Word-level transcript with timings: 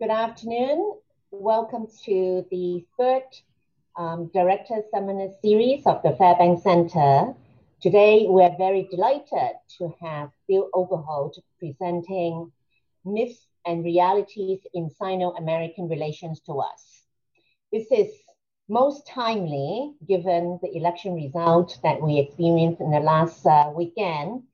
Good 0.00 0.08
afternoon. 0.08 0.94
Welcome 1.30 1.86
to 2.06 2.46
the 2.50 2.86
third 2.98 3.24
um, 3.98 4.30
Director 4.32 4.80
Seminar 4.90 5.28
Series 5.42 5.84
of 5.84 6.02
the 6.02 6.16
Fairbank 6.18 6.62
Center. 6.62 7.34
Today, 7.82 8.24
we're 8.26 8.56
very 8.56 8.88
delighted 8.90 9.56
to 9.76 9.94
have 10.00 10.30
Bill 10.48 10.70
Overholt 10.72 11.38
presenting 11.58 12.50
Myths 13.04 13.46
and 13.66 13.84
Realities 13.84 14.60
in 14.72 14.88
Sino-American 14.88 15.86
Relations 15.86 16.40
to 16.46 16.60
us. 16.60 17.02
This 17.70 17.86
is 17.92 18.08
most 18.70 19.06
timely 19.06 19.92
given 20.08 20.58
the 20.62 20.74
election 20.74 21.12
result 21.12 21.78
that 21.82 22.00
we 22.00 22.20
experienced 22.20 22.80
in 22.80 22.90
the 22.90 23.00
last 23.00 23.44
uh, 23.44 23.70
weekend. 23.76 24.44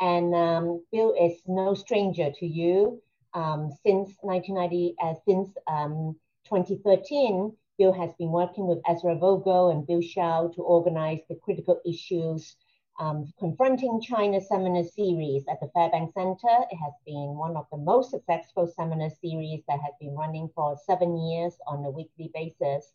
And 0.00 0.34
um, 0.34 0.84
Bill 0.90 1.14
is 1.14 1.40
no 1.46 1.74
stranger 1.74 2.32
to 2.40 2.46
you 2.48 3.00
um, 3.34 3.70
since 3.84 4.16
1990, 4.20 4.94
uh, 5.02 5.14
since 5.26 5.50
um, 5.66 6.16
2013, 6.46 7.52
Bill 7.78 7.92
has 7.92 8.10
been 8.18 8.30
working 8.30 8.66
with 8.66 8.78
Ezra 8.88 9.16
Vogel 9.16 9.70
and 9.70 9.86
Bill 9.86 10.00
Shao 10.00 10.48
to 10.48 10.62
organize 10.62 11.20
the 11.28 11.36
critical 11.36 11.80
issues 11.86 12.56
um, 12.98 13.32
confronting 13.38 14.00
China 14.00 14.40
seminar 14.40 14.84
series 14.84 15.44
at 15.48 15.60
the 15.60 15.68
Fairbank 15.68 16.12
Center. 16.12 16.64
It 16.70 16.76
has 16.76 16.92
been 17.06 17.36
one 17.36 17.56
of 17.56 17.66
the 17.70 17.78
most 17.78 18.10
successful 18.10 18.66
seminar 18.66 19.10
series 19.10 19.62
that 19.68 19.80
has 19.80 19.94
been 20.00 20.14
running 20.14 20.50
for 20.54 20.76
seven 20.84 21.16
years 21.16 21.54
on 21.66 21.84
a 21.84 21.90
weekly 21.90 22.30
basis. 22.34 22.92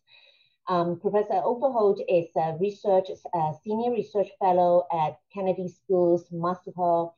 Um, 0.68 0.98
Professor 1.00 1.40
Overholt 1.42 2.00
is 2.08 2.26
a 2.36 2.56
research, 2.58 3.08
a 3.34 3.52
senior 3.62 3.92
research 3.92 4.28
fellow 4.38 4.86
at 4.92 5.18
Kennedy 5.32 5.68
School's 5.68 6.28
Mossavar 6.30 7.12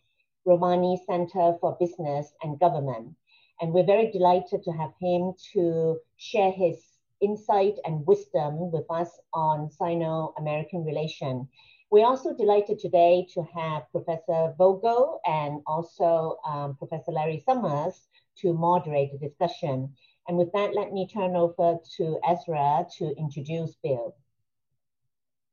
Rahmani 0.46 0.98
Center 1.06 1.56
for 1.60 1.76
Business 1.80 2.32
and 2.42 2.58
Government. 2.60 3.14
And 3.60 3.72
we're 3.72 3.84
very 3.84 4.10
delighted 4.10 4.62
to 4.62 4.72
have 4.72 4.92
him 5.00 5.32
to 5.52 5.98
share 6.16 6.52
his 6.52 6.76
insight 7.20 7.74
and 7.84 8.06
wisdom 8.06 8.70
with 8.70 8.84
us 8.90 9.10
on 9.32 9.70
Sino-American 9.70 10.84
relation. 10.84 11.48
We're 11.90 12.06
also 12.06 12.34
delighted 12.34 12.78
today 12.78 13.26
to 13.34 13.42
have 13.54 13.90
Professor 13.90 14.54
Vogel 14.58 15.20
and 15.24 15.62
also 15.66 16.38
um, 16.46 16.76
Professor 16.76 17.12
Larry 17.12 17.42
Summers 17.46 18.08
to 18.38 18.52
moderate 18.52 19.12
the 19.12 19.28
discussion. 19.28 19.94
And 20.28 20.36
with 20.36 20.52
that, 20.52 20.74
let 20.74 20.92
me 20.92 21.08
turn 21.08 21.36
over 21.36 21.78
to 21.96 22.18
Ezra 22.28 22.86
to 22.98 23.14
introduce 23.16 23.76
Bill. 23.82 24.14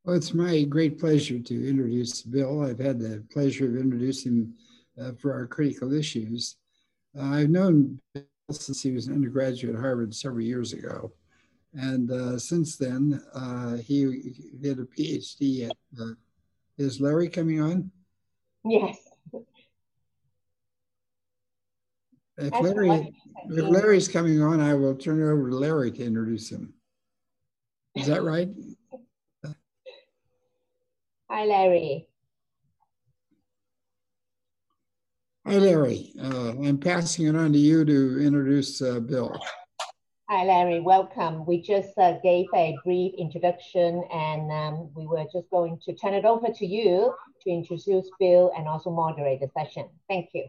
Well, 0.03 0.17
it's 0.17 0.33
my 0.33 0.63
great 0.63 0.99
pleasure 0.99 1.39
to 1.39 1.69
introduce 1.69 2.23
Bill. 2.23 2.63
I've 2.63 2.79
had 2.79 2.99
the 2.99 3.23
pleasure 3.31 3.67
of 3.67 3.77
introducing 3.77 4.53
for 5.19 5.33
our 5.33 5.47
critical 5.47 5.93
issues. 5.93 6.57
Uh, 7.17 7.23
I've 7.23 7.49
known 7.49 7.99
Bill 8.13 8.23
since 8.51 8.81
he 8.81 8.91
was 8.91 9.07
an 9.07 9.13
undergraduate 9.13 9.75
at 9.75 9.81
Harvard 9.81 10.13
several 10.13 10.43
years 10.43 10.73
ago. 10.73 11.11
And 11.73 12.11
uh, 12.11 12.37
since 12.37 12.77
then, 12.77 13.21
uh, 13.33 13.77
he 13.77 14.33
did 14.59 14.79
a 14.79 14.83
PhD 14.83 15.69
at. 15.69 15.77
Uh, 15.99 16.13
is 16.77 16.99
Larry 16.99 17.29
coming 17.29 17.61
on? 17.61 17.91
Yes. 18.65 18.97
If 22.37 22.59
Larry, 22.59 23.13
if 23.45 23.69
Larry's 23.69 24.07
coming 24.07 24.41
on, 24.41 24.59
I 24.59 24.73
will 24.73 24.95
turn 24.95 25.21
it 25.21 25.31
over 25.31 25.51
to 25.51 25.55
Larry 25.55 25.91
to 25.91 26.03
introduce 26.03 26.51
him. 26.51 26.73
Is 27.95 28.07
that 28.07 28.23
right? 28.23 28.49
Hi, 31.29 31.45
Larry. 31.45 32.07
Hi, 35.45 35.57
Larry. 35.57 36.13
Uh, 36.17 36.51
I'm 36.51 36.77
passing 36.77 37.27
it 37.27 37.35
on 37.35 37.51
to 37.51 37.59
you 37.59 37.83
to 37.83 38.21
introduce 38.21 38.81
uh, 38.81 39.01
Bill. 39.01 39.37
Hi, 40.29 40.45
Larry. 40.45 40.79
Welcome. 40.79 41.45
We 41.45 41.61
just 41.61 41.97
uh, 41.97 42.13
gave 42.23 42.45
a 42.55 42.77
brief 42.85 43.13
introduction 43.17 44.05
and 44.13 44.49
um, 44.49 44.89
we 44.95 45.05
were 45.05 45.25
just 45.33 45.49
going 45.51 45.81
to 45.83 45.93
turn 45.95 46.13
it 46.13 46.23
over 46.23 46.47
to 46.47 46.65
you 46.65 47.13
to 47.41 47.49
introduce 47.49 48.09
Bill 48.21 48.53
and 48.57 48.69
also 48.69 48.89
moderate 48.89 49.41
the 49.41 49.49
session. 49.49 49.89
Thank 50.07 50.29
you. 50.33 50.45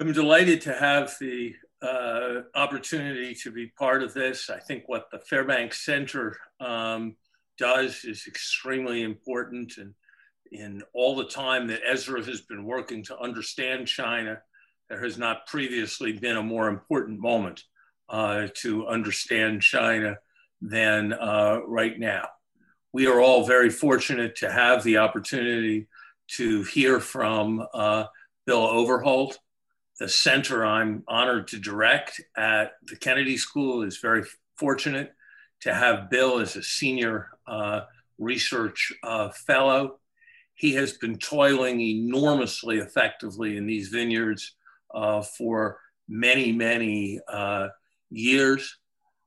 I'm 0.00 0.12
delighted 0.12 0.60
to 0.62 0.74
have 0.74 1.14
the 1.20 1.54
uh, 1.80 2.40
opportunity 2.56 3.36
to 3.36 3.52
be 3.52 3.68
part 3.68 4.02
of 4.02 4.14
this. 4.14 4.50
I 4.50 4.58
think 4.58 4.82
what 4.88 5.12
the 5.12 5.20
Fairbanks 5.20 5.84
Center 5.84 6.36
um, 6.58 7.14
does 7.56 8.04
is 8.04 8.26
extremely 8.26 9.04
important 9.04 9.76
and 9.76 9.94
in 10.54 10.82
all 10.92 11.16
the 11.16 11.26
time 11.26 11.66
that 11.66 11.80
Ezra 11.84 12.24
has 12.24 12.40
been 12.42 12.64
working 12.64 13.02
to 13.04 13.18
understand 13.18 13.88
China, 13.88 14.40
there 14.88 15.02
has 15.02 15.18
not 15.18 15.46
previously 15.46 16.12
been 16.12 16.36
a 16.36 16.42
more 16.42 16.68
important 16.68 17.18
moment 17.18 17.64
uh, 18.08 18.46
to 18.54 18.86
understand 18.86 19.62
China 19.62 20.16
than 20.60 21.12
uh, 21.12 21.60
right 21.66 21.98
now. 21.98 22.28
We 22.92 23.06
are 23.08 23.20
all 23.20 23.44
very 23.46 23.70
fortunate 23.70 24.36
to 24.36 24.50
have 24.50 24.84
the 24.84 24.98
opportunity 24.98 25.88
to 26.36 26.62
hear 26.62 27.00
from 27.00 27.66
uh, 27.74 28.04
Bill 28.46 28.64
Overholt. 28.64 29.38
The 29.98 30.08
center 30.08 30.64
I'm 30.64 31.02
honored 31.08 31.48
to 31.48 31.58
direct 31.58 32.20
at 32.36 32.72
the 32.84 32.96
Kennedy 32.96 33.36
School 33.36 33.82
is 33.82 33.98
very 33.98 34.22
fortunate 34.56 35.12
to 35.62 35.74
have 35.74 36.10
Bill 36.10 36.38
as 36.38 36.56
a 36.56 36.62
senior 36.62 37.30
uh, 37.46 37.82
research 38.18 38.92
uh, 39.02 39.30
fellow 39.30 39.98
he 40.54 40.74
has 40.74 40.92
been 40.92 41.18
toiling 41.18 41.80
enormously 41.80 42.78
effectively 42.78 43.56
in 43.56 43.66
these 43.66 43.88
vineyards 43.88 44.54
uh, 44.94 45.20
for 45.20 45.78
many, 46.08 46.52
many 46.52 47.20
uh, 47.28 47.68
years. 48.10 48.78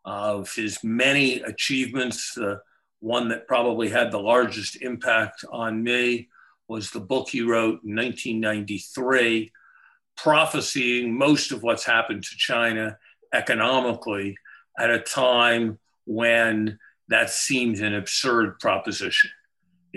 Of 0.06 0.50
his 0.56 0.82
many 0.86 1.42
achievements, 1.42 2.34
the 2.34 2.62
one 3.02 3.28
that 3.28 3.46
probably 3.46 3.90
had 3.90 4.10
the 4.10 4.22
largest 4.22 4.82
impact 4.82 5.44
on 5.52 5.84
me 5.84 6.30
was 6.70 6.92
the 6.92 7.02
book 7.02 7.28
he 7.30 7.42
wrote 7.42 7.84
in 7.84 7.94
1993, 7.94 9.52
prophesying 10.16 11.18
most 11.18 11.52
of 11.52 11.62
what's 11.62 11.84
happened 11.84 12.24
to 12.24 12.38
China 12.38 12.98
economically 13.34 14.38
at 14.80 14.90
a 14.90 15.00
time 15.00 15.78
when 16.06 16.80
that 17.10 17.30
seemed 17.30 17.80
an 17.80 17.94
absurd 17.94 18.60
proposition 18.60 19.30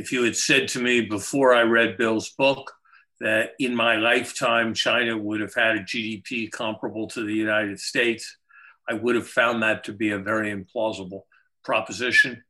if 0.00 0.11
you 0.12 0.22
had 0.22 0.34
said 0.34 0.66
to 0.66 0.81
me 0.81 1.03
before 1.03 1.53
I 1.53 1.61
read 1.61 1.99
Bill's 1.99 2.31
book 2.31 2.72
that 3.21 3.50
in 3.59 3.75
my 3.75 3.97
lifetime 3.97 4.72
China 4.72 5.15
would 5.19 5.43
have 5.43 5.53
had 5.53 5.77
a 5.77 5.81
GDP 5.81 6.50
comparable 6.50 7.06
to 7.09 7.22
the 7.22 7.34
United 7.34 7.78
States, 7.78 8.38
I 8.88 8.94
would 8.94 9.15
have 9.15 9.28
found 9.28 9.62
that 9.62 9.84
to 9.84 9.93
be 9.93 10.12
a 10.12 10.19
very 10.19 10.55
implausible 10.55 11.25
proposition. 11.62 12.43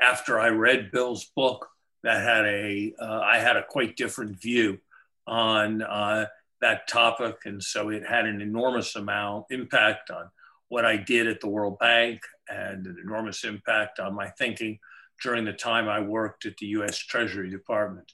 After 0.00 0.38
I 0.38 0.50
read 0.50 0.92
Bill's 0.92 1.24
book, 1.24 1.68
that 2.04 2.22
had 2.22 2.44
a 2.44 2.92
uh, 3.00 3.20
I 3.20 3.38
had 3.38 3.56
a 3.56 3.64
quite 3.64 3.96
different 3.96 4.40
view 4.40 4.78
on 5.26 5.82
uh, 5.82 6.26
that 6.60 6.86
topic, 6.88 7.38
and 7.46 7.62
so 7.62 7.88
it 7.88 8.06
had 8.06 8.26
an 8.26 8.40
enormous 8.40 8.94
amount 8.94 9.46
impact 9.50 10.10
on 10.10 10.30
what 10.68 10.84
I 10.84 10.96
did 10.96 11.26
at 11.26 11.40
the 11.40 11.48
World 11.48 11.78
Bank 11.80 12.20
and 12.48 12.86
an 12.86 12.96
enormous 13.02 13.44
impact 13.44 13.98
on 13.98 14.14
my 14.14 14.28
thinking 14.30 14.78
during 15.22 15.44
the 15.44 15.52
time 15.52 15.88
I 15.88 16.00
worked 16.00 16.46
at 16.46 16.56
the 16.58 16.66
US 16.66 16.98
Treasury 16.98 17.50
Department. 17.50 18.12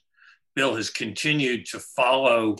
Bill 0.55 0.75
has 0.75 0.89
continued 0.89 1.65
to 1.67 1.79
follow 1.79 2.57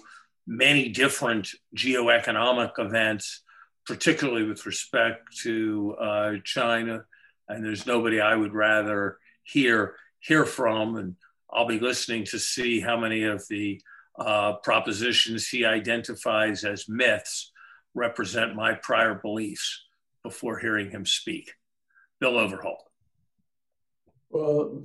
many 0.48 0.90
different 0.90 1.50
geoeconomic 1.76 2.72
events, 2.78 3.44
particularly 3.86 4.44
with 4.44 4.66
respect 4.66 5.38
to 5.44 5.96
uh, 6.00 6.34
China. 6.44 7.04
And 7.48 7.64
there's 7.64 7.86
nobody 7.86 8.20
I 8.20 8.36
would 8.36 8.54
rather 8.54 9.18
hear 9.44 9.96
hear 10.20 10.46
from. 10.46 10.98
And 10.98 11.16
I'll 11.52 11.68
be 11.68 11.80
listening 11.80 12.26
to 12.26 12.40
see 12.40 12.80
how 12.80 12.98
many 12.98 13.24
of 13.24 13.48
the 13.48 13.82
uh, 14.18 14.54
propositions 14.64 15.48
he 15.48 15.66
identifies 15.66 16.64
as 16.64 16.90
myths 16.90 17.52
represent 17.94 18.56
my 18.56 18.74
prior 18.74 19.16
beliefs 19.16 19.86
before 20.24 20.60
hearing 20.60 20.92
him 20.92 21.06
speak. 21.06 21.54
Bill 22.20 22.38
Overholt. 22.38 22.89
Well, 24.30 24.84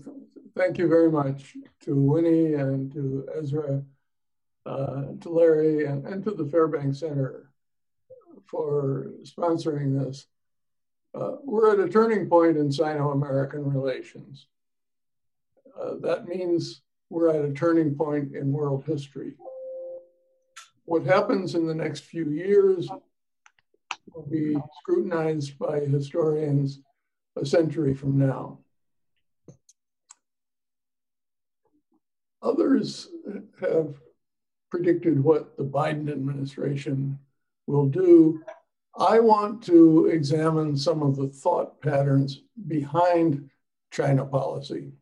thank 0.56 0.78
you 0.78 0.88
very 0.88 1.10
much 1.10 1.56
to 1.82 1.94
Winnie 1.94 2.54
and 2.54 2.90
to 2.92 3.28
Ezra, 3.38 3.82
uh, 4.64 5.02
to 5.20 5.28
Larry, 5.28 5.84
and, 5.84 6.06
and 6.06 6.24
to 6.24 6.30
the 6.30 6.46
Fairbanks 6.46 7.00
Center 7.00 7.50
for 8.46 9.10
sponsoring 9.22 10.02
this. 10.02 10.26
Uh, 11.14 11.36
we're 11.44 11.72
at 11.72 11.86
a 11.86 11.90
turning 11.90 12.28
point 12.28 12.56
in 12.56 12.72
Sino-American 12.72 13.70
relations. 13.70 14.46
Uh, 15.78 15.94
that 16.00 16.26
means 16.26 16.82
we're 17.10 17.28
at 17.28 17.44
a 17.44 17.52
turning 17.52 17.94
point 17.94 18.34
in 18.34 18.50
world 18.50 18.84
history. 18.86 19.34
What 20.86 21.04
happens 21.04 21.54
in 21.54 21.66
the 21.66 21.74
next 21.74 22.04
few 22.04 22.30
years 22.30 22.88
will 24.12 24.26
be 24.26 24.56
scrutinized 24.80 25.58
by 25.58 25.80
historians 25.80 26.80
a 27.36 27.44
century 27.44 27.94
from 27.94 28.18
now. 28.18 28.63
Others 32.44 33.08
have 33.60 33.94
predicted 34.70 35.22
what 35.22 35.56
the 35.56 35.64
Biden 35.64 36.10
administration 36.10 37.18
will 37.66 37.86
do. 37.86 38.42
I 38.98 39.18
want 39.18 39.62
to 39.64 40.06
examine 40.06 40.76
some 40.76 41.02
of 41.02 41.16
the 41.16 41.28
thought 41.28 41.80
patterns 41.80 42.42
behind 42.68 43.48
China 43.90 44.26
policy. 44.26 44.92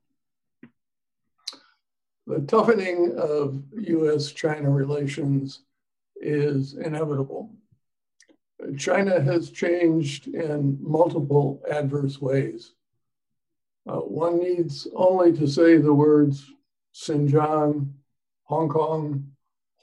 The 2.28 2.40
toughening 2.42 3.14
of 3.18 3.60
US 3.72 4.30
China 4.30 4.70
relations 4.70 5.62
is 6.16 6.74
inevitable. 6.74 7.50
China 8.78 9.20
has 9.20 9.50
changed 9.50 10.28
in 10.28 10.78
multiple 10.80 11.60
adverse 11.68 12.20
ways. 12.20 12.72
Uh, 13.88 13.96
one 13.96 14.38
needs 14.38 14.86
only 14.94 15.32
to 15.32 15.48
say 15.48 15.76
the 15.76 15.92
words 15.92 16.51
Xinjiang, 16.94 17.92
Hong 18.44 18.68
Kong, 18.68 19.32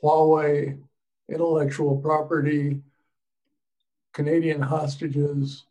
Huawei, 0.04 0.80
intellectual 1.28 1.98
property, 1.98 2.82
Canadian 4.14 4.62
hostages, 4.62 5.66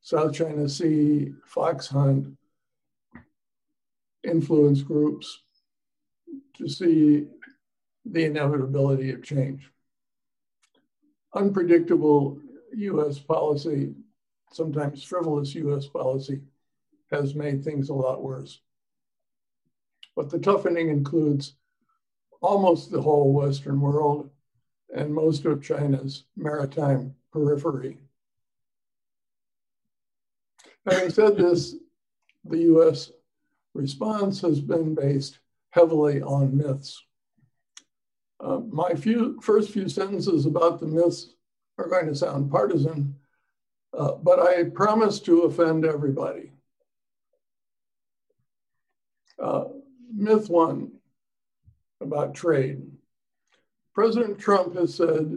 South 0.00 0.34
China 0.34 0.68
Sea, 0.68 1.32
fox 1.46 1.86
hunt, 1.88 2.36
influence 4.22 4.82
groups 4.82 5.42
to 6.56 6.68
see 6.68 7.26
the 8.04 8.24
inevitability 8.24 9.10
of 9.12 9.22
change. 9.22 9.70
Unpredictable 11.34 12.38
US 12.76 13.18
policy, 13.18 13.94
sometimes 14.52 15.02
frivolous 15.02 15.54
US 15.54 15.86
policy, 15.86 16.42
has 17.10 17.34
made 17.34 17.64
things 17.64 17.88
a 17.88 17.94
lot 17.94 18.22
worse. 18.22 18.60
But 20.16 20.30
the 20.30 20.38
toughening 20.38 20.88
includes 20.88 21.54
almost 22.40 22.90
the 22.90 23.02
whole 23.02 23.32
Western 23.32 23.80
world 23.80 24.30
and 24.94 25.12
most 25.12 25.44
of 25.44 25.62
China's 25.62 26.24
maritime 26.36 27.14
periphery. 27.32 27.98
Having 30.86 31.10
said 31.10 31.36
this, 31.36 31.76
the 32.44 32.58
US 32.58 33.10
response 33.74 34.40
has 34.42 34.60
been 34.60 34.94
based 34.94 35.38
heavily 35.70 36.22
on 36.22 36.56
myths. 36.56 37.02
Uh, 38.38 38.60
my 38.70 38.94
few, 38.94 39.40
first 39.40 39.70
few 39.70 39.88
sentences 39.88 40.44
about 40.46 40.78
the 40.78 40.86
myths 40.86 41.34
are 41.78 41.88
going 41.88 42.06
to 42.06 42.14
sound 42.14 42.50
partisan, 42.50 43.16
uh, 43.96 44.12
but 44.12 44.38
I 44.38 44.64
promise 44.64 45.18
to 45.20 45.42
offend 45.42 45.84
everybody. 45.84 46.52
Uh, 49.38 49.64
myth 50.14 50.48
one 50.48 50.92
about 52.00 52.34
trade. 52.34 52.82
President 53.94 54.38
Trump 54.38 54.76
has 54.76 54.94
said 54.94 55.36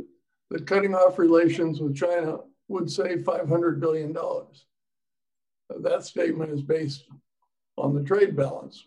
that 0.49 0.67
cutting 0.67 0.95
off 0.95 1.19
relations 1.19 1.79
with 1.79 1.95
China 1.95 2.39
would 2.67 2.89
save 2.89 3.19
$500 3.19 3.79
billion. 3.79 4.15
That 5.81 6.03
statement 6.03 6.51
is 6.51 6.61
based 6.61 7.05
on 7.77 7.93
the 7.93 8.03
trade 8.03 8.35
balance. 8.35 8.85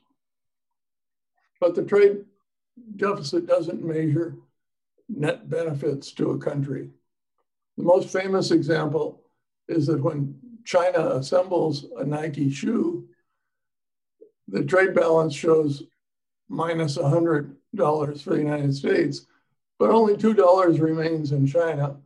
But 1.61 1.75
the 1.75 1.85
trade 1.85 2.25
deficit 2.97 3.47
doesn't 3.47 3.85
measure 3.85 4.37
net 5.09 5.49
benefits 5.49 6.13
to 6.13 6.31
a 6.31 6.39
country. 6.39 6.91
The 7.77 7.83
most 7.85 8.11
famous 8.13 8.51
example 8.51 9.23
is 9.69 9.87
that 9.87 10.03
when 10.03 10.39
China 10.65 11.11
assembles 11.11 11.87
a 11.97 12.05
Nike 12.05 12.51
shoe, 12.51 13.09
the 14.51 14.65
trade 14.65 14.95
balance 14.95 15.35
shows 15.35 15.85
minus 16.49 16.99
$100 16.99 17.55
for 18.23 18.31
the 18.31 18.39
United 18.39 18.75
States, 18.75 19.27
but 19.79 19.91
only 19.91 20.17
$2 20.17 20.81
remains 20.81 21.33
in 21.33 21.47
China, 21.47 21.97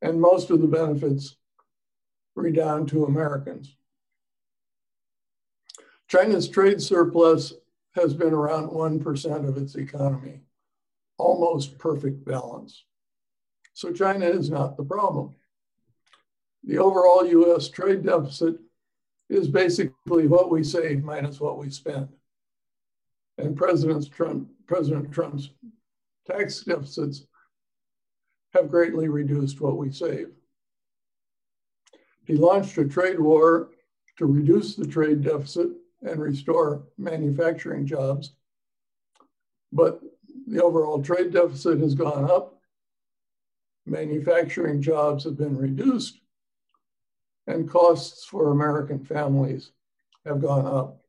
and 0.00 0.20
most 0.20 0.50
of 0.50 0.60
the 0.60 0.66
benefits 0.66 1.36
redound 2.36 2.88
to 2.88 3.04
Americans. 3.04 3.76
China's 6.08 6.48
trade 6.48 6.80
surplus 6.80 7.54
has 7.94 8.14
been 8.14 8.32
around 8.32 8.70
1% 8.70 9.48
of 9.48 9.56
its 9.56 9.74
economy, 9.74 10.40
almost 11.18 11.78
perfect 11.78 12.24
balance. 12.24 12.84
So 13.72 13.92
China 13.92 14.26
is 14.26 14.50
not 14.50 14.76
the 14.76 14.84
problem. 14.84 15.34
The 16.62 16.78
overall 16.78 17.26
US 17.26 17.68
trade 17.68 18.04
deficit 18.04 18.56
is 19.28 19.48
basically 19.48 20.26
what 20.26 20.50
we 20.50 20.62
save 20.62 21.02
minus 21.02 21.40
what 21.40 21.58
we 21.58 21.70
spend. 21.70 22.08
And 23.38 23.56
President, 23.56 24.10
Trump, 24.12 24.48
President 24.66 25.12
Trump's 25.12 25.50
tax 26.26 26.60
deficits 26.60 27.26
have 28.52 28.70
greatly 28.70 29.08
reduced 29.08 29.60
what 29.60 29.76
we 29.76 29.90
save. 29.90 30.28
He 32.26 32.34
launched 32.34 32.78
a 32.78 32.84
trade 32.86 33.20
war 33.20 33.70
to 34.18 34.26
reduce 34.26 34.76
the 34.76 34.86
trade 34.86 35.22
deficit 35.22 35.68
and 36.02 36.20
restore 36.20 36.84
manufacturing 36.96 37.86
jobs. 37.86 38.34
But 39.72 40.00
the 40.46 40.62
overall 40.62 41.02
trade 41.02 41.32
deficit 41.32 41.80
has 41.80 41.94
gone 41.94 42.30
up. 42.30 42.60
Manufacturing 43.86 44.80
jobs 44.80 45.24
have 45.24 45.36
been 45.36 45.56
reduced 45.56 46.20
and 47.46 47.68
costs 47.68 48.24
for 48.24 48.50
American 48.50 49.04
families 49.04 49.70
have 50.24 50.40
gone 50.40 50.66
up. 50.66 51.00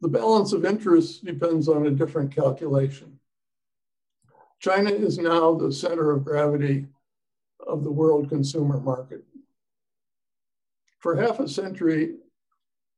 The 0.00 0.08
balance 0.08 0.52
of 0.52 0.64
interest 0.64 1.24
depends 1.24 1.68
on 1.68 1.86
a 1.86 1.90
different 1.90 2.34
calculation. 2.34 3.18
China 4.60 4.90
is 4.90 5.18
now 5.18 5.54
the 5.54 5.72
center 5.72 6.10
of 6.10 6.24
gravity 6.24 6.86
of 7.66 7.82
the 7.84 7.90
world 7.90 8.28
consumer 8.28 8.80
market. 8.80 9.24
For 11.00 11.16
half 11.16 11.40
a 11.40 11.48
century, 11.48 12.16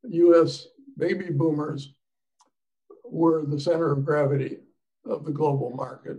US 0.05 0.69
baby 0.97 1.31
boomers 1.31 1.93
were 3.05 3.45
the 3.45 3.61
center 3.61 3.93
of 3.93 4.05
gravity 4.05 4.59
of 5.05 5.25
the 5.25 5.33
global 5.33 5.71
market. 5.71 6.19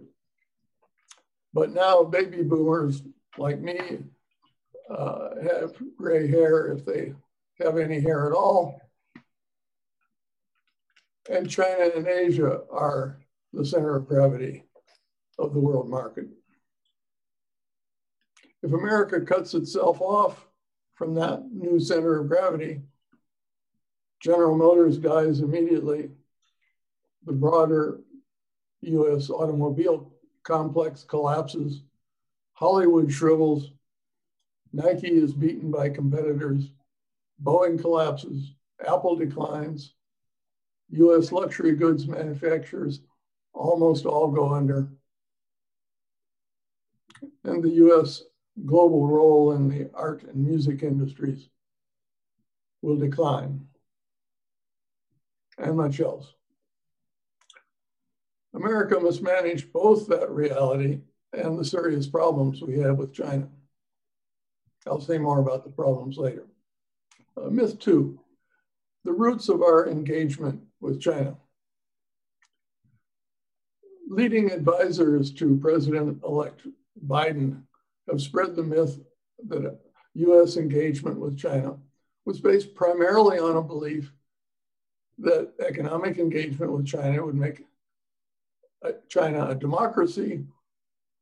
But 1.54 1.72
now 1.72 2.04
baby 2.04 2.44
boomers 2.44 3.02
like 3.38 3.60
me 3.60 4.04
uh, 4.90 5.30
have 5.42 5.74
gray 5.98 6.28
hair 6.28 6.74
if 6.74 6.86
they 6.86 7.14
have 7.60 7.78
any 7.78 8.00
hair 8.00 8.28
at 8.28 8.36
all. 8.36 8.82
And 11.30 11.50
China 11.50 11.90
and 11.96 12.08
Asia 12.08 12.62
are 12.72 13.20
the 13.52 13.66
center 13.66 13.96
of 13.96 14.08
gravity 14.08 14.64
of 15.38 15.54
the 15.54 15.60
world 15.60 15.90
market. 15.90 16.28
If 18.64 18.74
America 18.74 19.22
cuts 19.22 19.54
itself 19.54 20.02
off 20.02 20.48
from 20.96 21.14
that 21.16 21.44
new 21.52 21.80
center 21.80 22.20
of 22.20 22.28
gravity, 22.28 22.82
General 24.20 24.58
Motors 24.58 24.98
dies 24.98 25.42
immediately. 25.42 26.10
The 27.26 27.34
broader 27.34 28.02
US 28.82 29.30
automobile 29.30 30.12
complex 30.44 31.04
collapses. 31.04 31.84
Hollywood 32.54 33.12
shrivels. 33.12 33.72
Nike 34.74 35.08
is 35.08 35.34
beaten 35.34 35.72
by 35.72 35.90
competitors. 35.90 36.72
Boeing 37.44 37.80
collapses. 37.80 38.54
Apple 38.86 39.16
declines. 39.16 39.94
US 40.92 41.32
luxury 41.32 41.76
goods 41.76 42.08
manufacturers 42.08 43.02
almost 43.54 44.06
all 44.06 44.32
go 44.32 44.54
under. 44.54 44.90
And 47.44 47.64
the 47.64 47.70
US 47.70 48.24
global 48.66 49.08
role 49.08 49.54
in 49.54 49.68
the 49.68 49.90
art 49.94 50.24
and 50.24 50.36
music 50.36 50.84
industries 50.84 51.50
will 52.82 52.98
decline 52.98 53.68
and 55.58 55.76
much 55.76 56.00
else. 56.00 56.34
America 58.54 59.00
must 59.00 59.22
manage 59.22 59.72
both 59.72 60.08
that 60.08 60.30
reality 60.30 61.02
and 61.34 61.58
the 61.58 61.66
serious 61.66 62.08
problems 62.08 62.62
we 62.62 62.80
have 62.80 62.98
with 62.98 63.14
China. 63.14 63.48
I'll 64.88 65.02
say 65.02 65.18
more 65.18 65.40
about 65.40 65.64
the 65.64 65.70
problems 65.70 66.18
later. 66.18 66.46
Uh, 67.36 67.50
myth 67.50 67.80
two, 67.80 68.20
the 69.04 69.14
roots 69.14 69.50
of 69.50 69.62
our 69.62 69.88
engagement 69.88 70.62
with 70.82 71.02
China. 71.02 71.36
Leading 74.10 74.52
advisors 74.52 75.32
to 75.34 75.58
President-elect 75.58 76.62
Biden 77.06 77.64
have 78.10 78.22
spread 78.22 78.56
the 78.56 78.64
myth 78.64 79.00
that 79.48 79.80
US 80.16 80.58
engagement 80.58 81.20
with 81.20 81.38
China 81.38 81.78
was 82.26 82.40
based 82.40 82.74
primarily 82.74 83.40
on 83.40 83.58
a 83.58 83.62
belief 83.62 84.12
that 85.20 85.54
economic 85.60 86.18
engagement 86.18 86.72
with 86.72 86.86
China 86.86 87.26
would 87.26 87.36
make 87.36 87.66
China 89.10 89.48
a 89.50 89.56
democracy 89.56 90.46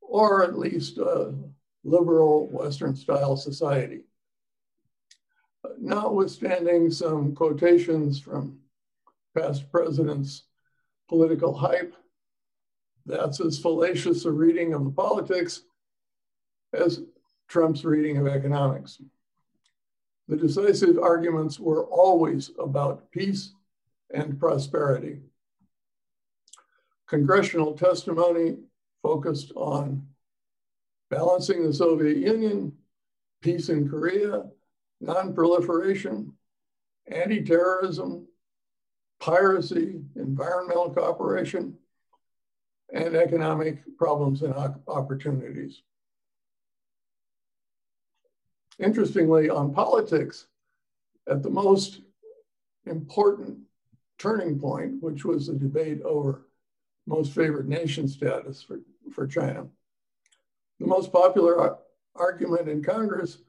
or 0.01 0.43
at 0.43 0.57
least 0.57 0.97
a 0.97 1.33
liberal 1.85 2.49
Western 2.49 2.95
style 2.95 3.37
society. 3.37 4.01
Notwithstanding 5.79 6.91
some 6.91 7.33
quotations 7.33 8.19
from 8.19 8.57
past 9.37 9.71
presidents' 9.71 10.43
political 11.07 11.53
hype, 11.53 11.95
that's 13.05 13.39
as 13.39 13.59
fallacious 13.59 14.25
a 14.25 14.31
reading 14.31 14.73
of 14.73 14.83
the 14.83 14.91
politics 14.91 15.61
as 16.73 17.01
Trump's 17.47 17.85
reading 17.85 18.17
of 18.17 18.27
economics. 18.27 18.99
The 20.27 20.37
decisive 20.37 20.97
arguments 20.97 21.59
were 21.59 21.85
always 21.85 22.49
about 22.57 23.11
peace 23.11 23.53
and 24.11 24.39
prosperity. 24.39 25.21
Congressional 27.07 27.73
testimony 27.73 28.57
focused 29.03 29.51
on 29.55 30.07
balancing 31.15 31.65
the 31.65 31.73
Soviet 31.73 32.17
Union, 32.17 32.73
peace 33.41 33.69
in 33.69 33.87
Korea, 33.87 34.43
non-proliferation, 34.99 36.33
anti-terrorism, 37.07 38.27
piracy, 39.21 40.01
environmental 40.17 40.93
cooperation, 40.93 41.77
and 42.93 43.15
economic 43.15 43.79
problems 43.97 44.41
and 44.41 44.53
opportunities. 44.89 45.83
Interestingly, 48.77 49.49
on 49.49 49.73
politics, 49.73 50.47
at 51.29 51.41
the 51.41 51.49
most 51.49 52.01
important 52.87 53.57
turning 54.17 54.59
point, 54.59 55.01
which 55.01 55.23
was 55.23 55.47
the 55.47 55.53
debate 55.53 56.01
over 56.01 56.49
most 57.07 57.31
favored 57.31 57.69
nation 57.69 58.05
status 58.05 58.61
for, 58.61 58.81
for 59.13 59.25
China, 59.25 59.67
the 60.79 60.87
most 60.87 61.11
popular 61.11 61.77
argument 62.15 62.69
in 62.69 62.83
Congress 62.83 63.39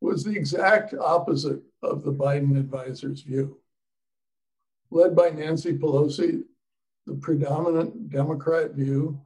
was 0.00 0.24
the 0.24 0.34
exact 0.34 0.94
opposite 0.94 1.62
of 1.82 2.02
the 2.02 2.12
Biden 2.12 2.58
advisor's 2.58 3.22
view. 3.22 3.58
Led 4.90 5.14
by 5.14 5.30
Nancy 5.30 5.76
Pelosi, 5.76 6.42
the 7.06 7.14
predominant 7.14 8.10
Democrat 8.10 8.72
view 8.72 9.20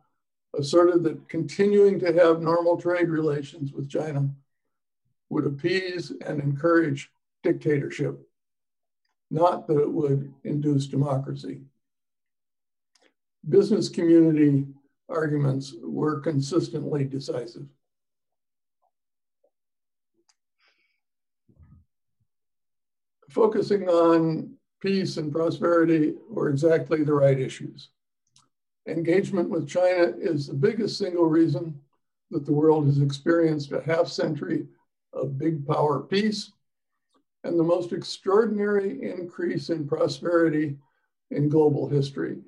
asserted 0.58 1.02
that 1.02 1.28
continuing 1.28 1.98
to 2.00 2.12
have 2.12 2.40
normal 2.40 2.80
trade 2.80 3.08
relations 3.08 3.72
with 3.72 3.88
China 3.88 4.30
would 5.28 5.46
appease 5.46 6.12
and 6.24 6.40
encourage 6.40 7.10
dictatorship, 7.42 8.18
not 9.30 9.66
that 9.66 9.80
it 9.80 9.90
would 9.90 10.32
induce 10.44 10.86
democracy. 10.86 11.60
Business 13.48 13.88
community 13.88 14.66
arguments 15.08 15.74
were 15.82 16.20
consistently 16.20 17.04
decisive. 17.04 17.66
Focusing 23.30 23.88
on 23.88 24.54
peace 24.80 25.16
and 25.16 25.32
prosperity 25.32 26.14
were 26.30 26.48
exactly 26.48 27.02
the 27.02 27.12
right 27.12 27.38
issues. 27.38 27.90
Engagement 28.88 29.50
with 29.50 29.68
China 29.68 30.12
is 30.18 30.46
the 30.46 30.54
biggest 30.54 30.96
single 30.96 31.26
reason 31.26 31.78
that 32.30 32.46
the 32.46 32.52
world 32.52 32.86
has 32.86 33.00
experienced 33.00 33.72
a 33.72 33.82
half 33.82 34.08
century 34.08 34.66
of 35.12 35.38
big 35.38 35.66
power 35.66 36.00
peace 36.00 36.52
and 37.44 37.58
the 37.58 37.64
most 37.64 37.92
extraordinary 37.92 39.02
increase 39.02 39.70
in 39.70 39.86
prosperity 39.86 40.76
in 41.30 41.48
global 41.48 41.88
history. 41.88 42.38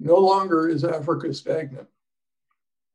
No 0.00 0.16
longer 0.16 0.68
is 0.68 0.84
Africa 0.84 1.32
stagnant. 1.34 1.88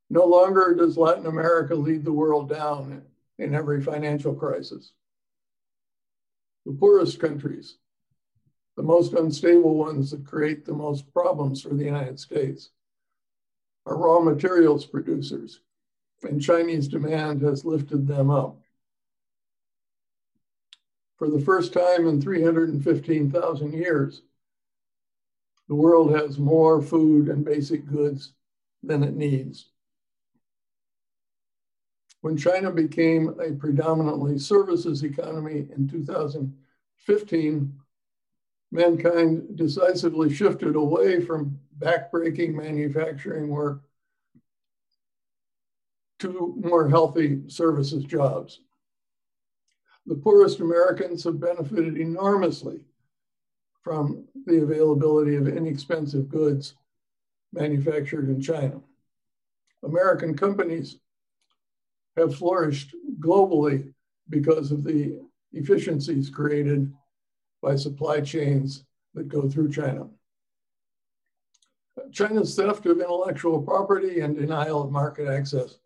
No 0.10 0.25
longer 0.25 0.75
does 0.75 0.98
Latin 0.98 1.25
America 1.25 1.75
lead 1.75 2.05
the 2.05 2.13
world 2.13 2.50
down 2.50 3.03
in 3.38 3.53
every 3.53 3.81
financial 3.81 4.33
crisis. 4.33 4.93
The 6.65 6.74
poorest 6.74 7.19
countries, 7.19 7.77
the 8.77 8.83
most 8.83 9.13
unstable 9.13 9.75
ones 9.75 10.12
that 10.12 10.25
create 10.25 10.65
the 10.65 10.74
most 10.74 11.12
problems 11.12 11.62
for 11.62 11.74
the 11.74 11.83
United 11.83 12.19
States, 12.19 12.69
are 13.86 13.98
raw 13.98 14.19
materials 14.19 14.86
producers 14.86 15.62
and 16.24 16.41
Chinese 16.41 16.88
demand 16.88 17.41
has 17.41 17.65
lifted 17.65 18.07
them 18.07 18.29
up. 18.29 18.60
For 21.17 21.29
the 21.29 21.41
first 21.41 21.74
time 21.74 22.07
in 22.07 22.22
315,000 22.22 23.74
years, 23.74 24.22
the 25.67 25.75
world 25.75 26.15
has 26.15 26.38
more 26.38 26.82
food 26.82 27.29
and 27.29 27.46
basic 27.46 27.86
goods 27.86 28.34
than 28.82 29.03
it 29.03 29.15
needs. 29.15 29.70
When 32.22 32.38
China 32.38 32.72
became 32.72 33.36
a 33.39 33.51
predominantly 33.53 34.39
services 34.39 35.03
economy 35.03 35.67
in 35.75 35.89
2015, 35.89 37.74
mankind 38.72 39.58
decisively 39.58 40.34
shifted 40.34 40.75
away 40.75 41.20
from 41.22 41.60
backbreaking 41.79 42.53
manufacturing 42.53 43.50
work 43.50 43.82
to 46.20 46.55
more 46.58 46.88
healthy 46.88 47.41
services 47.50 48.05
jobs. 48.05 48.62
The 50.05 50.15
poorest 50.15 50.60
Americans 50.60 51.24
have 51.25 51.39
benefited 51.39 51.98
enormously 51.98 52.82
from 53.83 54.25
the 54.45 54.61
availability 54.63 55.35
of 55.35 55.47
inexpensive 55.47 56.29
goods 56.29 56.75
manufactured 57.51 58.29
in 58.29 58.41
China. 58.41 58.79
American 59.83 60.35
companies 60.35 60.97
have 62.17 62.35
flourished 62.35 62.95
globally 63.19 63.93
because 64.29 64.71
of 64.71 64.83
the 64.83 65.19
efficiencies 65.51 66.29
created 66.29 66.91
by 67.61 67.75
supply 67.75 68.21
chains 68.21 68.85
that 69.13 69.27
go 69.27 69.49
through 69.49 69.71
China. 69.71 70.07
China's 72.11 72.55
theft 72.55 72.85
of 72.85 72.99
intellectual 72.99 73.61
property 73.61 74.21
and 74.21 74.35
denial 74.35 74.81
of 74.81 74.91
market 74.91 75.27
access 75.27 75.77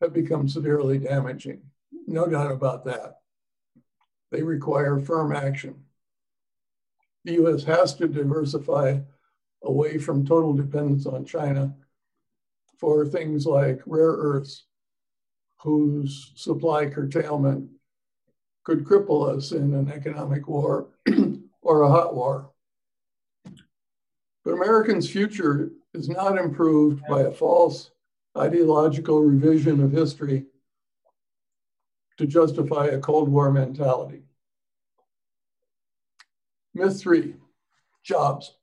have 0.00 0.12
become 0.12 0.48
severely 0.48 0.98
damaging. 0.98 1.60
No 2.06 2.26
doubt 2.26 2.52
about 2.52 2.84
that. 2.84 3.20
They 4.30 4.42
require 4.42 4.98
firm 4.98 5.34
action. 5.34 5.74
The 7.24 7.34
US 7.44 7.64
has 7.64 7.94
to 7.96 8.08
diversify 8.08 9.00
away 9.62 9.98
from 9.98 10.26
total 10.26 10.52
dependence 10.52 11.06
on 11.06 11.24
China 11.24 11.74
for 12.78 13.04
things 13.04 13.46
like 13.46 13.82
rare 13.86 14.12
earths, 14.12 14.64
whose 15.60 16.32
supply 16.34 16.86
curtailment 16.86 17.68
could 18.64 18.84
cripple 18.84 19.28
us 19.28 19.52
in 19.52 19.74
an 19.74 19.90
economic 19.90 20.48
war 20.48 20.88
or 21.62 21.82
a 21.82 21.88
hot 21.88 22.14
war. 22.14 22.50
But 24.44 24.54
Americans' 24.54 25.10
future 25.10 25.70
is 25.92 26.08
not 26.08 26.38
improved 26.38 27.02
by 27.08 27.22
a 27.22 27.30
false 27.30 27.90
ideological 28.36 29.20
revision 29.20 29.82
of 29.82 29.92
history 29.92 30.46
to 32.16 32.26
justify 32.26 32.86
a 32.86 33.00
Cold 33.00 33.28
War 33.28 33.50
mentality. 33.50 34.22
Myth 36.74 37.00
three, 37.00 37.34
jobs. 38.02 38.54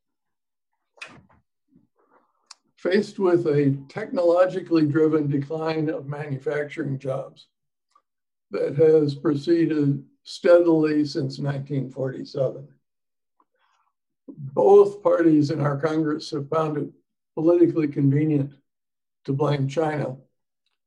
Faced 2.75 3.19
with 3.19 3.47
a 3.47 3.77
technologically 3.89 4.85
driven 4.85 5.29
decline 5.29 5.89
of 5.89 6.07
manufacturing 6.07 6.99
jobs 6.99 7.47
that 8.51 8.75
has 8.77 9.15
proceeded 9.15 10.03
steadily 10.23 11.03
since 11.03 11.39
1947. 11.39 12.67
Both 14.27 15.01
parties 15.03 15.51
in 15.51 15.59
our 15.59 15.79
Congress 15.79 16.31
have 16.31 16.49
found 16.49 16.77
it 16.77 16.89
politically 17.35 17.87
convenient 17.87 18.53
to 19.25 19.33
blame 19.33 19.67
China 19.67 20.17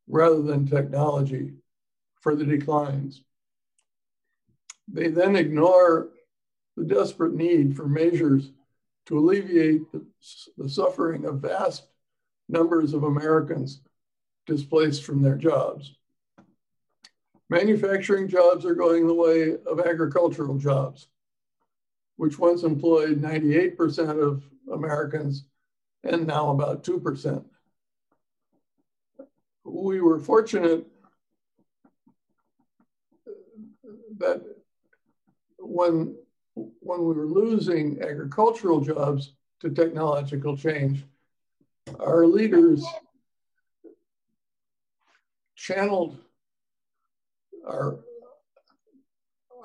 rather 0.08 0.42
than 0.42 0.66
technology 0.66 1.52
for 2.20 2.34
the 2.34 2.44
declines. 2.44 3.22
They 4.88 5.08
then 5.08 5.36
ignore 5.36 6.10
the 6.76 6.84
desperate 6.84 7.34
need 7.34 7.76
for 7.76 7.86
measures 7.86 8.52
to 9.06 9.18
alleviate 9.18 9.90
the, 9.92 10.04
the, 10.56 10.68
suffering 10.68 11.24
of 11.24 11.40
vast 11.40 11.86
numbers 12.48 12.94
of 12.94 13.04
Americans 13.04 13.80
displaced 14.46 15.04
from 15.04 15.22
their 15.22 15.36
jobs. 15.36 15.94
Manufacturing 17.48 18.28
jobs 18.28 18.64
are 18.64 18.74
going 18.74 19.06
the 19.06 19.14
way 19.14 19.56
of 19.66 19.80
agricultural 19.80 20.56
jobs, 20.58 21.08
which 22.16 22.38
once 22.38 22.62
employed 22.62 23.20
98% 23.20 24.22
of 24.22 24.44
Americans 24.72 25.44
and 26.04 26.26
now 26.26 26.50
about 26.50 26.84
2% 26.84 27.44
we 29.70 30.00
were 30.00 30.18
fortunate 30.18 30.86
that 34.18 34.42
when 35.58 36.16
when 36.80 37.00
we 37.00 37.14
were 37.14 37.26
losing 37.26 38.00
agricultural 38.02 38.80
jobs 38.80 39.34
to 39.60 39.70
technological 39.70 40.56
change, 40.56 41.04
our 41.98 42.26
leaders 42.26 42.84
channeled 45.56 46.18
our 47.66 48.00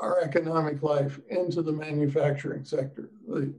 our 0.01 0.21
economic 0.21 0.83
life 0.83 1.19
into 1.29 1.61
the 1.61 1.71
manufacturing 1.71 2.65
sector. 2.65 3.09
They, 3.29 3.51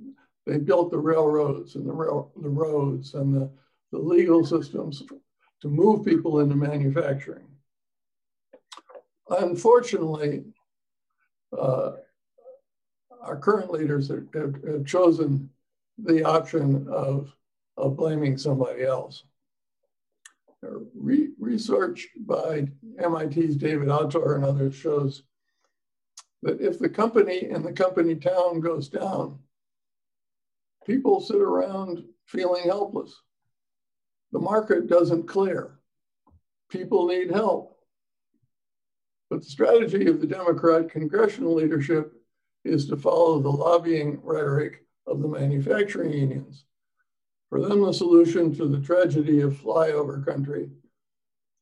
they 0.45 0.59
built 0.59 0.91
the 0.91 0.99
railroads 0.99 1.77
and 1.77 1.89
the 1.89 1.93
rail, 1.93 2.31
the 2.37 2.49
roads 2.49 3.15
and 3.15 3.35
the, 3.35 3.51
the 3.91 3.99
legal 3.99 4.45
systems 4.45 5.03
to 5.63 5.69
move 5.69 6.05
people 6.05 6.41
into 6.41 6.55
manufacturing. 6.55 7.47
Unfortunately, 9.31 10.45
uh, 11.59 11.93
our 13.27 13.37
current 13.37 13.71
leaders 13.71 14.09
have, 14.09 14.27
have, 14.35 14.85
chosen 14.87 15.51
the 15.99 16.25
option 16.25 16.87
of, 16.89 17.35
of 17.77 17.97
blaming 17.97 18.39
somebody 18.39 18.85
else. 18.85 19.25
Re 20.95 21.31
research 21.39 22.09
by 22.21 22.67
MIT's 22.97 23.57
David 23.57 23.89
Autor 23.89 24.37
and 24.37 24.45
others 24.45 24.75
shows 24.75 25.23
that 26.43 26.61
if 26.61 26.79
the 26.79 26.89
company 26.89 27.49
and 27.51 27.65
the 27.65 27.73
company 27.73 28.15
town 28.15 28.61
goes 28.61 28.89
down, 28.89 29.39
people 30.87 31.21
sit 31.21 31.37
around 31.37 32.05
feeling 32.27 32.65
helpless. 32.65 33.15
The 34.33 34.39
market 34.39 34.89
doesn't 34.89 35.29
clear. 35.29 35.79
People 36.69 37.07
need 37.07 37.31
help. 37.31 37.79
But 39.31 39.41
the 39.41 39.47
strategy 39.47 40.07
of 40.07 40.21
the 40.21 40.27
Democrat 40.27 40.91
congressional 40.91 41.55
leadership 41.55 42.16
is 42.67 42.87
to 42.89 42.97
follow 42.97 43.41
the 43.41 43.51
lobbying 43.51 44.21
rhetoric 44.23 44.85
of 45.07 45.21
the 45.21 45.29
manufacturing 45.29 46.13
unions. 46.13 46.65
For 47.49 47.61
them, 47.61 47.83
the 47.83 47.93
solution 47.93 48.55
to 48.57 48.67
the 48.67 48.81
tragedy 48.81 49.41
of 49.41 49.55
flyover 49.55 50.25
country 50.25 50.71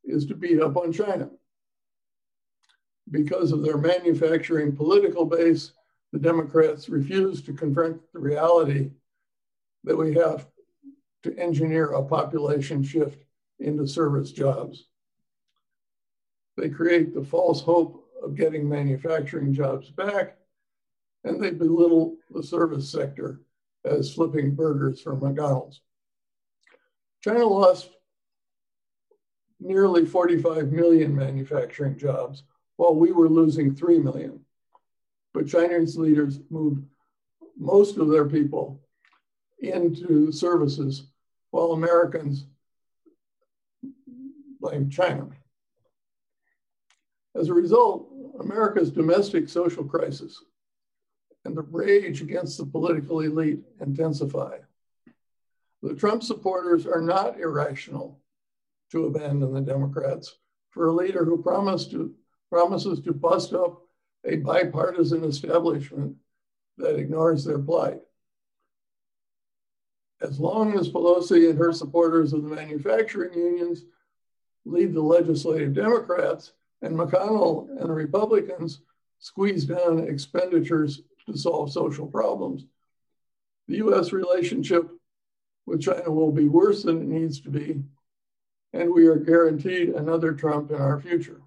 is 0.03 0.27
to 0.27 0.35
beat 0.35 0.61
up 0.61 0.77
on 0.77 0.93
China. 0.93 1.31
Because 3.11 3.53
of 3.53 3.63
their 3.63 3.77
manufacturing 3.77 4.75
political 4.75 5.27
base, 5.27 5.73
the 6.13 6.19
Democrats 6.19 6.89
refuse 6.89 7.43
to 7.43 7.53
confront 7.53 8.01
the 8.13 8.19
reality 8.19 8.91
that 9.85 9.97
we 9.97 10.15
have 10.15 10.47
to 11.23 11.37
engineer 11.39 11.93
a 11.93 12.03
population 12.03 12.83
shift 12.83 13.25
into 13.59 13.87
service 13.87 14.33
jobs. 14.33 14.87
They 16.57 16.69
create 16.69 17.15
the 17.15 17.25
false 17.25 17.61
hope 17.61 18.07
of 18.23 18.37
getting 18.37 18.69
manufacturing 18.69 19.53
jobs 19.53 19.91
back, 19.91 20.39
and 21.25 21.43
they 21.43 21.51
belittle 21.51 22.17
the 22.31 22.43
service 22.43 22.91
sector 22.91 23.41
as 23.85 24.13
flipping 24.13 24.55
burgers 24.55 25.01
for 25.01 25.17
McDonald's. 25.17 25.81
China 27.23 27.47
lost 27.47 27.91
nearly 29.61 30.05
45 30.05 30.73
million 30.73 31.15
manufacturing 31.15 31.99
jobs 31.99 32.45
while 32.77 32.95
we 32.95 33.13
were 33.13 33.29
losing 33.29 33.75
3 33.75 33.99
million. 33.99 34.41
But 35.33 35.49
Chinese 35.49 35.97
leaders 35.97 36.41
moved 36.51 36.85
most 37.57 37.97
of 37.97 38.09
their 38.09 38.27
people 38.27 38.81
into 39.61 40.31
services 40.31 41.07
while 41.51 41.73
Americans 41.73 42.47
blame 44.61 44.91
China. 44.91 45.29
As 47.35 47.49
a 47.49 47.55
result, 47.55 48.09
America's 48.41 48.91
domestic 48.91 49.49
social 49.49 49.85
crisis 49.85 50.43
and 51.45 51.57
the 51.57 51.63
rage 51.63 52.23
against 52.23 52.59
the 52.59 52.67
political 52.67 53.21
elite 53.21 53.61
intensify. 53.81 54.59
The 55.83 55.95
Trump 55.95 56.23
supporters 56.23 56.87
are 56.87 57.03
not 57.03 57.39
irrational 57.39 58.21
to 58.91 59.07
abandon 59.07 59.53
the 59.53 59.61
Democrats 59.61 60.39
for 60.71 60.89
a 60.89 60.93
leader 60.93 61.25
who 61.25 61.43
to, 61.43 62.15
promises 62.51 63.01
to 63.01 63.13
bust 63.13 63.53
up 63.53 63.83
a 64.25 64.37
bipartisan 64.37 65.25
establishment 65.25 66.17
that 66.79 66.97
ignores 66.97 67.45
their 67.45 67.59
plight. 67.59 68.01
As 70.21 70.41
long 70.41 70.79
as 70.79 70.89
Pelosi 70.89 71.51
and 71.51 71.59
her 71.59 71.73
supporters 71.73 72.33
of 72.33 72.43
the 72.43 72.49
manufacturing 72.49 73.35
unions 73.35 73.85
lead 74.65 74.95
the 74.95 75.03
legislative 75.03 75.75
Democrats 75.75 76.53
and 76.81 76.97
McConnell 76.97 77.69
and 77.69 77.91
the 77.91 77.93
Republicans 77.93 78.81
squeeze 79.19 79.67
down 79.67 79.99
expenditures 79.99 81.03
to 81.27 81.37
solve 81.37 81.73
social 81.73 82.07
problems. 82.07 82.65
The 83.69 83.77
US 83.79 84.13
relationship 84.13 84.89
with 85.67 85.83
China 85.83 86.11
will 86.11 86.33
be 86.33 86.49
worse 86.49 86.83
than 86.83 87.01
it 87.01 87.09
needs 87.09 87.41
to 87.41 87.51
be, 87.51 87.83
and 88.73 88.93
we 88.93 89.07
are 89.07 89.17
guaranteed 89.17 89.91
another 89.91 90.33
Trump 90.33 90.71
in 90.71 90.81
our 90.81 91.01
future. 91.01 91.41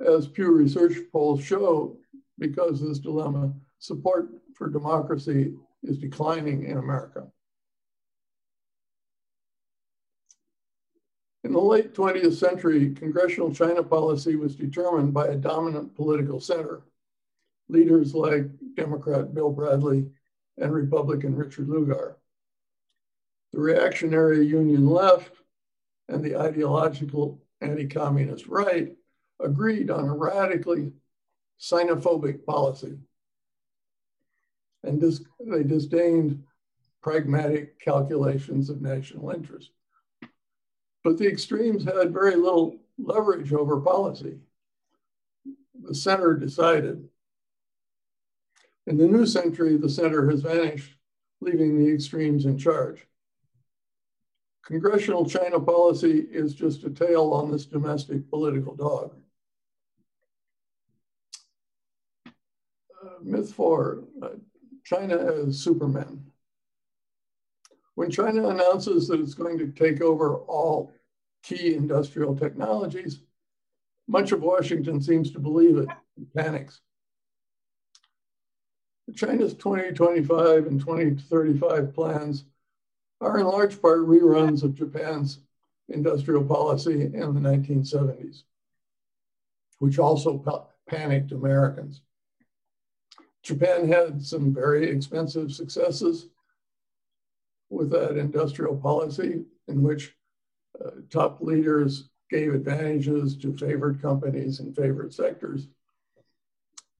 As 0.00 0.28
Pew 0.28 0.52
Research 0.52 0.96
polls 1.12 1.42
show, 1.42 1.96
because 2.38 2.82
of 2.82 2.88
this 2.88 2.98
dilemma, 2.98 3.52
support 3.78 4.28
for 4.54 4.68
democracy 4.68 5.54
is 5.82 5.98
declining 5.98 6.64
in 6.64 6.78
America. 6.78 7.26
In 11.44 11.52
the 11.52 11.60
late 11.60 11.92
20th 11.92 12.32
century, 12.32 12.94
congressional 12.94 13.54
China 13.54 13.82
policy 13.82 14.34
was 14.34 14.56
determined 14.56 15.12
by 15.12 15.26
a 15.28 15.36
dominant 15.36 15.94
political 15.94 16.40
center. 16.40 16.82
Leaders 17.68 18.14
like 18.14 18.46
Democrat 18.74 19.34
Bill 19.34 19.50
Bradley 19.50 20.10
and 20.56 20.72
Republican 20.72 21.36
Richard 21.36 21.68
Lugar. 21.68 22.16
The 23.52 23.60
reactionary 23.60 24.46
Union 24.46 24.88
left 24.88 25.32
and 26.08 26.24
the 26.24 26.36
ideological 26.36 27.42
anti 27.60 27.86
communist 27.86 28.46
right 28.46 28.96
agreed 29.38 29.90
on 29.90 30.08
a 30.08 30.14
radically 30.14 30.92
xenophobic 31.60 32.46
policy. 32.46 32.98
And 34.82 34.98
dis- 34.98 35.24
they 35.46 35.62
disdained 35.62 36.42
pragmatic 37.02 37.78
calculations 37.80 38.70
of 38.70 38.80
national 38.80 39.30
interest. 39.30 39.70
But 41.04 41.18
the 41.18 41.28
extremes 41.28 41.84
had 41.84 42.12
very 42.12 42.34
little 42.34 42.80
leverage 42.98 43.52
over 43.52 43.78
policy. 43.80 44.38
The 45.82 45.94
center 45.94 46.34
decided. 46.34 47.08
In 48.86 48.96
the 48.96 49.06
new 49.06 49.26
century, 49.26 49.76
the 49.76 49.88
center 49.88 50.28
has 50.30 50.40
vanished, 50.40 50.96
leaving 51.42 51.78
the 51.78 51.92
extremes 51.92 52.46
in 52.46 52.56
charge. 52.56 53.06
Congressional 54.64 55.26
China 55.26 55.60
policy 55.60 56.26
is 56.30 56.54
just 56.54 56.84
a 56.84 56.90
tail 56.90 57.32
on 57.34 57.52
this 57.52 57.66
domestic 57.66 58.30
political 58.30 58.74
dog. 58.74 59.14
Uh, 62.26 63.18
myth 63.22 63.52
four 63.52 64.04
uh, 64.22 64.28
China 64.84 65.16
as 65.16 65.58
Superman. 65.58 66.24
When 67.94 68.10
China 68.10 68.48
announces 68.48 69.08
that 69.08 69.20
it's 69.20 69.34
going 69.34 69.58
to 69.58 69.68
take 69.68 70.00
over 70.00 70.36
all 70.36 70.92
key 71.42 71.74
industrial 71.74 72.36
technologies, 72.36 73.20
much 74.08 74.32
of 74.32 74.42
Washington 74.42 75.00
seems 75.00 75.30
to 75.30 75.38
believe 75.38 75.78
it 75.78 75.88
and 76.16 76.32
panics. 76.34 76.80
China's 79.14 79.54
2025 79.54 80.66
and 80.66 80.80
2035 80.80 81.94
plans 81.94 82.44
are 83.20 83.38
in 83.38 83.46
large 83.46 83.80
part 83.80 84.00
reruns 84.00 84.62
of 84.62 84.74
Japan's 84.74 85.40
industrial 85.88 86.44
policy 86.44 87.02
in 87.02 87.12
the 87.12 87.40
1970s, 87.40 88.42
which 89.78 89.98
also 89.98 90.42
panicked 90.88 91.32
Americans. 91.32 92.00
Japan 93.42 93.86
had 93.86 94.24
some 94.24 94.54
very 94.54 94.88
expensive 94.88 95.52
successes 95.52 96.28
with 97.70 97.90
that 97.90 98.16
industrial 98.16 98.76
policy 98.76 99.44
in 99.68 99.82
which 99.82 100.14
uh, 100.84 100.90
top 101.10 101.40
leaders 101.40 102.10
gave 102.30 102.54
advantages 102.54 103.36
to 103.36 103.56
favored 103.56 104.00
companies 104.00 104.60
and 104.60 104.74
favored 104.74 105.12
sectors. 105.12 105.68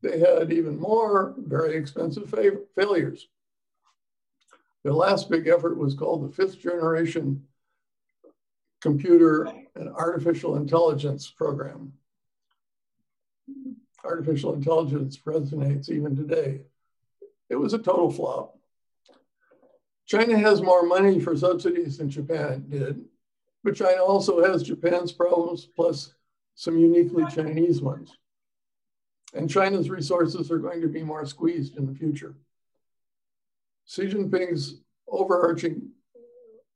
They 0.03 0.18
had 0.18 0.53
even 0.53 0.79
more 0.79 1.35
very 1.38 1.77
expensive 1.77 2.33
failures. 2.77 3.27
Their 4.83 4.92
last 4.92 5.31
big 5.31 5.48
effort 5.48 5.79
was 5.79 5.94
called 5.94 6.29
the 6.29 6.35
fifth 6.35 6.61
generation 6.61 7.42
computer 8.83 9.48
and 9.74 9.88
artificial 9.88 10.57
intelligence 10.57 11.31
program. 11.31 11.94
Artificial 14.05 14.53
intelligence 14.53 15.16
resonates 15.24 15.88
even 15.88 16.14
today. 16.14 16.61
It 17.48 17.57
was 17.57 17.72
a 17.72 17.79
total 17.79 18.11
flop. 18.11 18.59
China 20.07 20.38
has 20.38 20.61
more 20.61 20.85
money 20.85 21.19
for 21.19 21.37
subsidies 21.37 21.99
than 21.99 22.11
Japan 22.11 22.67
did, 22.69 23.05
but 23.62 23.75
China 23.75 24.03
also 24.03 24.45
has 24.45 24.62
Japan's 24.62 25.12
problems 25.12 25.67
plus 25.67 26.14
some 26.55 26.79
uniquely 26.79 27.25
Chinese 27.35 27.81
ones. 27.81 28.17
And 29.33 29.51
China's 29.51 29.90
resources 29.90 30.51
are 30.51 30.59
going 30.59 30.81
to 30.81 30.88
be 30.88 31.03
more 31.03 31.27
squeezed 31.27 31.77
in 31.77 31.87
the 31.87 31.95
future. 31.95 32.37
Xi 33.87 34.07
Jinping's 34.07 34.81
overarching 35.09 35.90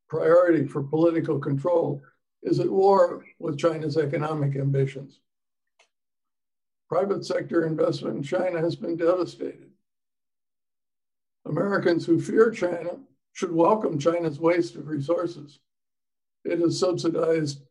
priority 0.09 0.67
for 0.67 0.83
political 0.83 1.39
control 1.39 2.03
is 2.43 2.61
at 2.61 2.71
war 2.71 3.25
with 3.39 3.59
China's 3.59 3.97
economic 3.97 4.57
ambitions. 4.57 5.21
Private 6.89 7.25
sector 7.25 7.67
investment 7.67 8.17
in 8.17 8.23
China 8.23 8.59
has 8.61 8.75
been 8.75 8.97
devastated. 8.97 9.71
Americans 11.45 12.07
who 12.07 12.21
fear 12.21 12.51
China 12.51 12.99
should 13.39 13.53
welcome 13.53 14.01
China's 14.01 14.41
waste 14.41 14.75
of 14.75 14.89
resources. 14.89 15.61
It 16.45 16.59
has 16.59 16.81
subsidized 16.81 17.63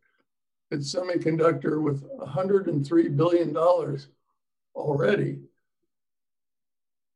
its 0.72 0.96
semiconductor 0.96 1.82
with 1.82 2.10
$103 2.20 3.18
billion 3.18 3.58
already 4.74 5.40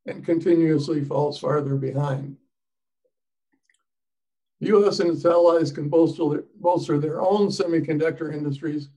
and 0.05 0.25
continuously 0.25 1.01
falls 1.01 1.39
farther 1.39 1.75
behind. 1.75 2.35
The 4.59 4.77
US 4.77 4.99
and 4.99 5.11
its 5.11 5.23
allies 5.23 5.71
can 5.71 5.87
bolster, 5.87 6.43
bolster 6.59 6.99
their 6.99 7.21
own 7.21 7.47
semiconductor 7.47 8.33
industries 8.33 8.89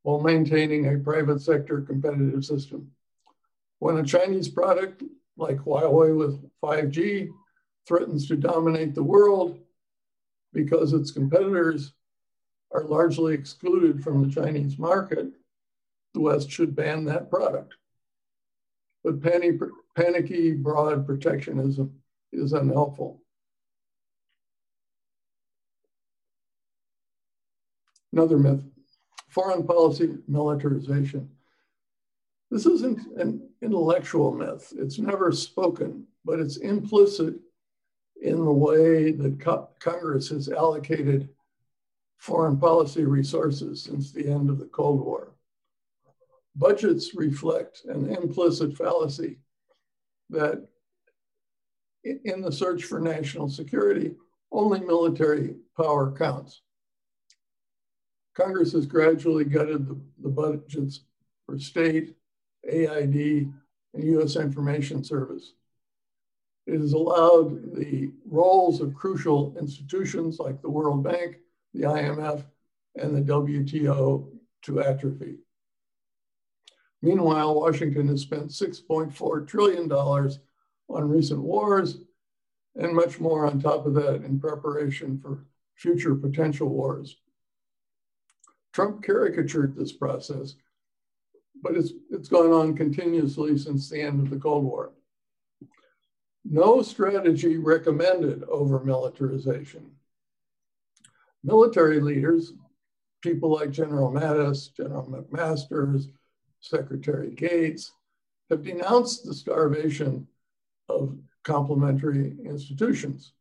while 0.00 0.22
maintaining 0.22 0.86
a 0.86 0.98
private 0.98 1.42
sector 1.42 1.82
competitive 1.82 2.42
system. 2.42 2.90
When 3.80 3.98
a 3.98 4.02
Chinese 4.02 4.48
product 4.48 5.02
like 5.36 5.58
Huawei 5.58 6.16
with 6.16 6.42
5G 6.62 7.28
threatens 7.86 8.28
to 8.28 8.36
dominate 8.36 8.94
the 8.94 9.02
world 9.02 9.58
because 10.52 10.92
its 10.92 11.10
competitors 11.10 11.94
are 12.72 12.84
largely 12.84 13.34
excluded 13.34 14.02
from 14.02 14.22
the 14.22 14.34
Chinese 14.34 14.78
market, 14.78 15.26
the 16.14 16.20
West 16.20 16.50
should 16.50 16.74
ban 16.76 17.04
that 17.04 17.30
product. 17.30 17.74
But 19.04 19.20
panicky 19.20 20.52
broad 20.52 21.06
protectionism 21.06 21.92
is 22.32 22.52
unhelpful. 22.52 23.20
Another 28.12 28.38
myth, 28.38 28.62
foreign 29.28 29.66
policy 29.66 30.18
militarization. 30.28 31.30
This 32.50 32.66
isn't 32.66 33.00
an 33.18 33.48
intellectual 33.62 34.32
myth. 34.32 34.72
It's 34.76 34.98
never 34.98 35.32
spoken, 35.32 36.06
but 36.24 36.38
it's 36.38 36.58
implicit 36.58 37.34
in 38.22 38.44
the 38.44 38.52
way 38.52 39.10
that 39.10 39.40
co 39.40 39.68
Congress 39.80 40.28
has 40.28 40.48
allocated 40.48 41.28
foreign 42.18 42.56
policy 42.56 43.04
resources 43.04 43.82
since 43.82 44.12
the 44.12 44.26
end 44.28 44.48
of 44.48 44.58
the 44.58 44.66
Cold 44.66 45.04
War. 45.04 45.34
Budgets 46.54 47.14
reflect 47.16 47.84
an 47.86 48.14
implicit 48.14 48.76
fallacy 48.76 49.38
that 50.30 50.68
in 52.04 52.40
the 52.42 52.52
search 52.52 52.84
for 52.84 53.00
national 53.00 53.48
security, 53.48 54.14
only 54.52 54.80
military 54.80 55.56
power 55.76 56.12
counts. 56.16 56.62
Congress 58.34 58.72
has 58.72 58.86
gradually 58.86 59.44
gutted 59.44 59.88
the, 59.88 60.00
the 60.22 60.28
budgets 60.28 61.00
for 61.46 61.58
state, 61.58 62.14
AID, 62.68 63.52
and 63.94 64.04
US 64.04 64.36
Information 64.36 65.02
Service. 65.02 65.54
It 66.66 66.80
has 66.80 66.92
allowed 66.92 67.74
the 67.74 68.12
roles 68.24 68.80
of 68.80 68.94
crucial 68.94 69.56
institutions 69.58 70.38
like 70.38 70.62
the 70.62 70.70
World 70.70 71.02
Bank, 71.02 71.36
the 71.74 71.82
IMF, 71.82 72.44
and 72.94 73.16
the 73.16 73.32
WTO 73.32 74.28
to 74.62 74.80
atrophy. 74.80 75.38
Meanwhile, 77.00 77.56
Washington 77.56 78.06
has 78.08 78.20
spent 78.20 78.50
$6.4 78.50 79.48
trillion 79.48 79.90
on 79.90 81.08
recent 81.08 81.40
wars 81.40 81.98
and 82.76 82.94
much 82.94 83.18
more 83.18 83.46
on 83.46 83.60
top 83.60 83.86
of 83.86 83.94
that 83.94 84.22
in 84.24 84.38
preparation 84.38 85.18
for 85.18 85.44
future 85.74 86.14
potential 86.14 86.68
wars. 86.68 87.16
Trump 88.72 89.02
caricatured 89.02 89.76
this 89.76 89.92
process, 89.92 90.54
but 91.60 91.76
it's, 91.76 91.92
it's 92.10 92.28
gone 92.28 92.52
on 92.52 92.74
continuously 92.74 93.58
since 93.58 93.90
the 93.90 94.00
end 94.00 94.20
of 94.20 94.30
the 94.30 94.38
Cold 94.38 94.64
War. 94.64 94.92
No 96.44 96.82
strategy 96.82 97.56
recommended 97.56 98.44
over 98.44 98.82
militarization. 98.84 99.92
Military 101.44 102.00
leaders, 102.00 102.52
people 103.20 103.50
like 103.50 103.70
General 103.70 104.10
Mattis, 104.10 104.74
General 104.74 105.06
McMaster's, 105.06 106.08
Secretary 106.60 107.30
Gates, 107.30 107.92
have 108.50 108.62
denounced 108.62 109.24
the 109.24 109.34
starvation 109.34 110.26
of 110.88 111.16
complementary 111.42 112.36
institutions. 112.44 113.32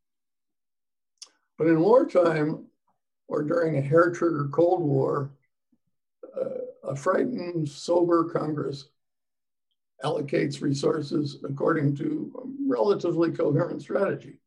But 1.58 1.68
in 1.68 1.80
wartime, 1.80 2.66
or 3.28 3.44
during 3.44 3.78
a 3.78 3.82
hair 3.82 4.12
trigger 4.12 4.50
Cold 4.52 4.82
War, 4.82 5.32
uh, 6.36 6.90
a 6.90 6.96
frightened, 6.96 7.70
sober 7.70 8.30
Congress 8.30 8.86
allocates 10.04 10.62
resources 10.62 11.38
according 11.44 11.96
to 11.96 12.32
a 12.38 12.42
relatively 12.68 13.32
coherent 13.32 13.82
strategy. 13.82 14.40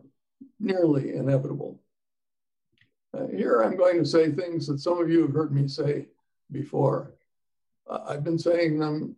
nearly 0.59 1.15
inevitable. 1.15 1.80
Uh, 3.13 3.27
here 3.27 3.63
I'm 3.63 3.77
going 3.77 3.99
to 3.99 4.05
say 4.05 4.31
things 4.31 4.67
that 4.67 4.81
some 4.81 5.01
of 5.01 5.11
you 5.11 5.23
have 5.23 5.33
heard 5.33 5.53
me 5.53 5.67
say 5.69 6.07
before. 6.53 7.13
Uh, 7.89 8.01
I've 8.07 8.25
been 8.25 8.39
saying 8.39 8.79
them 8.79 9.17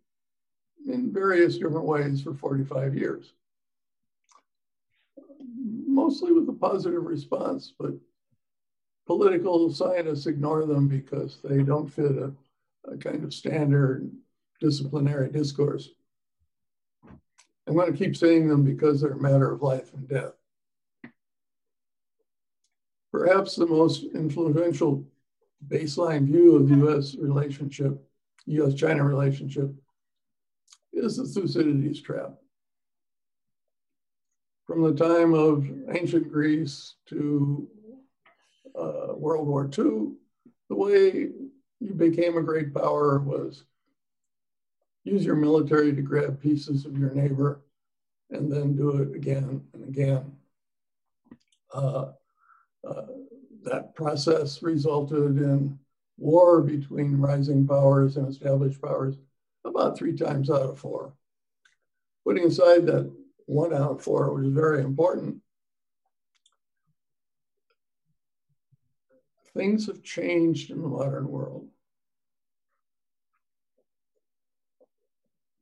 in 0.86 1.12
various 1.12 1.58
different 1.58 1.84
ways 1.84 2.22
for 2.22 2.34
45 2.34 2.94
years, 2.96 3.34
mostly 5.86 6.32
with 6.32 6.48
a 6.48 6.52
positive 6.52 7.04
response, 7.04 7.72
but 7.78 7.92
political 9.06 9.70
scientists 9.72 10.26
ignore 10.26 10.64
them 10.66 10.88
because 10.88 11.38
they 11.44 11.62
don't 11.62 11.88
fit 11.88 12.12
a 12.12 12.32
a 12.84 12.96
kind 12.96 13.24
of 13.24 13.34
standard 13.34 14.10
disciplinary 14.60 15.30
discourse. 15.30 15.90
I'm 17.66 17.74
going 17.74 17.92
to 17.92 17.98
keep 17.98 18.16
saying 18.16 18.48
them 18.48 18.64
because 18.64 19.00
they're 19.00 19.12
a 19.12 19.20
matter 19.20 19.52
of 19.52 19.62
life 19.62 19.92
and 19.94 20.08
death. 20.08 20.32
Perhaps 23.12 23.56
the 23.56 23.66
most 23.66 24.04
influential 24.14 25.04
baseline 25.68 26.26
view 26.26 26.56
of 26.56 26.68
the 26.68 26.88
US 26.88 27.14
relationship, 27.14 28.02
US 28.46 28.74
China 28.74 29.04
relationship, 29.04 29.70
is 30.92 31.16
the 31.16 31.24
Thucydides 31.24 32.00
trap. 32.00 32.34
From 34.66 34.82
the 34.82 34.94
time 34.94 35.34
of 35.34 35.68
ancient 35.90 36.32
Greece 36.32 36.94
to 37.08 37.68
uh, 38.78 39.14
World 39.14 39.46
War 39.46 39.64
II, 39.66 40.12
the 40.70 40.76
way 40.76 41.28
you 41.80 41.94
became 41.94 42.38
a 42.38 42.42
great 42.42 42.72
power 42.72 43.18
was 43.18 43.64
use 45.04 45.24
your 45.24 45.36
military 45.36 45.94
to 45.94 46.00
grab 46.00 46.40
pieces 46.40 46.86
of 46.86 46.96
your 46.96 47.10
neighbor 47.10 47.62
and 48.30 48.50
then 48.50 48.76
do 48.76 49.02
it 49.02 49.14
again 49.14 49.60
and 49.74 49.84
again. 49.88 50.32
Uh, 51.74 52.12
uh, 52.88 53.02
that 53.64 53.94
process 53.94 54.62
resulted 54.62 55.38
in 55.38 55.78
war 56.18 56.62
between 56.62 57.16
rising 57.16 57.66
powers 57.66 58.16
and 58.16 58.28
established 58.28 58.80
powers 58.80 59.16
about 59.64 59.96
three 59.96 60.16
times 60.16 60.50
out 60.50 60.62
of 60.62 60.78
four. 60.78 61.14
Putting 62.24 62.44
aside 62.44 62.86
that 62.86 63.12
one 63.46 63.72
out 63.72 63.92
of 63.92 64.02
four, 64.02 64.42
is 64.42 64.48
very 64.48 64.82
important, 64.82 65.38
things 69.54 69.86
have 69.86 70.02
changed 70.02 70.70
in 70.70 70.80
the 70.80 70.88
modern 70.88 71.28
world. 71.28 71.68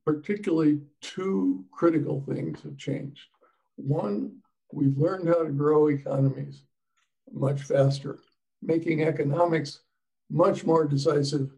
Particularly 0.05 0.81
two 1.01 1.65
critical 1.71 2.23
things 2.27 2.61
have 2.63 2.77
changed. 2.77 3.27
One, 3.75 4.37
we've 4.71 4.97
learned 4.97 5.27
how 5.27 5.43
to 5.43 5.51
grow 5.51 5.87
economies 5.87 6.63
much 7.31 7.61
faster, 7.61 8.19
making 8.61 9.03
economics 9.03 9.81
much 10.29 10.65
more 10.65 10.85
decisive 10.85 11.51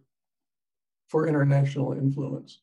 for 1.08 1.28
international 1.28 1.93
influence. 1.93 2.60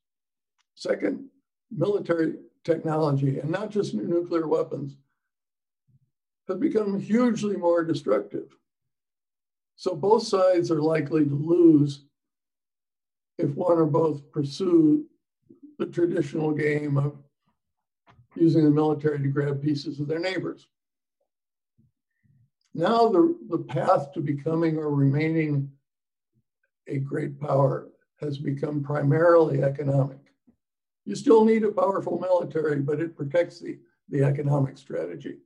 Second, 0.75 1.29
military 1.71 2.35
technology, 2.65 3.39
and 3.39 3.51
not 3.51 3.71
just 3.71 3.95
nuclear 3.95 4.49
weapons, 4.49 4.97
has 6.49 6.59
become 6.59 6.99
hugely 6.99 7.57
more 7.57 7.85
destructive. 7.85 8.57
So 9.77 9.95
both 9.95 10.25
sides 10.25 10.71
are 10.71 10.83
likely 10.83 11.25
to 11.25 11.35
lose 11.35 12.05
if 13.39 13.55
one 13.55 13.79
or 13.79 13.87
both 13.87 14.31
pursue 14.33 15.07
the 15.79 15.87
traditional 15.87 16.53
game 16.53 16.99
of 16.99 17.17
using 18.37 18.65
the 18.65 18.71
military 18.71 19.19
to 19.19 19.29
grab 19.29 19.63
pieces 19.63 19.99
of 20.01 20.09
their 20.09 20.19
neighbors. 20.19 20.67
Now 22.75 23.09
the, 23.09 23.37
the 23.49 23.59
path 23.59 24.13
to 24.13 24.21
becoming 24.21 24.79
or 24.79 24.91
remaining 24.91 25.71
a 26.87 26.99
great 26.99 27.41
power 27.41 27.89
has 28.21 28.39
become 28.39 28.83
primarily 28.83 29.63
economic. 29.63 30.19
You 31.05 31.15
still 31.15 31.45
need 31.45 31.65
a 31.65 31.73
powerful 31.73 32.19
military, 32.19 32.81
but 32.81 33.01
it 33.01 33.17
protects 33.17 33.61
the, 33.61 33.79
the 34.09 34.23
economic 34.23 34.77
strategy. 34.79 35.39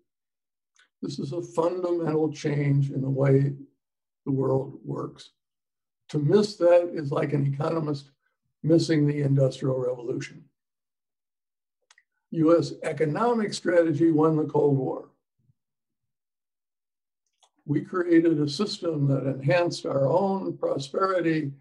This 1.00 1.18
is 1.18 1.32
a 1.32 1.42
fundamental 1.42 2.32
change 2.32 2.90
in 2.90 3.00
the 3.00 3.10
way 3.10 3.54
the 4.24 4.32
world 4.32 4.78
works. 4.84 5.30
To 6.10 6.18
miss 6.18 6.56
that 6.56 6.90
is 6.94 7.12
like 7.12 7.32
an 7.32 7.52
economist 7.52 8.10
missing 8.62 9.06
the 9.06 9.20
Industrial 9.22 9.78
Revolution. 9.78 10.44
US 12.30 12.72
economic 12.82 13.54
strategy 13.54 14.10
won 14.10 14.36
the 14.36 14.44
Cold 14.44 14.76
War. 14.76 15.10
We 17.66 17.80
created 17.80 18.40
a 18.40 18.48
system 18.48 19.06
that 19.08 19.26
enhanced 19.26 19.86
our 19.86 20.06
own 20.06 20.56
prosperity 20.58 21.52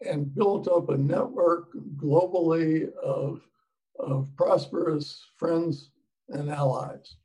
and 0.00 0.34
built 0.34 0.68
up 0.68 0.88
a 0.88 0.96
network 0.96 1.68
globally 1.96 2.92
of, 2.94 3.40
of 3.98 4.28
prosperous 4.36 5.22
friends 5.36 5.90
and 6.28 6.50
allies. 6.50 7.16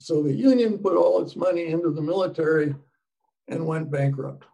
Soviet 0.00 0.36
Union 0.36 0.78
put 0.78 0.96
all 0.96 1.22
its 1.22 1.36
money 1.36 1.66
into 1.66 1.90
the 1.90 2.02
military 2.02 2.74
and 3.48 3.66
went 3.66 3.90
bankrupt. 3.90 4.44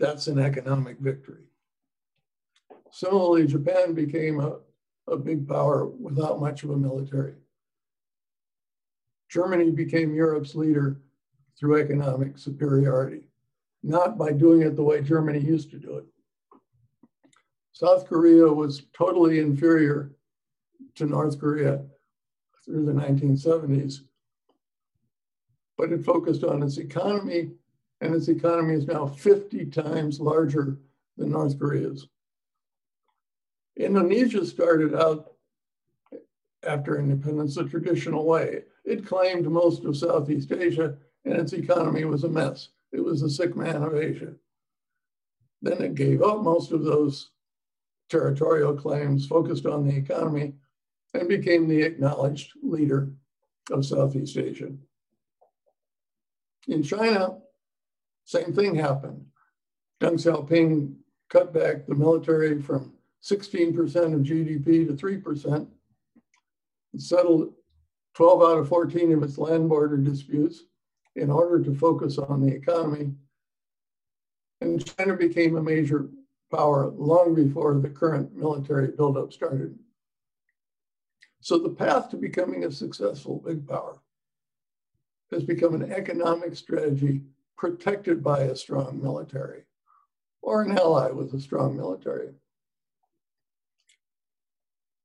That's 0.00 0.26
an 0.26 0.38
economic 0.38 0.98
victory. 1.00 1.44
Similarly, 2.90 3.46
Japan 3.46 3.92
became 3.94 4.40
a, 4.40 4.58
a 5.06 5.16
big 5.16 5.46
power 5.46 5.86
without 5.86 6.40
much 6.40 6.62
of 6.62 6.70
a 6.70 6.76
military. 6.76 7.34
Germany 9.28 9.70
became 9.70 10.14
Europe's 10.14 10.54
leader 10.54 11.00
through 11.58 11.80
economic 11.80 12.38
superiority, 12.38 13.22
not 13.82 14.16
by 14.16 14.32
doing 14.32 14.62
it 14.62 14.76
the 14.76 14.82
way 14.82 15.00
Germany 15.02 15.40
used 15.40 15.70
to 15.70 15.78
do 15.78 15.98
it. 15.98 16.04
South 17.72 18.08
Korea 18.08 18.46
was 18.46 18.82
totally 18.92 19.38
inferior 19.38 20.12
to 20.96 21.06
North 21.06 21.38
Korea 21.38 21.84
through 22.64 22.84
the 22.84 22.92
1970s, 22.92 24.00
but 25.76 25.92
it 25.92 26.04
focused 26.04 26.42
on 26.42 26.62
its 26.62 26.78
economy, 26.78 27.52
and 28.00 28.14
its 28.14 28.28
economy 28.28 28.74
is 28.74 28.86
now 28.86 29.06
50 29.06 29.66
times 29.66 30.20
larger 30.20 30.78
than 31.16 31.30
North 31.30 31.58
Korea's. 31.58 32.08
Indonesia 33.76 34.44
started 34.44 34.94
out 34.94 35.32
after 36.66 36.98
independence 36.98 37.54
the 37.54 37.64
traditional 37.64 38.24
way. 38.24 38.62
It 38.88 39.04
claimed 39.04 39.46
most 39.46 39.84
of 39.84 39.98
Southeast 39.98 40.50
Asia, 40.50 40.96
and 41.26 41.34
its 41.34 41.52
economy 41.52 42.06
was 42.06 42.24
a 42.24 42.28
mess. 42.28 42.70
It 42.90 43.04
was 43.04 43.20
the 43.20 43.28
sick 43.28 43.54
man 43.54 43.82
of 43.82 43.94
Asia. 43.94 44.32
Then 45.60 45.82
it 45.82 45.94
gave 45.94 46.22
up 46.22 46.42
most 46.42 46.72
of 46.72 46.84
those 46.84 47.28
territorial 48.08 48.72
claims, 48.74 49.26
focused 49.26 49.66
on 49.66 49.86
the 49.86 49.94
economy, 49.94 50.54
and 51.12 51.28
became 51.28 51.68
the 51.68 51.82
acknowledged 51.82 52.54
leader 52.62 53.10
of 53.70 53.84
Southeast 53.84 54.38
Asia. 54.38 54.72
In 56.66 56.82
China, 56.82 57.40
same 58.24 58.54
thing 58.54 58.74
happened. 58.74 59.22
Deng 60.00 60.14
Xiaoping 60.14 60.94
cut 61.28 61.52
back 61.52 61.86
the 61.86 61.94
military 61.94 62.62
from 62.62 62.94
16% 63.22 63.76
of 64.14 64.22
GDP 64.22 64.86
to 64.86 64.94
3%, 64.94 65.66
and 66.94 67.02
settled 67.02 67.52
12 68.18 68.42
out 68.42 68.58
of 68.58 68.68
14 68.68 69.12
of 69.12 69.22
its 69.22 69.38
land 69.38 69.68
border 69.68 69.96
disputes 69.96 70.64
in 71.14 71.30
order 71.30 71.62
to 71.62 71.72
focus 71.72 72.18
on 72.18 72.40
the 72.40 72.52
economy. 72.52 73.12
And 74.60 74.84
China 74.84 75.14
became 75.14 75.56
a 75.56 75.62
major 75.62 76.08
power 76.52 76.92
long 76.96 77.32
before 77.32 77.78
the 77.78 77.88
current 77.88 78.34
military 78.34 78.88
buildup 78.88 79.32
started. 79.32 79.78
So 81.42 81.58
the 81.58 81.68
path 81.68 82.10
to 82.10 82.16
becoming 82.16 82.64
a 82.64 82.72
successful 82.72 83.40
big 83.46 83.68
power 83.68 84.00
has 85.30 85.44
become 85.44 85.76
an 85.76 85.92
economic 85.92 86.56
strategy 86.56 87.22
protected 87.56 88.24
by 88.24 88.40
a 88.40 88.56
strong 88.56 89.00
military 89.00 89.62
or 90.42 90.62
an 90.62 90.76
ally 90.76 91.12
with 91.12 91.32
a 91.34 91.40
strong 91.40 91.76
military. 91.76 92.30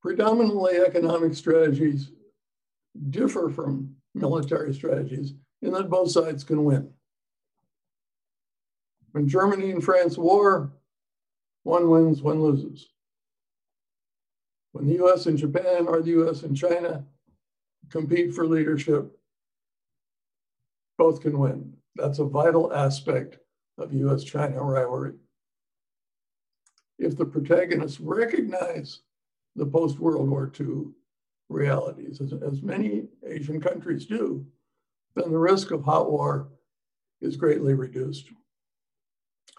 Predominantly 0.02 0.78
economic 0.78 1.36
strategies 1.36 2.10
differ 3.10 3.50
from 3.50 3.96
military 4.14 4.74
strategies 4.74 5.34
in 5.62 5.72
that 5.74 5.90
both 5.90 6.12
sides 6.12 6.44
can 6.44 6.64
win. 6.64 6.90
When 9.12 9.28
Germany 9.28 9.72
and 9.72 9.84
France 9.84 10.18
war, 10.18 10.72
one 11.64 11.90
wins, 11.90 12.22
one 12.22 12.42
loses. 12.42 12.90
When 14.74 14.88
the 14.88 15.04
US 15.06 15.28
and 15.28 15.38
Japan 15.38 15.88
or 15.88 16.02
the 16.02 16.12
US 16.24 16.44
and 16.44 16.58
China 16.58 17.06
compete 17.90 18.34
for 18.34 18.46
leadership, 18.46 19.18
both 20.98 21.22
can 21.22 21.38
win. 21.38 21.74
That's 21.96 22.20
a 22.20 22.26
vital 22.26 22.74
aspect 22.74 23.38
of 23.78 23.94
US 23.94 24.24
China 24.24 24.62
rivalry. 24.64 25.14
If 26.98 27.18
the 27.18 27.26
protagonists 27.26 28.00
recognize 28.00 29.02
the 29.56 29.66
post 29.66 30.00
World 30.00 30.30
War 30.30 30.52
II 30.60 30.86
realities, 31.50 32.22
as, 32.22 32.34
as 32.34 32.62
many 32.62 33.04
Asian 33.28 33.62
countries 33.62 34.06
do, 34.06 34.46
then 35.16 35.32
the 35.32 35.38
risk 35.38 35.72
of 35.72 35.84
hot 35.84 36.12
war 36.12 36.50
is 37.22 37.38
greatly 37.38 37.74
reduced. 37.74 38.30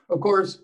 Of 0.08 0.20
course, 0.20 0.60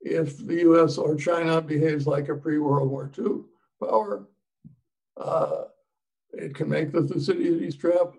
if 0.00 0.38
the 0.46 0.60
US 0.70 0.98
or 0.98 1.16
China 1.16 1.60
behaves 1.60 2.06
like 2.06 2.28
a 2.28 2.34
pre 2.34 2.58
World 2.58 2.90
War 2.90 3.10
II 3.18 3.42
power. 3.80 4.26
Uh, 5.16 5.64
it 6.32 6.54
can 6.54 6.68
make 6.68 6.92
the 6.92 7.02
Thucydides 7.02 7.76
trap 7.76 8.14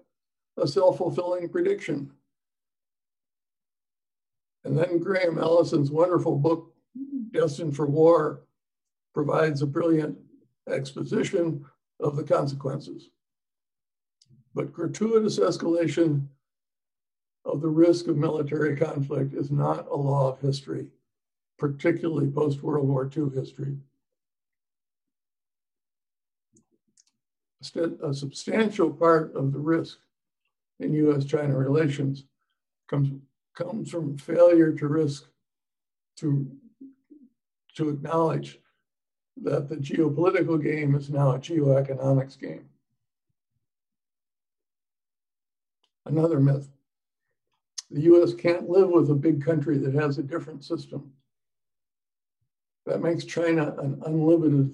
a 0.57 0.67
self-fulfilling 0.67 1.49
prediction. 1.49 2.11
And 4.63 4.77
then 4.77 4.99
Graham 4.99 5.37
Allison's 5.37 5.91
wonderful 5.91 6.35
book, 6.35 6.73
Destined 7.31 7.75
for 7.75 7.85
War, 7.85 8.43
provides 9.13 9.61
a 9.61 9.67
brilliant 9.67 10.17
exposition 10.67 11.63
of 11.99 12.15
the 12.15 12.23
consequences. 12.23 13.09
But 14.53 14.73
gratuitous 14.73 15.39
escalation 15.39 16.27
of 17.45 17.61
the 17.61 17.69
risk 17.69 18.07
of 18.07 18.17
military 18.17 18.75
conflict 18.75 19.33
is 19.33 19.51
not 19.51 19.87
a 19.87 19.95
law 19.95 20.31
of 20.31 20.41
history, 20.41 20.87
particularly 21.57 22.29
post-World 22.29 22.87
War 22.87 23.09
II 23.15 23.29
history. 23.33 23.77
a 28.03 28.13
substantial 28.13 28.91
part 28.91 29.35
of 29.35 29.51
the 29.51 29.59
risk 29.59 29.97
in 30.79 30.93
US-China 30.93 31.57
relations 31.57 32.23
comes, 32.87 33.11
comes 33.55 33.89
from 33.89 34.17
failure 34.17 34.71
to 34.71 34.87
risk 34.87 35.25
to, 36.17 36.49
to 37.75 37.89
acknowledge 37.89 38.59
that 39.43 39.69
the 39.69 39.75
geopolitical 39.75 40.61
game 40.61 40.95
is 40.95 41.09
now 41.09 41.31
a 41.31 41.39
geoeconomics 41.39 42.39
game. 42.39 42.65
Another 46.05 46.39
myth. 46.39 46.69
The 47.91 48.01
US 48.01 48.33
can't 48.33 48.69
live 48.69 48.89
with 48.89 49.09
a 49.09 49.15
big 49.15 49.43
country 49.43 49.77
that 49.77 49.93
has 49.93 50.17
a 50.17 50.23
different 50.23 50.63
system. 50.63 51.11
That 52.85 53.01
makes 53.01 53.25
China 53.25 53.75
an 53.79 54.01
unlimited 54.05 54.73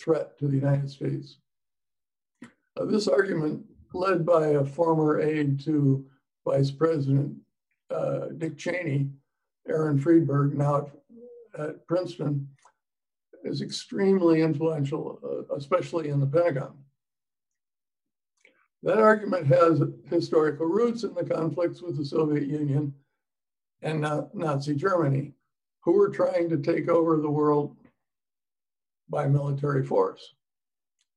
threat 0.00 0.38
to 0.38 0.48
the 0.48 0.56
United 0.56 0.90
States. 0.90 1.36
Uh, 2.76 2.84
this 2.86 3.06
argument, 3.06 3.64
led 3.92 4.26
by 4.26 4.48
a 4.48 4.64
former 4.64 5.20
aide 5.20 5.60
to 5.60 6.04
Vice 6.44 6.70
President 6.70 7.36
uh, 7.90 8.28
Dick 8.38 8.58
Cheney, 8.58 9.08
Aaron 9.68 9.98
Friedberg, 9.98 10.54
now 10.54 10.88
at, 11.56 11.60
at 11.60 11.86
Princeton, 11.86 12.48
is 13.44 13.60
extremely 13.60 14.42
influential, 14.42 15.20
uh, 15.22 15.54
especially 15.54 16.08
in 16.08 16.20
the 16.20 16.26
Pentagon. 16.26 16.74
That 18.82 18.98
argument 18.98 19.46
has 19.46 19.82
historical 20.10 20.66
roots 20.66 21.04
in 21.04 21.14
the 21.14 21.24
conflicts 21.24 21.80
with 21.80 21.96
the 21.96 22.04
Soviet 22.04 22.46
Union 22.46 22.94
and 23.82 24.00
Nazi 24.34 24.74
Germany, 24.74 25.32
who 25.80 25.92
were 25.92 26.10
trying 26.10 26.48
to 26.50 26.58
take 26.58 26.88
over 26.88 27.16
the 27.18 27.30
world 27.30 27.76
by 29.08 29.26
military 29.26 29.84
force. 29.84 30.34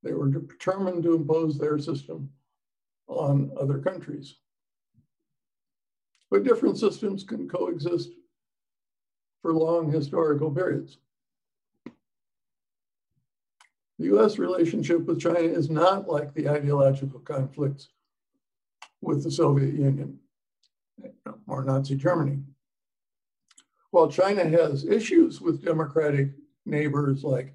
They 0.03 0.13
were 0.13 0.29
determined 0.29 1.03
to 1.03 1.15
impose 1.15 1.57
their 1.57 1.79
system 1.79 2.29
on 3.07 3.51
other 3.59 3.79
countries. 3.79 4.35
But 6.29 6.43
different 6.43 6.77
systems 6.77 7.23
can 7.23 7.47
coexist 7.47 8.11
for 9.41 9.53
long 9.53 9.91
historical 9.91 10.51
periods. 10.51 10.97
The 13.99 14.15
US 14.15 14.37
relationship 14.37 15.05
with 15.05 15.19
China 15.19 15.39
is 15.39 15.69
not 15.69 16.07
like 16.07 16.33
the 16.33 16.49
ideological 16.49 17.19
conflicts 17.19 17.89
with 19.01 19.23
the 19.23 19.31
Soviet 19.31 19.73
Union 19.73 20.19
or 21.47 21.63
Nazi 21.63 21.95
Germany. 21.95 22.39
While 23.91 24.09
China 24.09 24.47
has 24.47 24.85
issues 24.85 25.41
with 25.41 25.63
democratic 25.63 26.31
neighbors 26.65 27.23
like 27.23 27.53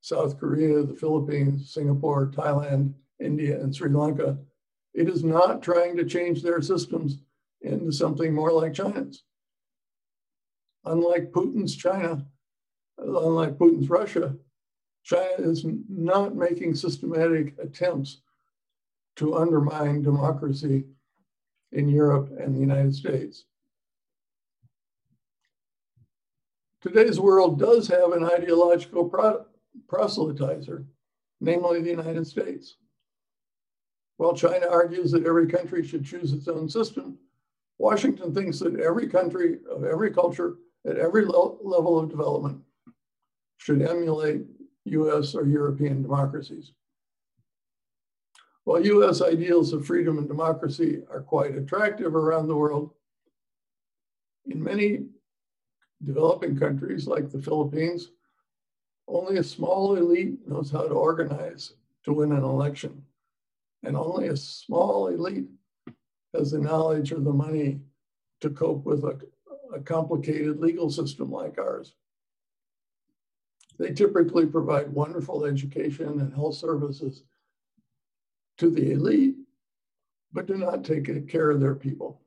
South 0.00 0.38
Korea, 0.38 0.82
the 0.82 0.94
Philippines, 0.94 1.72
Singapore, 1.72 2.26
Thailand, 2.26 2.94
India, 3.20 3.60
and 3.60 3.74
Sri 3.74 3.90
Lanka, 3.90 4.38
it 4.92 5.08
is 5.08 5.24
not 5.24 5.62
trying 5.62 5.96
to 5.96 6.04
change 6.04 6.42
their 6.42 6.60
systems 6.60 7.18
into 7.60 7.92
something 7.92 8.34
more 8.34 8.52
like 8.52 8.74
China's. 8.74 9.24
Unlike 10.84 11.32
Putin's 11.32 11.74
China, 11.74 12.26
unlike 12.98 13.56
Putin's 13.56 13.88
Russia, 13.88 14.36
China 15.04 15.34
is 15.38 15.66
not 15.88 16.34
making 16.34 16.74
systematic 16.74 17.54
attempts 17.58 18.22
to 19.16 19.36
undermine 19.36 20.02
democracy 20.02 20.84
in 21.72 21.88
Europe 21.88 22.30
and 22.38 22.54
the 22.54 22.60
United 22.60 22.94
States. 22.94 23.44
Today's 26.80 27.20
world 27.20 27.58
does 27.58 27.86
have 27.88 28.12
an 28.12 28.24
ideological 28.24 29.08
pro 29.08 29.44
proselytizer, 29.86 30.84
namely 31.40 31.82
the 31.82 31.90
United 31.90 32.26
States. 32.26 32.76
While 34.16 34.34
China 34.34 34.68
argues 34.70 35.10
that 35.12 35.26
every 35.26 35.46
country 35.46 35.86
should 35.86 36.04
choose 36.04 36.32
its 36.32 36.48
own 36.48 36.68
system, 36.68 37.18
Washington 37.78 38.34
thinks 38.34 38.58
that 38.60 38.78
every 38.80 39.08
country 39.08 39.58
of 39.68 39.84
every 39.84 40.10
culture 40.10 40.56
at 40.86 40.98
every 40.98 41.24
level 41.24 41.98
of 41.98 42.08
development 42.08 42.60
should 43.56 43.82
emulate 43.82 44.42
US 44.84 45.34
or 45.34 45.46
European 45.46 46.02
democracies. 46.02 46.72
While 48.64 48.84
US 48.84 49.20
ideals 49.20 49.72
of 49.72 49.86
freedom 49.86 50.18
and 50.18 50.28
democracy 50.28 51.02
are 51.10 51.22
quite 51.22 51.54
attractive 51.54 52.14
around 52.14 52.48
the 52.48 52.56
world, 52.56 52.92
in 54.46 54.62
many 54.62 55.06
developing 56.02 56.58
countries 56.58 57.06
like 57.06 57.30
the 57.30 57.42
Philippines, 57.42 58.10
only 59.06 59.38
a 59.38 59.44
small 59.44 59.96
elite 59.96 60.46
knows 60.48 60.70
how 60.70 60.82
to 60.82 60.94
organize 60.94 61.74
to 62.04 62.12
win 62.12 62.32
an 62.32 62.42
election. 62.42 63.02
And 63.82 63.96
only 63.96 64.28
a 64.28 64.36
small 64.36 65.08
elite 65.08 65.48
has 66.34 66.50
the 66.50 66.58
knowledge 66.58 67.12
or 67.12 67.20
the 67.20 67.32
money 67.32 67.80
to 68.40 68.50
cope 68.50 68.84
with 68.84 69.04
a, 69.04 69.18
a 69.74 69.80
complicated 69.80 70.58
legal 70.58 70.90
system 70.90 71.30
like 71.30 71.58
ours. 71.58 71.94
They 73.78 73.92
typically 73.92 74.46
provide 74.46 74.92
wonderful 74.92 75.44
education 75.44 76.20
and 76.20 76.32
health 76.32 76.56
services 76.56 77.24
to 78.58 78.70
the 78.70 78.92
elite, 78.92 79.36
but 80.32 80.46
do 80.46 80.56
not 80.56 80.84
take 80.84 81.28
care 81.28 81.50
of 81.50 81.60
their 81.60 81.74
people. 81.74 82.20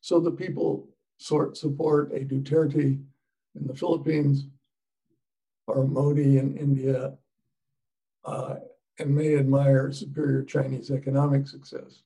So 0.00 0.20
the 0.20 0.30
people 0.30 0.88
sort 1.18 1.56
support 1.56 2.12
a 2.12 2.20
Duterte 2.20 3.00
in 3.54 3.66
the 3.66 3.74
Philippines 3.74 4.46
or 5.66 5.86
Modi 5.86 6.38
in 6.38 6.56
India 6.56 7.14
uh, 8.24 8.56
and 8.98 9.14
may 9.14 9.36
admire 9.36 9.90
superior 9.92 10.42
Chinese 10.42 10.90
economic 10.90 11.48
success. 11.48 12.02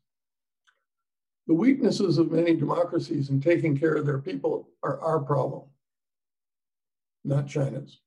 The 1.47 1.55
weaknesses 1.55 2.19
of 2.19 2.31
many 2.31 2.55
democracies 2.55 3.31
in 3.31 3.41
taking 3.41 3.77
care 3.77 3.95
of 3.95 4.07
their 4.07 4.19
people 4.19 4.69
are 4.83 5.01
our 5.01 5.19
problem, 5.19 5.63
not 7.29 7.47
China's. 7.47 8.01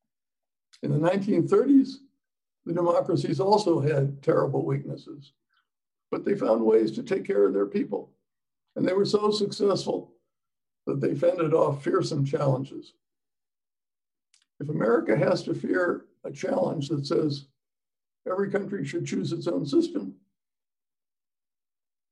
In 0.83 0.91
the 0.91 1.09
1930s, 1.09 1.97
the 2.65 2.73
democracies 2.73 3.39
also 3.39 3.79
had 3.79 4.21
terrible 4.21 4.65
weaknesses, 4.65 5.33
but 6.09 6.25
they 6.25 6.35
found 6.35 6.63
ways 6.63 6.91
to 6.91 7.03
take 7.03 7.25
care 7.25 7.45
of 7.45 7.53
their 7.53 7.65
people. 7.65 8.11
And 8.75 8.87
they 8.87 8.93
were 8.93 9.05
so 9.05 9.31
successful 9.31 10.13
that 10.87 11.01
they 11.01 11.15
fended 11.15 11.53
off 11.53 11.83
fearsome 11.83 12.25
challenges. 12.25 12.93
If 14.59 14.69
America 14.69 15.15
has 15.17 15.43
to 15.43 15.53
fear 15.53 16.05
a 16.23 16.31
challenge 16.31 16.89
that 16.89 17.05
says 17.05 17.47
every 18.29 18.49
country 18.49 18.85
should 18.85 19.05
choose 19.05 19.31
its 19.31 19.47
own 19.47 19.65
system, 19.65 20.15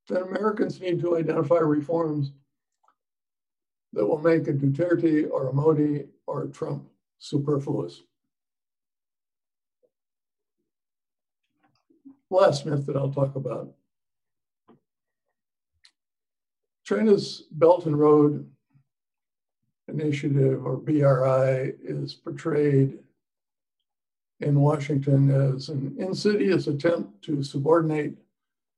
then 0.07 0.23
Americans 0.23 0.81
need 0.81 0.99
to 1.01 1.17
identify 1.17 1.59
reforms 1.59 2.31
that 3.93 4.05
will 4.05 4.19
make 4.19 4.47
a 4.47 4.53
Duterte 4.53 5.29
or 5.29 5.47
a 5.47 5.53
Modi 5.53 6.05
or 6.25 6.43
a 6.43 6.47
Trump 6.47 6.88
superfluous. 7.19 8.01
Last 12.31 12.65
myth 12.65 12.85
that 12.85 12.95
I'll 12.95 13.11
talk 13.11 13.35
about. 13.35 13.73
China's 16.83 17.43
Belt 17.51 17.85
and 17.85 17.99
Road 17.99 18.49
Initiative, 19.87 20.65
or 20.65 20.77
BRI, 20.77 21.73
is 21.83 22.13
portrayed 22.13 22.99
in 24.39 24.59
Washington 24.59 25.29
as 25.29 25.69
an 25.69 25.95
insidious 25.99 26.67
attempt 26.67 27.21
to 27.23 27.43
subordinate 27.43 28.15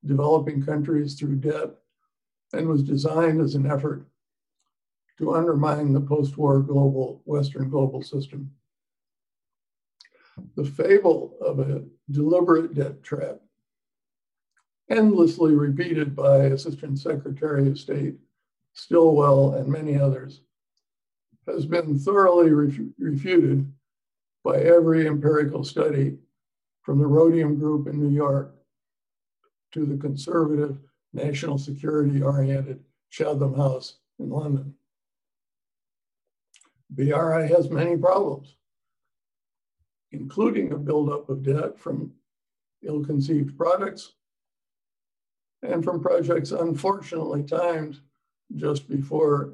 developing 0.06 0.66
countries 0.66 1.16
through 1.16 1.36
debt 1.36 1.72
and 2.54 2.68
was 2.68 2.84
designed 2.84 3.42
as 3.42 3.56
an 3.56 3.70
effort 3.70 4.06
to 5.22 5.36
undermine 5.36 5.94
the 5.94 6.02
post-war 6.02 6.60
global 6.62 7.22
Western 7.26 7.70
global 7.70 8.02
system. 8.02 8.50
The 10.56 10.66
fable 10.66 11.38
of 11.40 11.60
a 11.60 11.84
deliberate 12.10 12.74
debt 12.74 13.04
trap, 13.04 13.38
endlessly 14.90 15.54
repeated 15.54 16.16
by 16.16 16.38
Assistant 16.46 16.98
Secretary 16.98 17.68
of 17.68 17.78
State 17.78 18.16
Stilwell 18.74 19.54
and 19.54 19.68
many 19.68 19.96
others, 19.96 20.42
has 21.48 21.68
been 21.68 22.00
thoroughly 22.00 22.52
ref- 22.52 22.80
refuted 22.98 23.72
by 24.44 24.56
every 24.58 25.08
empirical 25.08 25.64
study 25.64 26.18
from 26.82 26.98
the 26.98 27.06
Rhodium 27.06 27.60
Group 27.60 27.88
in 27.88 28.02
New 28.02 28.10
York 28.10 28.56
to 29.74 29.86
the 29.86 29.98
conservative, 29.98 30.80
national 31.14 31.60
security 31.60 32.24
oriented 32.24 32.84
Chatham 33.12 33.54
House 33.54 33.98
in 34.18 34.30
London. 34.32 34.74
BRI 36.92 37.48
has 37.48 37.70
many 37.70 37.98
problems, 37.98 38.56
including 40.12 40.72
a 40.72 40.78
buildup 40.78 41.30
of 41.30 41.44
debt 41.44 41.80
from 41.80 42.14
ill 42.84 43.04
conceived 43.04 43.58
products 43.58 44.14
and 45.64 45.84
from 45.84 46.02
projects 46.02 46.52
unfortunately 46.52 47.44
timed 47.44 48.00
just 48.56 48.90
before 48.90 49.54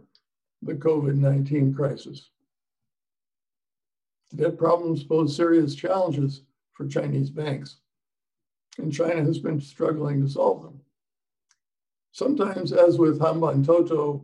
the 0.62 0.74
COVID 0.74 1.16
19 1.16 1.74
crisis. 1.74 2.30
Debt 4.36 4.58
problems 4.58 5.04
pose 5.04 5.36
serious 5.36 5.76
challenges 5.76 6.42
for 6.74 6.88
Chinese 6.88 7.30
banks 7.30 7.78
and 8.78 8.94
China 8.94 9.24
has 9.24 9.40
been 9.40 9.60
struggling 9.60 10.22
to 10.22 10.30
solve 10.30 10.64
them. 10.64 10.80
Sometimes, 12.12 12.74
as 12.74 12.98
with 12.98 13.20
Hambantota 13.20 14.24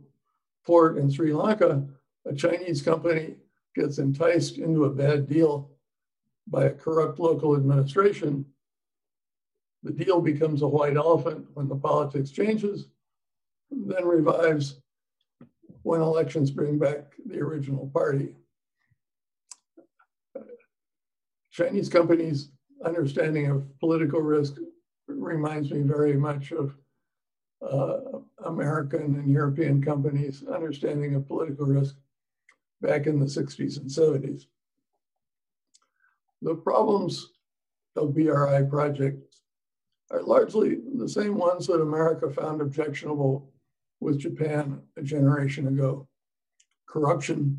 port 0.64 0.96
in 0.96 1.10
Sri 1.10 1.32
Lanka, 1.32 1.86
a 2.26 2.34
Chinese 2.34 2.82
company 2.82 3.36
gets 3.74 3.98
enticed 3.98 4.58
into 4.58 4.84
a 4.84 4.90
bad 4.90 5.28
deal 5.28 5.70
by 6.46 6.64
a 6.64 6.70
corrupt 6.70 7.18
local 7.18 7.56
administration. 7.56 8.44
The 9.82 9.92
deal 9.92 10.20
becomes 10.20 10.62
a 10.62 10.68
white 10.68 10.96
elephant 10.96 11.46
when 11.54 11.68
the 11.68 11.76
politics 11.76 12.30
changes, 12.30 12.88
then 13.70 14.04
revives 14.04 14.80
when 15.82 16.00
elections 16.00 16.50
bring 16.50 16.78
back 16.78 17.12
the 17.26 17.38
original 17.40 17.90
party. 17.92 18.34
Chinese 21.50 21.88
companies 21.88 22.50
understanding 22.84 23.50
of 23.50 23.78
political 23.78 24.20
risk 24.20 24.56
reminds 25.06 25.70
me 25.70 25.82
very 25.82 26.14
much 26.14 26.52
of 26.52 26.76
uh, 27.62 28.18
American 28.46 29.16
and 29.16 29.30
European 29.30 29.82
companies' 29.82 30.44
understanding 30.52 31.14
of 31.14 31.26
political 31.26 31.66
risk 31.66 31.96
back 32.80 33.06
in 33.06 33.18
the 33.18 33.26
60s 33.26 33.78
and 33.78 33.88
70s. 33.88 34.46
The 36.42 36.54
problems 36.54 37.30
of 37.96 38.14
BRI 38.14 38.64
projects 38.68 39.40
are 40.10 40.22
largely 40.22 40.78
the 40.96 41.08
same 41.08 41.36
ones 41.36 41.66
that 41.66 41.80
America 41.80 42.30
found 42.30 42.60
objectionable 42.60 43.50
with 44.00 44.18
Japan 44.18 44.82
a 44.96 45.02
generation 45.02 45.68
ago. 45.68 46.06
corruption, 46.86 47.58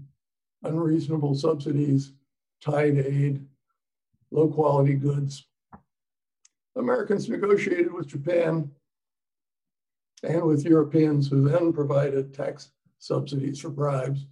unreasonable 0.64 1.36
subsidies, 1.36 2.14
tied 2.62 2.98
aid, 2.98 3.46
low 4.32 4.48
quality 4.48 4.94
goods. 4.94 5.46
Americans 6.78 7.28
negotiated 7.28 7.92
with 7.92 8.08
Japan 8.08 8.70
and 10.24 10.44
with 10.44 10.66
Europeans 10.66 11.28
who 11.28 11.48
then 11.50 11.74
provided 11.74 12.34
tax 12.34 12.72
subsidies 13.00 13.60
for 13.60 13.70
bribes. 13.70 14.26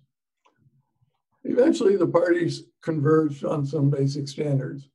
Eventually, 1.44 1.98
the 1.98 2.08
parties 2.08 2.64
converged 2.82 3.44
on 3.44 3.66
some 3.66 3.90
basic 3.90 4.28
standards. 4.28 4.90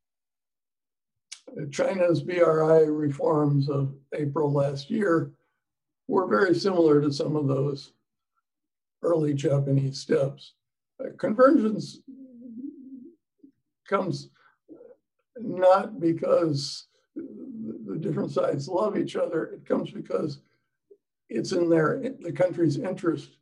China's 1.70 2.22
BRI 2.22 2.84
reforms 2.86 3.68
of 3.68 3.94
April 4.14 4.52
last 4.52 4.90
year 4.90 5.32
were 6.06 6.26
very 6.26 6.54
similar 6.54 7.00
to 7.00 7.12
some 7.12 7.36
of 7.36 7.48
those 7.48 7.92
early 9.02 9.34
Japanese 9.34 9.98
steps. 9.98 10.54
Convergence 11.18 12.00
comes 13.88 14.30
not 15.36 16.00
because 16.00 16.86
the 17.14 17.96
different 17.98 18.30
sides 18.30 18.68
love 18.68 18.96
each 18.96 19.16
other, 19.16 19.46
it 19.46 19.66
comes 19.66 19.90
because 19.90 20.40
it's 21.28 21.52
in 21.52 21.68
their 21.68 22.02
the 22.20 22.32
country's 22.32 22.78
interest 22.78 23.36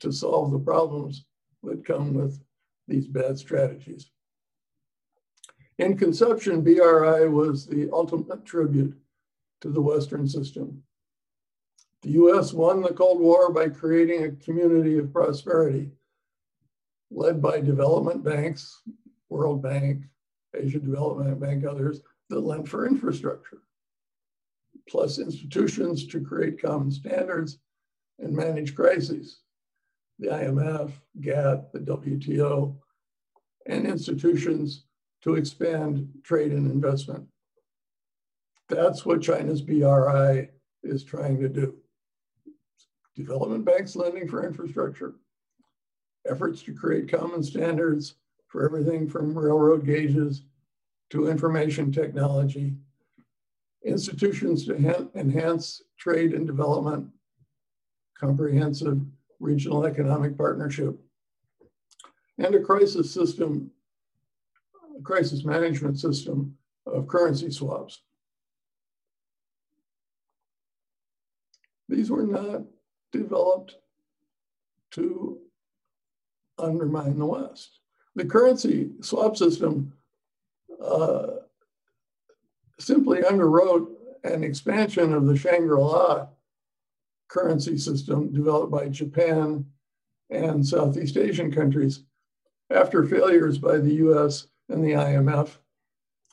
to 0.00 0.12
solve 0.12 0.50
the 0.50 0.58
problems 0.58 1.24
that 1.62 1.84
come 1.84 2.14
with 2.14 2.40
these 2.88 3.06
bad 3.06 3.38
strategies. 3.38 4.10
In 5.78 5.96
conception, 5.96 6.62
BRI 6.62 7.28
was 7.28 7.66
the 7.66 7.88
ultimate 7.92 8.44
tribute 8.44 8.96
to 9.60 9.70
the 9.70 9.80
Western 9.80 10.28
system. 10.28 10.82
The 12.02 12.10
US 12.10 12.52
won 12.52 12.82
the 12.82 12.92
Cold 12.92 13.20
War 13.20 13.52
by 13.52 13.68
creating 13.68 14.24
a 14.24 14.44
community 14.44 14.98
of 14.98 15.12
prosperity 15.12 15.90
led 17.10 17.40
by 17.40 17.60
development 17.60 18.24
banks, 18.24 18.82
World 19.28 19.62
Bank, 19.62 20.02
Asia 20.54 20.78
Development 20.78 21.38
Bank, 21.38 21.64
others 21.64 22.00
that 22.28 22.40
lent 22.40 22.68
for 22.68 22.86
infrastructure, 22.86 23.62
plus 24.88 25.18
institutions 25.18 26.06
to 26.06 26.20
create 26.20 26.60
common 26.60 26.90
standards 26.90 27.58
and 28.18 28.34
manage 28.34 28.74
crises. 28.74 29.40
The 30.22 30.28
IMF, 30.28 30.92
GATT, 31.20 31.72
the 31.72 31.80
WTO, 31.80 32.76
and 33.66 33.84
institutions 33.84 34.84
to 35.22 35.34
expand 35.34 36.08
trade 36.22 36.52
and 36.52 36.70
investment. 36.70 37.26
That's 38.68 39.04
what 39.04 39.20
China's 39.20 39.62
BRI 39.62 40.48
is 40.84 41.02
trying 41.02 41.40
to 41.40 41.48
do. 41.48 41.74
Development 43.16 43.64
banks 43.64 43.96
lending 43.96 44.28
for 44.28 44.46
infrastructure, 44.46 45.14
efforts 46.30 46.62
to 46.62 46.72
create 46.72 47.10
common 47.10 47.42
standards 47.42 48.14
for 48.46 48.64
everything 48.64 49.08
from 49.08 49.36
railroad 49.36 49.84
gauges 49.84 50.44
to 51.10 51.26
information 51.26 51.90
technology, 51.90 52.74
institutions 53.84 54.66
to 54.66 55.10
enhance 55.16 55.82
trade 55.98 56.32
and 56.32 56.46
development, 56.46 57.08
comprehensive 58.16 59.00
regional 59.42 59.84
economic 59.84 60.38
partnership, 60.38 60.98
and 62.38 62.54
a 62.54 62.60
crisis 62.60 63.12
system 63.12 63.70
crisis 65.02 65.44
management 65.44 65.98
system 65.98 66.56
of 66.86 67.08
currency 67.08 67.50
swaps. 67.50 68.02
These 71.88 72.10
were 72.10 72.26
not 72.26 72.62
developed 73.10 73.76
to 74.92 75.38
undermine 76.58 77.18
the 77.18 77.26
West. 77.26 77.80
The 78.14 78.24
currency 78.24 78.90
swap 79.00 79.36
system 79.36 79.92
uh, 80.82 81.26
simply 82.78 83.22
underwrote 83.22 83.88
an 84.24 84.44
expansion 84.44 85.12
of 85.12 85.26
the 85.26 85.36
Chiang 85.36 85.68
Mai 85.68 86.26
currency 87.32 87.78
system 87.78 88.30
developed 88.30 88.70
by 88.70 88.88
Japan 88.88 89.64
and 90.28 90.66
Southeast 90.66 91.16
Asian 91.16 91.50
countries 91.50 92.04
after 92.70 93.04
failures 93.04 93.56
by 93.56 93.78
the 93.78 93.94
US 94.06 94.48
and 94.68 94.84
the 94.84 94.92
IMF 94.92 95.56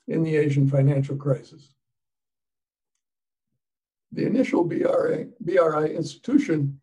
in 0.08 0.24
the 0.24 0.36
Asian 0.36 0.70
financial 0.70 1.16
crisis. 1.16 1.74
The 4.12 4.26
initial 4.26 4.66
BRI, 4.66 5.28
BRI 5.40 5.96
institution, 5.96 6.82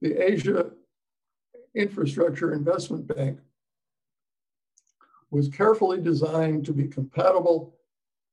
the 0.00 0.16
Asia 0.16 0.70
Infrastructure 1.74 2.52
Investment 2.52 3.08
Bank, 3.08 3.40
was 5.32 5.48
carefully 5.48 6.00
designed 6.00 6.64
to 6.66 6.72
be 6.72 6.86
compatible 6.86 7.74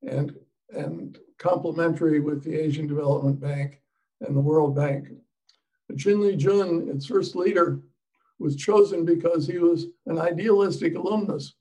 and, 0.07 0.36
and 0.69 1.17
complementary 1.39 2.19
with 2.19 2.43
the 2.43 2.55
Asian 2.55 2.86
Development 2.86 3.39
Bank 3.39 3.82
and 4.22 4.36
the 4.36 4.41
World 4.41 4.76
Bank. 4.76 5.09
Li 5.89 6.36
Jun, 6.36 6.89
its 6.89 7.05
first 7.05 7.36
leader, 7.36 7.80
was 8.39 8.55
chosen 8.55 9.05
because 9.05 9.47
he 9.47 9.57
was 9.57 9.88
an 10.05 10.20
idealistic 10.20 10.95
alumnus 10.95 11.55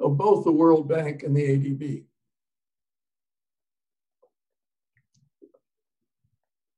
of 0.00 0.16
both 0.16 0.44
the 0.44 0.52
World 0.52 0.88
Bank 0.88 1.22
and 1.22 1.36
the 1.36 1.42
ADB. 1.42 2.04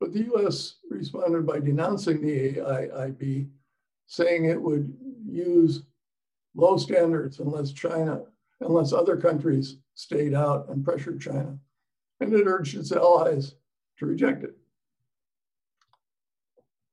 But 0.00 0.12
the 0.12 0.24
US 0.34 0.76
responded 0.90 1.46
by 1.46 1.60
denouncing 1.60 2.20
the 2.20 2.54
AIIB, 2.54 3.48
saying 4.06 4.44
it 4.44 4.60
would 4.60 4.92
use 5.26 5.82
low 6.54 6.76
standards 6.76 7.40
unless 7.40 7.72
China, 7.72 8.22
unless 8.60 8.92
other 8.92 9.16
countries 9.16 9.76
stayed 9.94 10.34
out 10.34 10.68
and 10.68 10.84
pressured 10.84 11.20
China. 11.20 11.58
And 12.20 12.32
it 12.32 12.46
urged 12.46 12.76
its 12.76 12.92
allies 12.92 13.54
to 13.98 14.06
reject 14.06 14.44
it. 14.44 14.56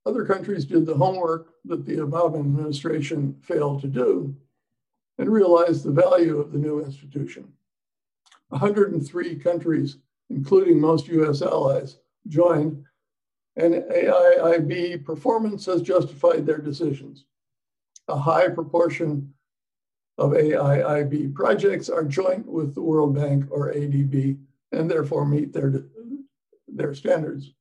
Other 0.05 0.25
countries 0.25 0.65
did 0.65 0.85
the 0.85 0.95
homework 0.95 1.49
that 1.65 1.85
the 1.85 1.97
Obama 1.97 2.39
administration 2.39 3.35
failed 3.41 3.81
to 3.81 3.87
do 3.87 4.35
and 5.17 5.29
realized 5.29 5.83
the 5.83 5.91
value 5.91 6.39
of 6.39 6.51
the 6.51 6.59
new 6.59 6.83
institution. 6.83 7.51
103 8.49 9.35
countries, 9.37 9.97
including 10.29 10.79
most 10.79 11.07
US 11.07 11.41
allies, 11.41 11.97
joined, 12.27 12.83
and 13.55 13.73
AIIB 13.73 15.05
performance 15.05 15.65
has 15.65 15.81
justified 15.81 16.45
their 16.45 16.59
decisions. 16.59 17.25
A 18.07 18.17
high 18.17 18.49
proportion 18.49 19.33
of 20.17 20.31
AIIB 20.31 21.33
projects 21.33 21.89
are 21.89 22.03
joint 22.03 22.45
with 22.45 22.75
the 22.75 22.81
World 22.81 23.15
Bank 23.15 23.45
or 23.49 23.73
ADB 23.73 24.37
and 24.71 24.91
therefore 24.91 25.25
meet 25.25 25.53
their, 25.53 25.85
their 26.67 26.93
standards. 26.93 27.51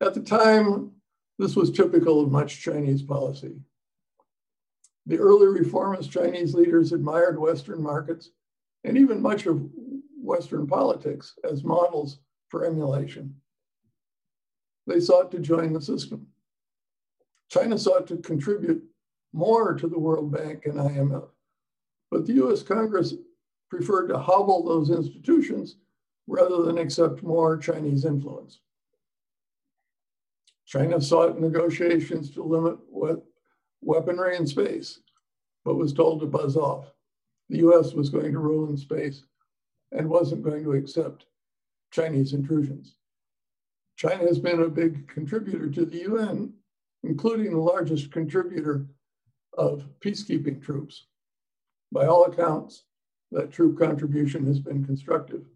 At 0.00 0.14
the 0.14 0.22
time, 0.22 0.92
this 1.40 1.56
was 1.56 1.70
typical 1.70 2.20
of 2.20 2.30
much 2.30 2.60
Chinese 2.60 3.00
policy. 3.02 3.54
The 5.06 5.16
early 5.16 5.46
reformist 5.46 6.10
Chinese 6.10 6.52
leaders 6.54 6.92
admired 6.92 7.40
Western 7.40 7.82
markets 7.82 8.30
and 8.84 8.98
even 8.98 9.22
much 9.22 9.46
of 9.46 9.66
Western 10.22 10.66
politics 10.66 11.34
as 11.50 11.64
models 11.64 12.18
for 12.48 12.66
emulation. 12.66 13.34
They 14.86 15.00
sought 15.00 15.30
to 15.30 15.38
join 15.38 15.72
the 15.72 15.80
system. 15.80 16.26
China 17.48 17.78
sought 17.78 18.06
to 18.08 18.18
contribute 18.18 18.84
more 19.32 19.72
to 19.74 19.88
the 19.88 19.98
World 19.98 20.30
Bank 20.30 20.66
and 20.66 20.74
IMF, 20.74 21.26
but 22.10 22.26
the 22.26 22.34
US 22.44 22.62
Congress 22.62 23.14
preferred 23.70 24.08
to 24.08 24.18
hobble 24.18 24.62
those 24.62 24.90
institutions 24.90 25.76
rather 26.26 26.62
than 26.64 26.76
accept 26.76 27.22
more 27.22 27.56
Chinese 27.56 28.04
influence. 28.04 28.60
China 30.70 31.00
sought 31.00 31.40
negotiations 31.40 32.30
to 32.30 32.44
limit 32.44 32.78
weaponry 33.80 34.36
in 34.36 34.46
space, 34.46 35.00
but 35.64 35.74
was 35.74 35.92
told 35.92 36.20
to 36.20 36.26
buzz 36.26 36.56
off. 36.56 36.92
The 37.48 37.58
US 37.58 37.92
was 37.92 38.08
going 38.08 38.30
to 38.32 38.38
rule 38.38 38.70
in 38.70 38.76
space 38.76 39.24
and 39.90 40.08
wasn't 40.08 40.44
going 40.44 40.62
to 40.62 40.74
accept 40.74 41.26
Chinese 41.90 42.34
intrusions. 42.34 42.94
China 43.96 44.24
has 44.28 44.38
been 44.38 44.62
a 44.62 44.68
big 44.68 45.08
contributor 45.08 45.68
to 45.70 45.84
the 45.84 46.02
UN, 46.02 46.52
including 47.02 47.50
the 47.50 47.58
largest 47.58 48.12
contributor 48.12 48.86
of 49.58 49.88
peacekeeping 49.98 50.62
troops. 50.62 51.06
By 51.90 52.06
all 52.06 52.26
accounts, 52.26 52.84
that 53.32 53.50
troop 53.50 53.76
contribution 53.76 54.46
has 54.46 54.60
been 54.60 54.84
constructive. 54.84 55.46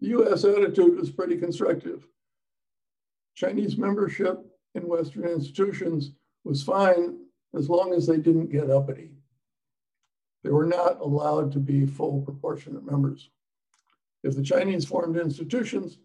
The 0.00 0.08
US 0.18 0.44
attitude 0.44 0.98
was 0.98 1.12
pretty 1.12 1.36
constructive. 1.36 2.08
Chinese 3.34 3.76
membership 3.76 4.38
in 4.74 4.88
Western 4.88 5.24
institutions 5.24 6.12
was 6.44 6.62
fine 6.62 7.18
as 7.54 7.68
long 7.68 7.92
as 7.92 8.06
they 8.06 8.16
didn't 8.16 8.52
get 8.52 8.70
uppity. 8.70 9.10
They 10.42 10.50
were 10.50 10.66
not 10.66 11.00
allowed 11.00 11.52
to 11.52 11.58
be 11.58 11.86
full 11.86 12.22
proportionate 12.22 12.84
members. 12.84 13.30
If 14.22 14.36
the 14.36 14.42
Chinese 14.42 14.84
formed 14.84 15.16
institutions 15.16 15.98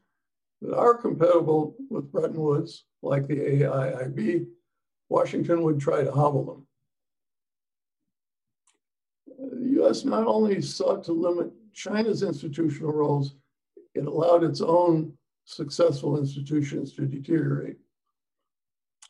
that 0.61 0.75
are 0.75 0.95
compatible 0.95 1.75
with 1.89 2.11
Bretton 2.11 2.39
Woods, 2.39 2.85
like 3.01 3.27
the 3.27 3.35
AIIB, 3.35 4.47
Washington 5.09 5.61
would 5.63 5.79
try 5.79 6.03
to 6.03 6.11
hobble 6.11 6.45
them. 6.45 6.67
The 9.37 9.83
US 9.83 10.05
not 10.05 10.27
only 10.27 10.61
sought 10.61 11.03
to 11.05 11.13
limit 11.13 11.51
China's 11.73 12.23
institutional 12.23 12.93
roles, 12.93 13.35
it 13.93 14.05
allowed 14.05 14.43
its 14.43 14.61
own 14.61 15.13
successful 15.45 16.17
institutions 16.17 16.93
to 16.93 17.05
deteriorate. 17.05 17.77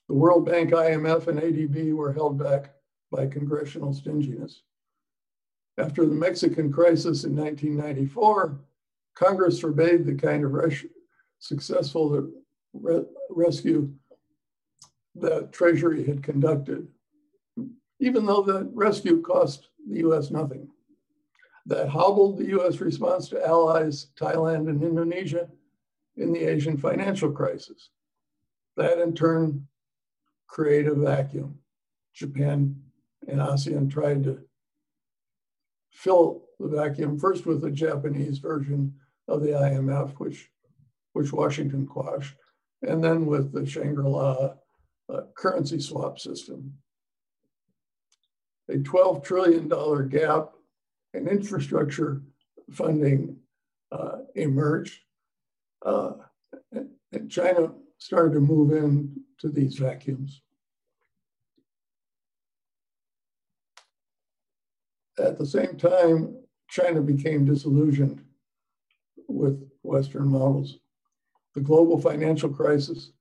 The 0.08 0.14
World 0.14 0.46
Bank, 0.46 0.72
IMF, 0.72 1.28
and 1.28 1.40
ADB 1.40 1.94
were 1.94 2.14
held 2.14 2.38
back 2.38 2.76
by 3.12 3.26
congressional 3.26 3.94
stinginess. 3.94 4.62
After 5.78 6.06
the 6.06 6.14
Mexican 6.14 6.72
crisis 6.72 7.24
in 7.24 7.36
1994, 7.36 8.60
Congress 9.16 9.60
forbade 9.60 10.06
the 10.06 10.16
kind 10.16 10.44
of 10.44 10.54
res 10.54 10.86
successful 11.40 12.30
re 12.74 13.04
rescue 13.30 13.92
that 15.16 15.52
Treasury 15.52 16.06
had 16.06 16.24
conducted, 16.24 16.88
even 18.00 18.26
though 18.26 18.42
that 18.44 18.70
rescue 18.74 19.22
cost 19.22 19.70
the 19.90 20.00
US 20.00 20.32
nothing. 20.32 20.68
That 21.66 21.90
hobbled 21.90 22.38
the 22.38 22.60
US 22.60 22.80
response 22.80 23.30
to 23.30 23.46
allies, 23.46 24.08
Thailand 24.18 24.70
and 24.70 24.84
Indonesia, 24.84 25.50
in 26.18 26.34
the 26.34 26.46
Asian 26.46 26.78
financial 26.78 27.32
crisis. 27.32 27.90
That 28.78 29.00
in 29.00 29.14
turn 29.14 29.68
created 30.48 30.94
a 30.94 30.96
vacuum. 30.96 31.60
Japan 32.14 32.76
and 33.28 33.40
ASEAN 33.40 33.92
tried 33.92 34.24
to 34.24 34.40
fill 35.92 36.44
the 36.60 36.68
vacuum 36.68 37.20
first 37.20 37.46
with 37.46 37.62
the 37.62 37.72
Japanese 37.72 38.40
version 38.40 38.94
of 39.28 39.42
the 39.42 39.50
IMF, 39.50 40.12
which, 40.20 40.50
which 41.14 41.34
Washington 41.34 41.86
quashed, 41.86 42.36
and 42.84 43.04
then 43.04 43.26
with 43.26 43.52
the 43.52 43.66
Chiang 43.66 43.96
Mai 43.96 44.52
uh, 45.10 45.22
currency 45.36 45.80
swap 45.80 46.20
system. 46.20 46.74
A 48.70 48.74
$12 48.74 49.24
trillion 49.24 50.10
gap 50.10 50.50
in 51.14 51.28
infrastructure 51.28 52.22
funding 52.72 53.38
uh, 53.92 54.18
emerged. 54.36 55.00
Uh, 55.86 56.14
and 57.12 57.30
China 57.30 57.72
started 58.00 58.34
to 58.34 58.40
move 58.40 58.74
into 58.74 59.50
these 59.50 59.78
vacuums. 59.78 60.42
At 65.18 65.38
the 65.38 65.46
same 65.46 65.78
time, 65.78 66.36
China 66.70 67.02
became 67.02 67.46
disillusioned 67.46 68.22
with 69.28 69.70
Western 69.84 70.28
models. 70.28 70.80
The 71.54 71.62
global 71.62 72.02
financial 72.02 72.50
crisis 72.50 73.12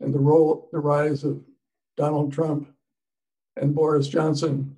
and 0.00 0.14
the 0.14 0.18
role, 0.18 0.68
the 0.72 0.78
rise 0.78 1.24
of 1.24 1.42
Donald 1.96 2.32
Trump 2.32 2.68
and 3.56 3.74
Boris 3.74 4.08
Johnson 4.08 4.76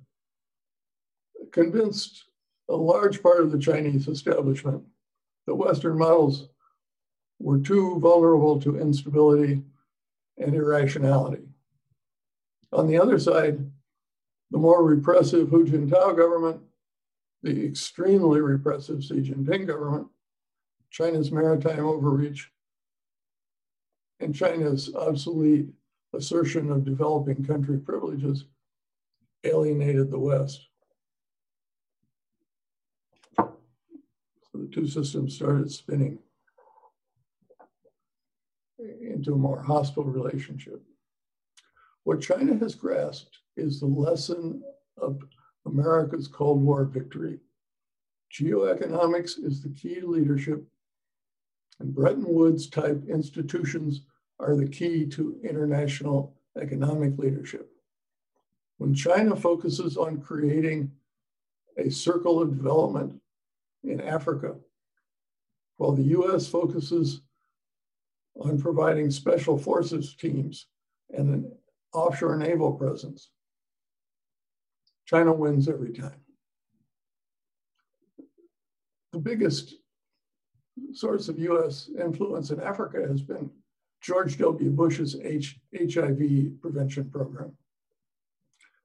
convinced 1.51 2.25
a 2.69 2.75
large 2.75 3.23
part 3.23 3.41
of 3.41 3.51
the 3.51 3.57
Chinese 3.59 4.07
establishment 4.07 4.83
that 5.45 5.55
Western 5.55 5.97
models 5.97 6.49
were 7.39 7.59
too 7.59 7.99
vulnerable 7.99 8.59
to 8.61 8.79
instability 8.79 9.63
and 10.37 10.55
irrationality. 10.55 11.43
On 12.73 12.87
the 12.87 12.97
other 12.97 13.19
side, 13.19 13.59
the 14.51 14.57
more 14.57 14.83
repressive 14.83 15.49
Hu 15.49 15.65
Jintao 15.65 16.15
government, 16.15 16.61
the 17.43 17.65
extremely 17.65 18.41
repressive 18.41 19.03
Xi 19.03 19.21
Jinping 19.21 19.67
government, 19.67 20.07
China's 20.89 21.31
maritime 21.31 21.85
overreach, 21.85 22.51
and 24.19 24.33
China's 24.33 24.93
obsolete 24.95 25.67
assertion 26.13 26.71
of 26.71 26.85
developing 26.85 27.45
country 27.45 27.77
privileges 27.77 28.45
alienated 29.43 30.09
the 30.09 30.19
West. 30.19 30.67
So 33.37 33.53
the 34.53 34.67
two 34.67 34.87
systems 34.87 35.35
started 35.35 35.71
spinning 35.71 36.19
into 39.01 39.33
a 39.33 39.37
more 39.37 39.61
hostile 39.61 40.03
relationship. 40.03 40.81
What 42.03 42.21
China 42.21 42.57
has 42.57 42.75
grasped 42.75 43.37
is 43.57 43.79
the 43.79 43.87
lesson 43.87 44.61
of 44.97 45.19
America's 45.65 46.27
Cold 46.27 46.61
War 46.61 46.85
victory. 46.85 47.39
Geoeconomics 48.33 49.43
is 49.43 49.61
the 49.61 49.69
key 49.69 49.99
to 49.99 50.07
leadership, 50.07 50.65
and 51.79 51.93
Bretton 51.93 52.25
Woods 52.25 52.69
type 52.69 53.03
institutions 53.09 54.01
are 54.39 54.55
the 54.55 54.67
key 54.67 55.05
to 55.07 55.39
international 55.43 56.35
economic 56.61 57.17
leadership. 57.17 57.69
When 58.77 58.93
China 58.93 59.35
focuses 59.35 59.97
on 59.97 60.21
creating 60.21 60.91
a 61.77 61.89
circle 61.89 62.41
of 62.41 62.55
development 62.55 63.19
in 63.83 64.01
Africa, 64.01 64.55
while 65.77 65.93
the 65.93 66.03
US 66.03 66.47
focuses 66.47 67.21
on 68.41 68.59
providing 68.59 69.09
special 69.11 69.57
forces 69.57 70.15
teams 70.15 70.67
and 71.09 71.29
an 71.29 71.51
offshore 71.93 72.37
naval 72.37 72.73
presence, 72.73 73.29
China 75.05 75.33
wins 75.33 75.69
every 75.69 75.93
time. 75.93 76.19
The 79.13 79.19
biggest 79.19 79.75
source 80.93 81.29
of 81.29 81.39
US 81.39 81.89
influence 81.99 82.51
in 82.51 82.59
Africa 82.59 83.05
has 83.07 83.21
been 83.21 83.49
George 84.01 84.37
W. 84.37 84.69
Bush's 84.71 85.15
H 85.23 85.59
HIV 85.73 86.61
prevention 86.61 87.09
program. 87.09 87.53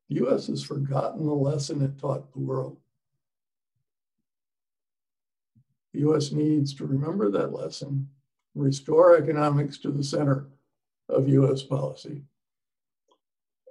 The 0.08 0.26
US 0.26 0.46
has 0.46 0.62
forgotten 0.62 1.26
the 1.26 1.32
lesson 1.32 1.82
it 1.82 1.98
taught 1.98 2.32
the 2.32 2.40
world. 2.40 2.78
The 5.92 6.00
US 6.10 6.32
needs 6.32 6.74
to 6.74 6.86
remember 6.86 7.30
that 7.30 7.52
lesson, 7.52 8.08
restore 8.54 9.16
economics 9.16 9.78
to 9.78 9.90
the 9.90 10.04
center 10.04 10.48
of 11.08 11.28
US 11.28 11.62
policy. 11.62 12.22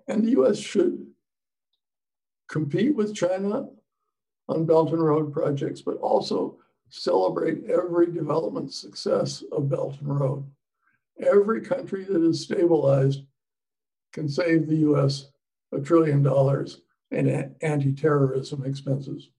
And 0.08 0.24
the 0.24 0.42
US 0.42 0.58
should 0.58 1.08
compete 2.50 2.96
with 2.96 3.16
China 3.16 3.70
on 4.50 4.66
Belt 4.66 4.92
and 4.92 5.04
Road 5.04 5.32
projects, 5.32 5.82
but 5.82 5.98
also 5.98 6.58
celebrate 6.90 7.70
every 7.70 8.12
development 8.12 8.74
success 8.74 9.44
of 9.52 9.70
Belt 9.70 9.98
and 10.02 10.20
Road. 10.20 10.46
Every 11.20 11.62
country 11.62 12.04
that 12.04 12.22
is 12.22 12.42
stabilized 12.42 13.24
can 14.12 14.28
save 14.28 14.68
the 14.68 14.78
US 14.92 15.32
a 15.72 15.80
trillion 15.80 16.22
dollars 16.22 16.82
in 17.12 17.56
anti 17.62 17.94
terrorism 17.94 18.66
expenses. 18.66 19.30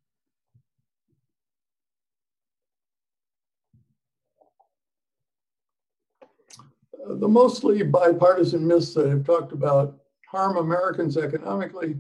The 7.07 7.29
mostly 7.29 7.83
bipartisan 7.83 8.67
myths 8.67 8.95
that 8.95 9.09
I've 9.09 9.25
talked 9.25 9.53
about 9.53 9.99
harm 10.29 10.57
Americans 10.57 11.17
economically 11.17 11.97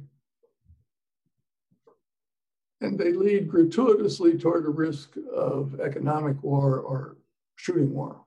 and 2.83 2.99
they 2.99 3.13
lead 3.13 3.49
gratuitously 3.49 4.39
toward 4.39 4.67
a 4.67 4.71
risk 4.71 5.17
of 5.33 5.81
economic 5.81 6.43
war 6.43 6.81
or 6.81 7.17
shooting 7.55 7.95
war. 7.95 8.25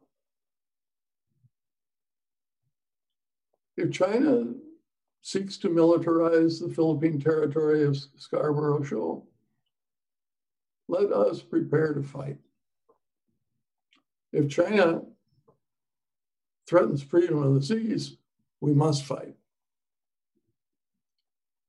If 3.76 3.92
China 3.92 4.54
seeks 5.22 5.58
to 5.58 5.70
militarize 5.70 6.62
the 6.62 6.74
Philippine 6.74 7.20
territory 7.20 7.84
of 7.84 7.98
Scarborough 8.16 8.84
Shoal, 8.84 9.28
let 10.88 11.12
us 11.12 11.42
prepare 11.42 11.94
to 11.94 12.04
fight. 12.04 12.38
If 14.32 14.50
China 14.50 15.02
threatens 16.68 17.04
freedom 17.04 17.42
of 17.42 17.54
the 17.54 17.62
seas, 17.62 18.18
we 18.62 18.74
must 18.74 19.04
fight. 19.04 19.36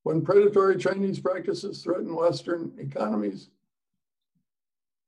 When 0.03 0.21
predatory 0.21 0.77
Chinese 0.77 1.19
practices 1.19 1.83
threaten 1.83 2.15
Western 2.15 2.71
economies, 2.79 3.49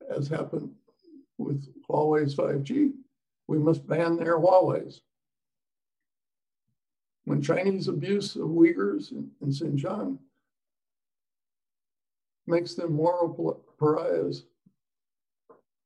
as 0.10 0.28
happened 0.28 0.72
with 1.38 1.66
Huawei's 1.90 2.36
5G, 2.36 2.92
we 3.48 3.58
must 3.58 3.88
ban 3.88 4.18
their 4.18 4.38
Huawei's. 4.38 5.02
When 7.26 7.42
Chinese 7.42 7.88
abuse 7.88 8.36
of 8.36 8.50
Uyghurs 8.50 9.12
in, 9.12 9.32
in 9.42 9.50
Xinjiang 9.50 10.18
makes 12.46 12.74
them 12.74 12.94
moral 12.94 13.64
pariahs, 13.80 14.44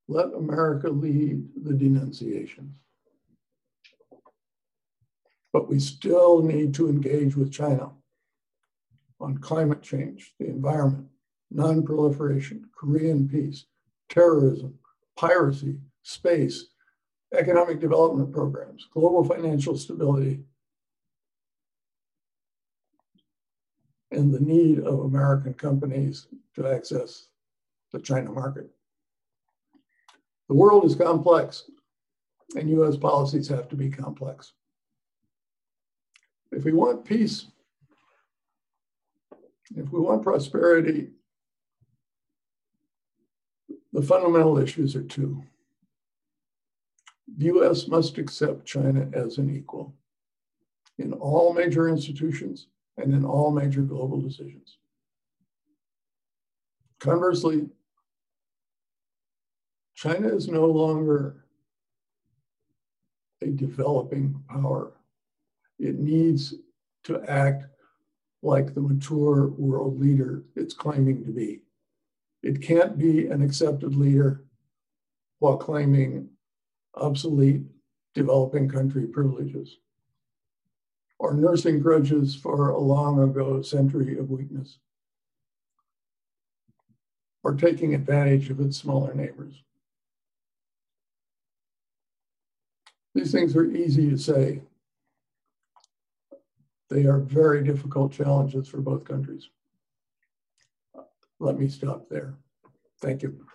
let 0.08 0.34
America 0.34 0.90
lead 0.90 1.48
the 1.64 1.74
denunciations. 1.74 2.74
But 5.54 5.70
we 5.70 5.80
still 5.80 6.42
need 6.42 6.74
to 6.74 6.90
engage 6.90 7.38
with 7.38 7.54
China 7.54 7.92
on 9.22 9.38
climate 9.38 9.84
change, 9.84 10.34
the 10.40 10.48
environment, 10.48 11.08
non-proliferation, 11.52 12.66
Korean 12.76 13.30
peace, 13.30 13.66
terrorism, 14.10 14.80
piracy, 15.16 15.78
space, 16.02 16.66
economic 17.34 17.80
development 17.80 18.34
programs, 18.34 18.88
global 18.92 19.24
financial 19.24 19.78
stability, 19.78 20.44
and 24.12 24.34
the 24.34 24.40
need 24.40 24.80
of 24.80 25.00
American 25.00 25.54
companies 25.54 26.28
to 26.56 26.68
access 26.68 27.28
the 27.92 28.00
China 28.00 28.32
market. 28.32 28.70
The 30.50 30.56
world 30.56 30.86
is 30.86 30.96
complex, 30.96 31.70
and 32.56 32.70
US 32.70 32.98
policies 32.98 33.48
have 33.48 33.68
to 33.70 33.76
be 33.76 33.90
complex. 33.90 34.54
If 36.56 36.66
we 36.66 36.74
want 36.74 37.06
peace, 37.06 37.48
if 39.76 39.92
we 39.92 40.00
want 40.00 40.24
prosperity, 40.24 41.10
the 43.92 44.02
fundamental 44.02 44.58
issues 44.58 44.96
are 44.96 45.04
two. 45.04 45.44
The 47.38 47.46
US 47.46 47.88
must 47.88 48.18
accept 48.18 48.66
China 48.66 49.10
as 49.14 49.38
an 49.38 49.56
equal 49.56 49.94
in 51.00 51.14
all 51.14 51.54
major 51.54 51.88
institutions 51.90 52.68
and 52.98 53.14
in 53.14 53.26
all 53.26 53.52
major 53.52 53.82
global 53.82 54.22
decisions. 54.22 54.78
Conversely, 57.00 57.68
China 59.96 60.28
is 60.28 60.48
no 60.48 60.66
longer 60.66 61.46
a 63.42 63.48
developing 63.48 64.44
power. 64.48 64.94
It 65.80 66.00
needs 66.00 66.54
to 67.06 67.22
act 67.24 67.66
like 68.42 68.74
the 68.74 68.82
mature 68.82 69.48
world 69.48 70.00
leader 70.00 70.44
it's 70.56 70.74
claiming 70.74 71.24
to 71.26 71.32
be. 71.32 71.62
It 72.42 72.62
can't 72.62 72.98
be 72.98 73.28
an 73.28 73.42
accepted 73.42 73.96
leader 73.96 74.44
while 75.40 75.58
claiming 75.58 76.30
obsolete 76.96 77.64
developing 78.14 78.70
country 78.70 79.08
privileges 79.08 79.78
or 81.20 81.34
nursing 81.34 81.80
grudges 81.80 82.36
for 82.36 82.70
a 82.70 82.80
long 82.80 83.22
ago 83.24 83.62
century 83.62 84.18
of 84.18 84.30
weakness 84.30 84.78
or 87.44 87.56
taking 87.56 87.94
advantage 87.94 88.50
of 88.50 88.60
its 88.60 88.78
smaller 88.78 89.14
neighbors. 89.14 89.64
These 93.16 93.32
things 93.32 93.56
are 93.56 93.66
easy 93.66 94.10
to 94.10 94.18
say. 94.18 94.62
They 96.90 97.06
are 97.06 97.20
very 97.20 97.64
difficult 97.64 98.12
challenges 98.12 98.68
for 98.68 98.82
both 98.82 99.06
countries. 99.06 99.50
Let 101.40 101.60
me 101.60 101.68
stop 101.68 102.08
there. 102.10 102.36
Thank 103.02 103.24
you. 103.24 103.46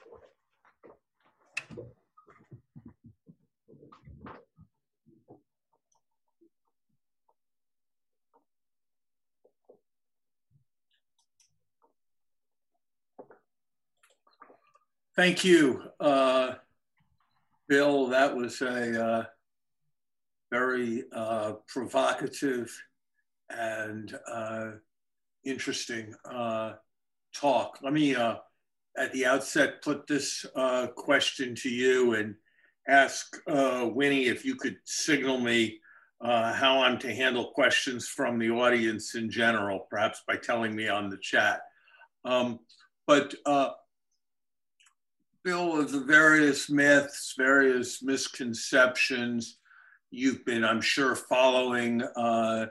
Thank 15.17 15.45
you, 15.45 15.83
uh, 15.99 16.55
Bill. 17.69 18.07
That 18.07 18.37
was 18.37 18.61
a 18.61 19.05
uh, 19.05 19.25
very 20.53 21.05
uh, 21.13 21.55
provocative 21.67 22.71
and 23.51 24.17
uh, 24.31 24.71
interesting 25.45 26.15
uh, 26.31 26.73
talk. 27.35 27.79
Let 27.83 27.93
me, 27.93 28.15
uh, 28.15 28.37
at 28.97 29.13
the 29.13 29.27
outset, 29.27 29.83
put 29.83 30.07
this 30.07 30.45
question 30.97 31.55
to 31.57 31.69
you 31.69 32.15
and 32.15 32.35
ask 32.89 33.37
Winnie 33.47 34.27
if 34.27 34.45
you 34.45 34.57
could 34.57 34.77
signal 34.85 35.39
me 35.39 35.81
how 36.21 36.83
I'm 36.83 36.99
to 36.99 37.15
handle 37.15 37.53
questions 37.53 38.09
from 38.09 38.39
the 38.39 38.51
audience 38.51 39.15
in 39.15 39.31
general, 39.31 39.87
perhaps 39.91 40.23
by 40.27 40.37
telling 40.37 40.75
me 40.75 40.89
on 40.89 41.11
the 41.11 41.19
chat. 41.19 41.61
Um, 42.25 42.59
but 43.07 43.35
Bill, 45.45 45.81
of 45.81 45.93
the 45.93 46.01
various 46.01 46.69
myths, 46.69 47.35
various 47.39 48.03
misconceptions, 48.03 49.59
you've 50.11 50.45
been, 50.45 50.65
I'm 50.65 50.81
sure, 50.81 51.15
following 51.15 52.03
uh, 52.03 52.67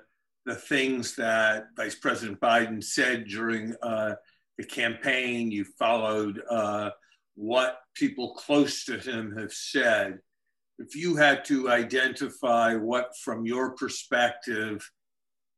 the 0.48 0.56
things 0.56 1.14
that 1.16 1.68
Vice 1.76 1.95
President 1.95 2.39
Biden 2.39 2.82
said 2.82 3.28
during 3.28 3.76
uh, 3.84 4.16
the 4.58 4.64
campaign. 4.64 5.52
You 5.52 5.66
followed 5.78 6.41
uh, 6.50 6.91
what 7.36 7.80
people 7.95 8.34
close 8.34 8.86
to 8.86 8.98
him 8.98 9.36
have 9.38 9.52
said. 9.52 10.20
If 10.80 10.95
you 10.95 11.18
had 11.18 11.43
to 11.45 11.70
identify 11.70 12.76
what, 12.76 13.12
from 13.24 13.45
your 13.45 13.72
perspective, 13.76 14.89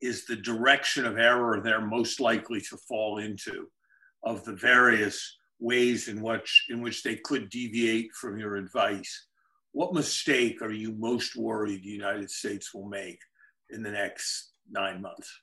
is 0.02 0.26
the 0.26 0.38
direction 0.38 1.06
of 1.06 1.20
error 1.20 1.62
they're 1.62 1.86
most 1.86 2.20
likely 2.20 2.62
to 2.62 2.78
fall 2.88 3.20
into 3.20 3.68
of 4.24 4.44
the 4.44 4.56
various 4.56 5.38
ways 5.60 6.08
in 6.08 6.22
which 6.22 6.66
in 6.70 6.82
which 6.82 7.04
they 7.04 7.18
could 7.18 7.50
deviate 7.50 8.12
from 8.14 8.40
your 8.40 8.56
advice. 8.56 9.28
What 9.74 9.94
mistake 9.94 10.62
are 10.62 10.72
you 10.72 10.94
most 10.94 11.36
worried 11.36 11.84
the 11.84 11.90
United 11.90 12.32
States 12.32 12.74
will 12.74 12.88
make 12.88 13.20
in 13.70 13.84
the 13.84 13.92
next 13.92 14.50
nine 14.72 15.02
months? 15.02 15.42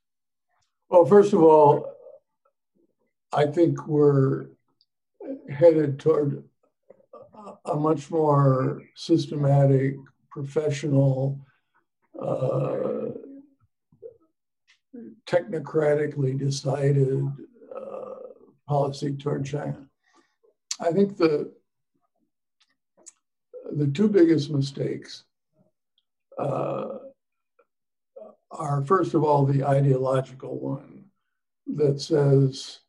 Well, 0.88 1.04
first 1.04 1.32
of 1.32 1.42
all, 1.42 1.92
I 3.32 3.46
think 3.46 3.86
we're 3.86 4.46
headed 5.50 5.98
toward 5.98 6.44
a 7.64 7.76
much 7.76 8.10
more 8.10 8.82
systematic, 8.94 9.96
professional, 10.30 11.40
uh, 12.20 13.10
technocratically 15.26 16.38
decided 16.38 17.22
uh, 17.74 18.14
policy 18.66 19.14
toward 19.16 19.44
China. 19.44 19.86
I 20.80 20.92
think 20.92 21.16
the 21.16 21.52
the 23.72 23.88
two 23.88 24.08
biggest 24.08 24.50
mistakes 24.50 25.24
uh, 26.38 26.98
are 28.56 28.84
first 28.84 29.14
of 29.14 29.24
all 29.24 29.44
the 29.44 29.64
ideological 29.64 30.58
one 30.58 31.04
that 31.66 32.00
says 32.00 32.80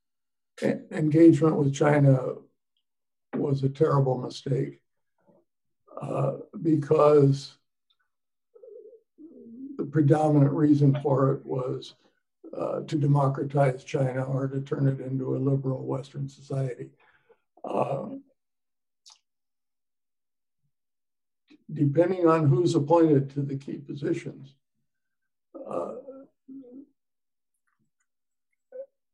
engagement 0.91 1.55
with 1.55 1.73
China 1.73 2.35
was 3.35 3.63
a 3.63 3.69
terrible 3.69 4.17
mistake 4.17 4.79
uh, 6.01 6.33
because 6.61 7.57
the 9.77 9.85
predominant 9.85 10.51
reason 10.51 10.97
for 11.03 11.33
it 11.33 11.45
was 11.45 11.95
uh, 12.57 12.81
to 12.81 12.97
democratize 12.97 13.83
China 13.83 14.23
or 14.23 14.47
to 14.47 14.61
turn 14.61 14.87
it 14.87 14.99
into 14.99 15.35
a 15.35 15.37
liberal 15.37 15.85
Western 15.85 16.27
society. 16.27 16.89
Uh, 17.63 18.07
depending 21.73 22.27
on 22.27 22.47
who's 22.47 22.75
appointed 22.75 23.29
to 23.29 23.41
the 23.41 23.57
key 23.57 23.77
positions, 23.77 24.55
uh, 25.69 25.95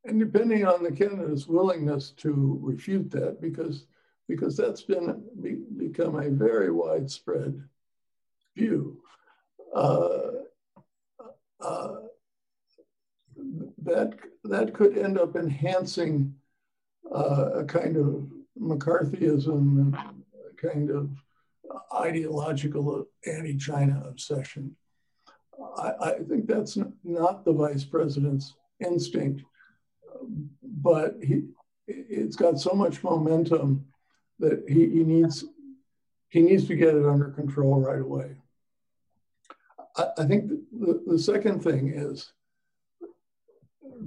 and 0.05 0.19
depending 0.19 0.65
on 0.65 0.83
the 0.83 0.91
candidate's 0.91 1.47
willingness 1.47 2.11
to 2.11 2.59
refute 2.61 3.09
that, 3.11 3.41
because 3.41 3.85
because 4.27 4.55
that's 4.55 4.81
been 4.81 5.23
be, 5.41 5.57
become 5.77 6.15
a 6.15 6.29
very 6.29 6.71
widespread 6.71 7.61
view. 8.55 9.01
Uh, 9.75 10.31
uh, 11.59 11.95
that 13.83 14.13
that 14.43 14.73
could 14.73 14.97
end 14.97 15.17
up 15.17 15.35
enhancing 15.35 16.33
uh, 17.13 17.49
a 17.55 17.65
kind 17.65 17.97
of 17.97 18.27
McCarthyism 18.59 19.47
and 19.47 19.95
a 19.95 20.55
kind 20.55 20.89
of 20.89 21.09
ideological 21.95 23.07
anti-China 23.25 24.03
obsession. 24.07 24.75
I, 25.77 25.93
I, 26.01 26.13
think 26.27 26.47
that's 26.47 26.77
not 27.03 27.45
the 27.45 27.53
vice 27.53 27.83
president's 27.83 28.55
instinct, 28.79 29.43
but 30.61 31.15
he, 31.21 31.43
it's 31.87 32.35
got 32.35 32.59
so 32.59 32.73
much 32.73 33.03
momentum 33.03 33.85
that 34.39 34.63
he, 34.67 34.89
he 34.89 35.03
needs 35.03 35.45
he 36.29 36.41
needs 36.41 36.67
to 36.67 36.75
get 36.75 36.95
it 36.95 37.05
under 37.05 37.29
control 37.29 37.79
right 37.79 38.01
away. 38.01 38.35
I, 39.95 40.07
I 40.19 40.25
think 40.25 40.49
the, 40.71 41.03
the 41.05 41.19
second 41.19 41.63
thing 41.63 41.89
is 41.89 42.33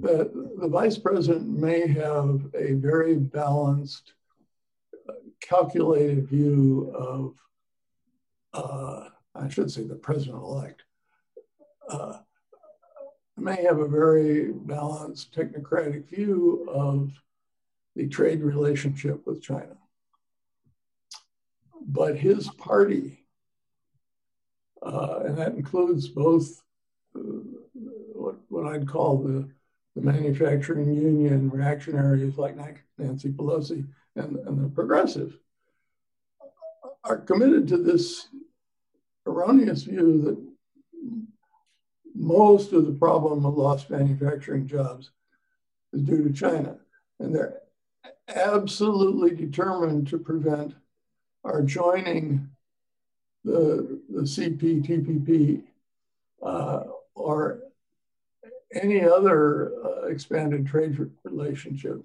that 0.01 0.33
the 0.59 0.67
vice 0.67 0.97
president 0.97 1.47
may 1.47 1.87
have 1.87 2.45
a 2.53 2.73
very 2.73 3.15
balanced 3.15 4.13
calculated 5.41 6.27
view 6.27 6.91
of, 6.93 7.35
uh, 8.53 9.09
I 9.33 9.47
should 9.49 9.71
say, 9.71 9.83
the 9.83 9.95
president 9.95 10.43
elect, 10.43 10.83
uh, 11.89 12.17
may 13.37 13.61
have 13.63 13.79
a 13.79 13.87
very 13.87 14.51
balanced 14.51 15.33
technocratic 15.33 16.09
view 16.09 16.67
of 16.69 17.11
the 17.95 18.07
trade 18.07 18.41
relationship 18.41 19.25
with 19.25 19.41
China. 19.41 19.77
But 21.85 22.17
his 22.17 22.49
party, 22.49 23.25
uh, 24.81 25.19
and 25.25 25.37
that 25.37 25.53
includes 25.53 26.07
both 26.07 26.61
uh, 27.15 27.19
what, 28.13 28.35
what 28.49 28.65
I'd 28.65 28.87
call 28.87 29.17
the, 29.19 29.49
the 29.95 30.01
manufacturing 30.01 30.93
union 30.93 31.49
reactionaries 31.49 32.37
like 32.37 32.57
Nancy 32.97 33.29
Pelosi 33.29 33.87
and, 34.15 34.35
and 34.37 34.63
the 34.63 34.69
progressives 34.69 35.35
are 37.03 37.17
committed 37.17 37.67
to 37.69 37.77
this 37.77 38.27
erroneous 39.25 39.83
view 39.83 40.21
that 40.21 40.46
most 42.17 42.73
of 42.73 42.85
the 42.85 42.93
problem 42.93 43.45
of 43.45 43.55
lost 43.55 43.89
manufacturing 43.89 44.67
jobs 44.67 45.11
is 45.93 46.01
due 46.01 46.23
to 46.23 46.33
China. 46.33 46.75
And 47.19 47.33
they're 47.33 47.61
absolutely 48.27 49.35
determined 49.35 50.07
to 50.07 50.17
prevent 50.17 50.73
our 51.43 51.61
joining 51.61 52.49
the, 53.43 54.01
the 54.09 54.21
CPTPP 54.21 55.63
uh, 56.41 56.83
or 57.15 57.59
any 58.73 59.03
other 59.03 59.71
uh, 59.83 60.07
expanded 60.07 60.67
trade 60.67 60.97
relationship. 61.23 62.01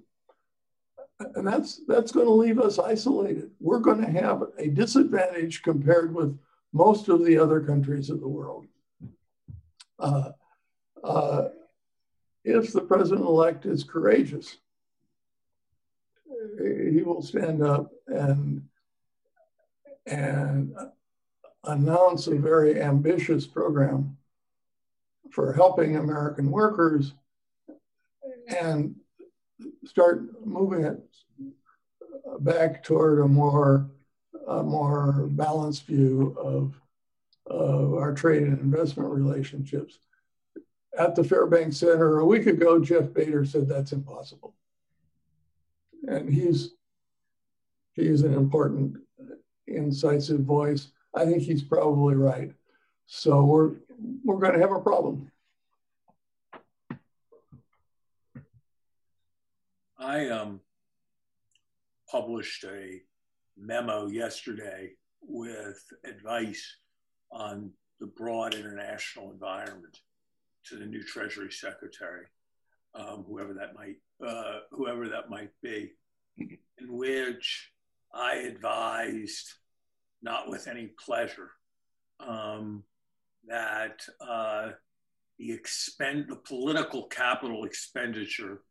And 1.35 1.45
that's, 1.45 1.81
that's 1.87 2.11
going 2.11 2.25
to 2.25 2.33
leave 2.33 2.59
us 2.59 2.79
isolated. 2.79 3.51
We're 3.59 3.79
going 3.79 4.01
to 4.01 4.11
have 4.11 4.43
a 4.57 4.67
disadvantage 4.67 5.61
compared 5.61 6.13
with 6.13 6.37
most 6.71 7.09
of 7.09 7.23
the 7.23 7.37
other 7.37 7.61
countries 7.61 8.09
of 8.09 8.19
the 8.19 8.27
world. 8.27 8.67
Uh, 10.03 10.31
uh, 11.03 11.47
if 12.43 12.73
the 12.73 12.81
president 12.81 13.25
elect 13.25 13.65
is 13.65 13.85
courageous, 13.85 14.57
he 16.57 17.01
will 17.03 17.21
stand 17.21 17.63
up 17.63 17.89
and 18.07 18.63
and 20.05 20.75
announce 21.63 22.27
a 22.27 22.35
very 22.35 22.81
ambitious 22.81 23.47
program 23.47 24.17
for 25.31 25.53
helping 25.53 25.95
American 25.95 26.51
workers 26.51 27.13
and 28.49 28.93
start 29.85 30.45
moving 30.45 30.83
it 30.83 30.99
back 32.41 32.83
toward 32.83 33.19
a 33.19 33.27
more 33.27 33.89
a 34.47 34.61
more 34.61 35.27
balanced 35.31 35.85
view 35.85 36.35
of, 36.37 36.73
of 37.45 37.93
our 37.93 38.13
trade 38.13 38.43
and 38.43 38.59
investment 38.59 39.09
relationships. 39.09 39.99
At 40.97 41.15
the 41.15 41.23
Fairbanks 41.23 41.77
Center 41.77 42.19
a 42.19 42.25
week 42.25 42.45
ago, 42.45 42.79
Jeff 42.79 43.13
Bader 43.13 43.45
said 43.45 43.67
that's 43.67 43.91
impossible. 43.91 44.55
And 46.07 46.31
he's 46.31 46.71
he's 47.93 48.23
an 48.23 48.33
important, 48.33 48.97
incisive 49.67 50.41
voice. 50.41 50.89
I 51.15 51.25
think 51.25 51.41
he's 51.41 51.63
probably 51.63 52.15
right. 52.15 52.53
So 53.05 53.43
we're 53.43 53.71
we're 54.23 54.39
going 54.39 54.53
to 54.53 54.59
have 54.59 54.71
a 54.71 54.79
problem. 54.79 55.31
I 59.97 60.27
um, 60.27 60.59
published 62.11 62.65
a 62.65 63.01
memo 63.57 64.07
yesterday 64.07 64.91
with 65.21 65.81
advice 66.03 66.75
on 67.33 67.71
the 67.99 68.07
broad 68.07 68.53
international 68.53 69.31
environment 69.31 69.99
to 70.65 70.77
the 70.77 70.85
new 70.85 71.03
Treasury 71.03 71.51
Secretary, 71.51 72.25
um, 72.95 73.25
whoever 73.27 73.53
that 73.53 73.73
might 73.75 73.97
uh, 74.25 74.59
whoever 74.71 75.09
that 75.09 75.29
might 75.29 75.51
be, 75.61 75.91
in 76.37 76.57
which 76.79 77.71
I 78.13 78.35
advised, 78.35 79.53
not 80.21 80.49
with 80.49 80.67
any 80.67 80.91
pleasure, 81.03 81.49
um, 82.19 82.83
that 83.47 83.99
uh, 84.21 84.69
the 85.39 85.51
expend 85.51 86.27
the 86.29 86.35
political 86.35 87.07
capital 87.07 87.65
expenditure 87.65 88.61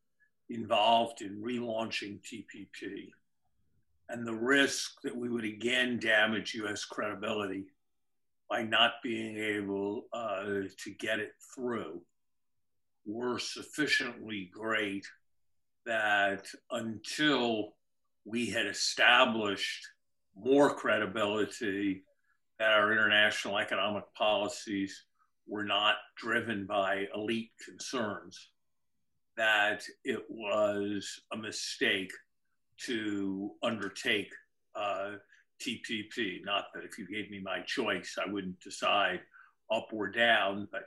involved 0.49 1.21
in 1.21 1.43
relaunching 1.43 2.21
TPP 2.21 3.11
and 4.09 4.27
the 4.27 4.35
risk 4.35 5.01
that 5.03 5.17
we 5.17 5.29
would 5.29 5.45
again 5.45 5.99
damage 5.99 6.55
US 6.55 6.85
credibility 6.85 7.65
by 8.53 8.63
not 8.63 8.93
being 9.03 9.39
able 9.39 10.03
uh, 10.13 10.45
to 10.77 10.91
get 10.99 11.19
it 11.19 11.33
through 11.55 12.03
were 13.07 13.39
sufficiently 13.39 14.51
great 14.53 15.07
that 15.87 16.45
until 16.71 17.73
we 18.27 18.51
had 18.51 18.67
established 18.67 19.89
more 20.37 20.75
credibility 20.75 22.05
that 22.59 22.73
our 22.73 22.93
international 22.93 23.57
economic 23.57 24.05
policies 24.15 25.03
were 25.49 25.65
not 25.65 25.95
driven 26.19 26.67
by 26.67 27.07
elite 27.15 27.53
concerns, 27.67 28.51
that 29.35 29.83
it 30.05 30.25
was 30.29 31.23
a 31.33 31.37
mistake 31.39 32.13
to 32.77 33.53
undertake 33.63 34.31
uh, 34.75 35.13
TPP. 35.63 36.45
Not 36.45 36.67
that 36.75 36.85
if 36.85 36.99
you 36.99 37.07
gave 37.07 37.31
me 37.31 37.41
my 37.41 37.61
choice, 37.61 38.17
I 38.25 38.31
wouldn't 38.31 38.61
decide 38.61 39.21
up 39.71 39.89
or 39.93 40.09
down, 40.09 40.69
but 40.71 40.85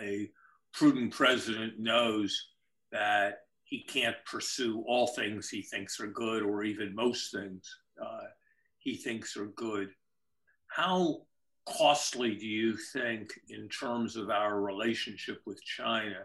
a 0.00 0.30
prudent 0.72 1.12
president 1.12 1.78
knows 1.78 2.48
that 2.90 3.40
he 3.64 3.82
can't 3.82 4.16
pursue 4.26 4.84
all 4.86 5.06
things 5.06 5.48
he 5.48 5.62
thinks 5.62 5.98
are 6.00 6.08
good 6.08 6.42
or 6.42 6.62
even 6.64 6.94
most 6.94 7.32
things 7.32 7.74
uh, 8.02 8.26
he 8.78 8.96
thinks 8.96 9.36
are 9.36 9.46
good. 9.46 9.90
How 10.68 11.22
costly 11.66 12.34
do 12.34 12.46
you 12.46 12.76
think, 12.76 13.30
in 13.48 13.68
terms 13.68 14.16
of 14.16 14.30
our 14.30 14.60
relationship 14.60 15.40
with 15.46 15.62
China, 15.62 16.24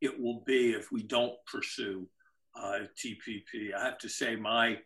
it 0.00 0.20
will 0.20 0.42
be 0.46 0.72
if 0.72 0.90
we 0.90 1.02
don't 1.02 1.34
pursue 1.50 2.06
uh, 2.56 2.80
TPP? 2.96 3.74
I 3.76 3.84
have 3.84 3.98
to 3.98 4.08
say, 4.08 4.36
my 4.36 4.78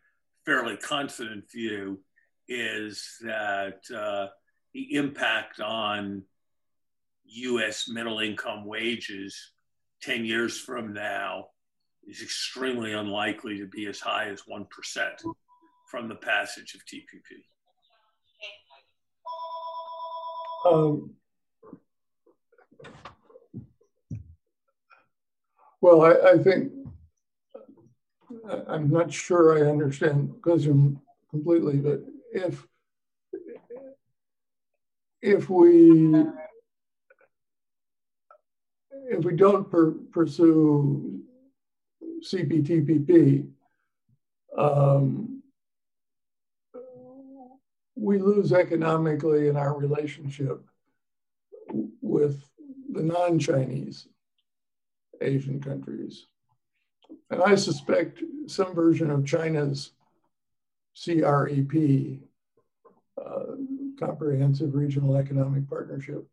fairly 0.45 0.77
confident 0.77 1.51
view 1.51 2.01
is 2.49 3.17
that 3.21 3.81
uh, 3.95 4.29
the 4.73 4.95
impact 4.95 5.61
on 5.61 6.23
US 7.25 7.89
middle 7.89 8.21
income 8.21 8.65
wages 8.65 9.53
10 10.03 10.25
years 10.25 10.59
from 10.59 10.95
now 10.95 11.47
is 12.07 12.23
extremely 12.23 12.93
unlikely 12.95 13.59
to 13.59 13.67
be 13.67 13.87
as 13.87 14.01
high 14.01 14.29
as 14.29 14.43
1% 14.43 14.67
from 15.91 16.09
the 16.09 16.15
passage 16.15 16.75
of 16.75 16.81
TPP. 16.87 17.45
Um, 20.67 21.15
well, 25.81 26.03
I, 26.03 26.33
I, 26.33 26.39
think 26.39 26.73
I'm 28.67 28.91
not 28.91 29.13
sure 29.13 29.59
I 29.59 29.71
understand 29.71 30.33
question 30.43 31.01
completely, 31.31 31.77
but 31.77 32.01
if 32.33 32.67
if 35.21 35.51
we 35.51 36.15
if 39.11 39.25
we 39.25 39.35
don't 39.35 39.71
per, 39.71 39.93
pursue 40.13 41.21
CPTPP, 42.23 43.49
um, 44.57 45.43
we 47.97 48.19
lose 48.19 48.53
economically 48.53 49.49
in 49.49 49.57
our 49.57 49.77
relationship 49.77 50.63
with 52.01 52.43
the 52.91 53.03
non-Chinese 53.03 54.09
Asian 55.21 55.61
countries. 55.61 56.27
And 57.31 57.43
I 57.43 57.55
suspect 57.55 58.23
some 58.47 58.75
version 58.75 59.11
of 59.11 59.27
China's 59.27 59.93
CREP, 61.05 62.21
uh, 63.21 63.43
Comprehensive 63.99 64.75
Regional 64.75 65.17
Economic 65.17 65.69
Partnership, 65.69 66.27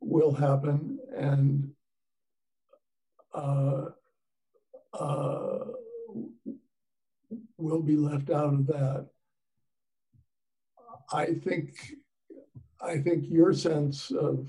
will 0.00 0.32
happen. 0.32 0.98
And 1.16 1.72
uh, 3.34 3.86
uh, 4.94 5.58
will 7.58 7.82
be 7.82 7.96
left 7.96 8.30
out 8.30 8.54
of 8.54 8.66
that. 8.66 9.08
I 11.12 11.26
think 11.26 11.74
I 12.80 12.98
think 12.98 13.24
your 13.28 13.52
sense 13.52 14.10
of 14.10 14.48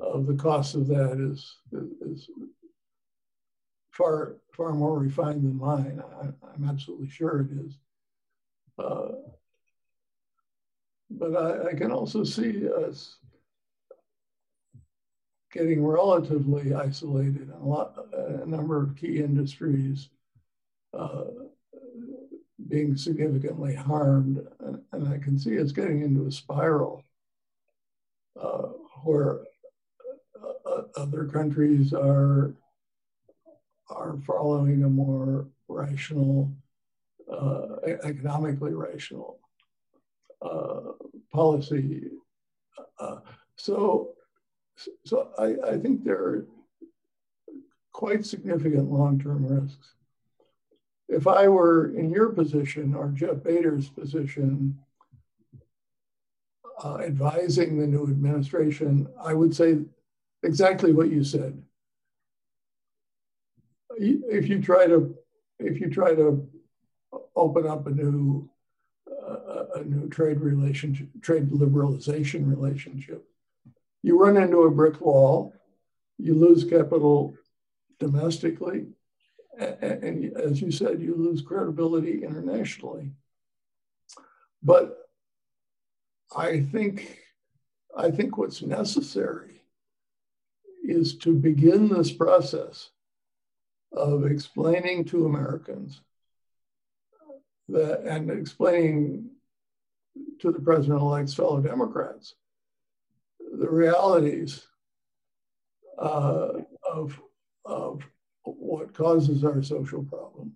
of 0.00 0.26
the 0.26 0.34
cost 0.34 0.74
of 0.74 0.86
that 0.88 1.18
is 1.18 1.56
is 2.00 2.28
far 3.90 4.36
far 4.56 4.72
more 4.72 4.98
refined 4.98 5.42
than 5.42 5.58
mine. 5.58 6.02
I, 6.20 6.26
am 6.54 6.68
absolutely 6.68 7.08
sure 7.08 7.40
it 7.40 7.66
is. 7.66 7.78
Uh, 8.82 9.12
but 11.10 11.36
I, 11.36 11.70
I, 11.70 11.74
can 11.74 11.92
also 11.92 12.24
see 12.24 12.68
us 12.68 13.16
getting 15.52 15.84
relatively 15.84 16.74
isolated 16.74 17.42
in 17.42 17.50
a 17.50 17.64
lot, 17.64 17.94
a 18.12 18.46
number 18.46 18.82
of 18.82 18.96
key 18.96 19.18
industries 19.18 20.08
uh, 20.94 21.24
being 22.68 22.96
significantly 22.96 23.74
harmed. 23.74 24.46
And, 24.60 24.80
and, 24.92 25.08
I 25.08 25.18
can 25.18 25.38
see 25.38 25.60
us 25.60 25.72
getting 25.72 26.02
into 26.02 26.26
a 26.26 26.32
spiral 26.32 27.04
uh, 28.40 28.68
where 29.04 29.40
uh, 30.66 30.82
other 30.96 31.26
countries 31.26 31.92
are 31.92 32.54
are 33.90 34.16
following 34.26 34.84
a 34.84 34.88
more 34.88 35.46
rational, 35.68 36.50
economically 38.04 38.74
rational 38.74 39.38
uh, 40.42 40.92
policy. 41.32 42.04
Uh, 42.98 43.18
so, 43.56 44.10
so 45.04 45.30
I, 45.38 45.72
I 45.72 45.78
think 45.78 46.04
there 46.04 46.18
are 46.18 46.46
quite 47.92 48.24
significant 48.26 48.90
long-term 48.90 49.46
risks. 49.46 49.94
If 51.08 51.26
I 51.26 51.48
were 51.48 51.94
in 51.94 52.10
your 52.10 52.30
position 52.30 52.94
or 52.94 53.08
Jeff 53.08 53.42
Bader's 53.42 53.88
position, 53.88 54.78
uh, 56.82 56.98
advising 56.98 57.78
the 57.78 57.86
new 57.86 58.04
administration, 58.04 59.06
I 59.22 59.34
would 59.34 59.54
say 59.54 59.78
exactly 60.42 60.92
what 60.92 61.10
you 61.10 61.22
said. 61.22 61.62
If 63.96 64.48
you 64.48 64.60
try 64.60 64.86
to, 64.86 65.14
if 65.58 65.80
you 65.80 65.90
try 65.90 66.14
to 66.14 66.48
open 67.36 67.66
up 67.66 67.86
a 67.86 67.90
new, 67.90 68.48
uh, 69.10 69.64
a 69.76 69.84
new 69.84 70.08
trade 70.08 70.40
relationship, 70.40 71.08
trade 71.20 71.50
liberalization 71.50 72.48
relationship, 72.48 73.24
you 74.02 74.18
run 74.18 74.36
into 74.36 74.62
a 74.62 74.70
brick 74.70 75.00
wall. 75.00 75.54
You 76.18 76.34
lose 76.34 76.62
capital 76.62 77.34
domestically, 77.98 78.86
and, 79.58 79.82
and 79.82 80.36
as 80.36 80.60
you 80.60 80.70
said, 80.70 81.00
you 81.00 81.16
lose 81.16 81.42
credibility 81.42 82.22
internationally. 82.22 83.12
But 84.62 84.98
I 86.36 86.60
think, 86.60 87.18
I 87.96 88.10
think 88.10 88.38
what's 88.38 88.62
necessary 88.62 89.62
is 90.84 91.16
to 91.18 91.34
begin 91.34 91.88
this 91.88 92.12
process 92.12 92.90
of 93.92 94.24
explaining 94.26 95.04
to 95.06 95.26
Americans 95.26 96.02
that, 97.68 98.00
and 98.00 98.30
explaining 98.30 99.30
to 100.40 100.52
the 100.52 100.60
president-elect's 100.60 101.34
fellow 101.34 101.60
Democrats 101.60 102.34
the 103.58 103.68
realities 103.68 104.66
uh, 105.98 106.48
of, 106.90 107.20
of 107.64 108.02
what 108.44 108.94
causes 108.94 109.44
our 109.44 109.62
social 109.62 110.02
problem. 110.04 110.52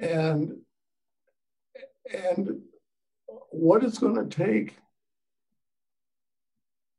And 0.00 0.58
and 2.12 2.60
what 3.50 3.84
it's 3.84 3.98
going 3.98 4.14
to 4.14 4.24
take 4.26 4.76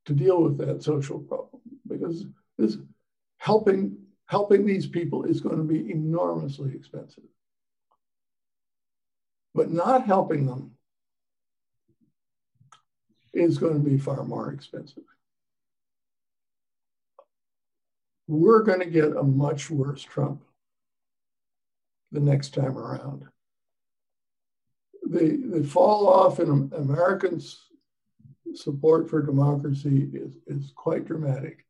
to 0.05 0.13
deal 0.13 0.43
with 0.43 0.57
that 0.57 0.83
social 0.83 1.19
problem 1.19 1.61
because 1.87 2.25
this 2.57 2.77
helping 3.37 3.97
helping 4.25 4.65
these 4.65 4.85
people 4.85 5.23
is 5.23 5.41
going 5.41 5.57
to 5.57 5.63
be 5.63 5.91
enormously 5.91 6.73
expensive 6.75 7.23
but 9.53 9.71
not 9.71 10.05
helping 10.05 10.45
them 10.45 10.71
is 13.33 13.57
going 13.57 13.73
to 13.73 13.89
be 13.89 13.97
far 13.97 14.23
more 14.23 14.51
expensive 14.51 15.03
we're 18.27 18.63
going 18.63 18.79
to 18.79 18.85
get 18.85 19.15
a 19.15 19.23
much 19.23 19.69
worse 19.69 20.03
trump 20.03 20.41
the 22.11 22.19
next 22.19 22.53
time 22.53 22.77
around 22.77 23.25
the, 25.09 25.41
the 25.51 25.63
fall 25.63 26.07
off 26.07 26.39
in 26.39 26.71
Americans' 26.75 27.65
support 28.53 29.09
for 29.09 29.21
democracy 29.21 30.09
is, 30.13 30.37
is 30.47 30.71
quite 30.75 31.05
dramatic. 31.05 31.65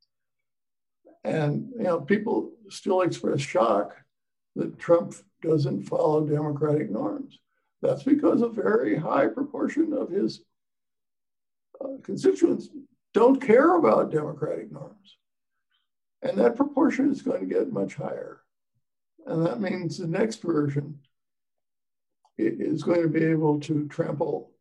And 1.23 1.69
you 1.77 1.83
know, 1.83 2.01
people 2.01 2.51
still 2.69 3.01
express 3.01 3.41
shock 3.41 3.95
that 4.55 4.79
Trump 4.79 5.15
doesn't 5.41 5.83
follow 5.83 6.25
democratic 6.25 6.89
norms. 6.89 7.39
That's 7.81 8.03
because 8.03 8.41
a 8.41 8.49
very 8.49 8.95
high 8.95 9.27
proportion 9.27 9.93
of 9.93 10.09
his 10.09 10.41
uh, 11.79 11.97
constituents 12.03 12.69
don't 13.13 13.41
care 13.41 13.75
about 13.75 14.11
democratic 14.11 14.71
norms. 14.71 15.17
And 16.21 16.37
that 16.37 16.55
proportion 16.55 17.11
is 17.11 17.21
going 17.21 17.39
to 17.39 17.53
get 17.53 17.71
much 17.71 17.95
higher. 17.95 18.41
And 19.25 19.45
that 19.45 19.61
means 19.61 19.97
the 19.97 20.07
next 20.07 20.41
version 20.41 20.99
is 22.37 22.83
going 22.83 23.01
to 23.01 23.07
be 23.07 23.23
able 23.23 23.59
to 23.61 23.87
trample 23.87 24.51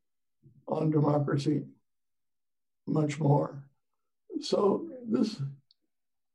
on 0.66 0.90
democracy 0.90 1.64
much 2.86 3.18
more. 3.18 3.62
So 4.40 4.88
this 5.06 5.40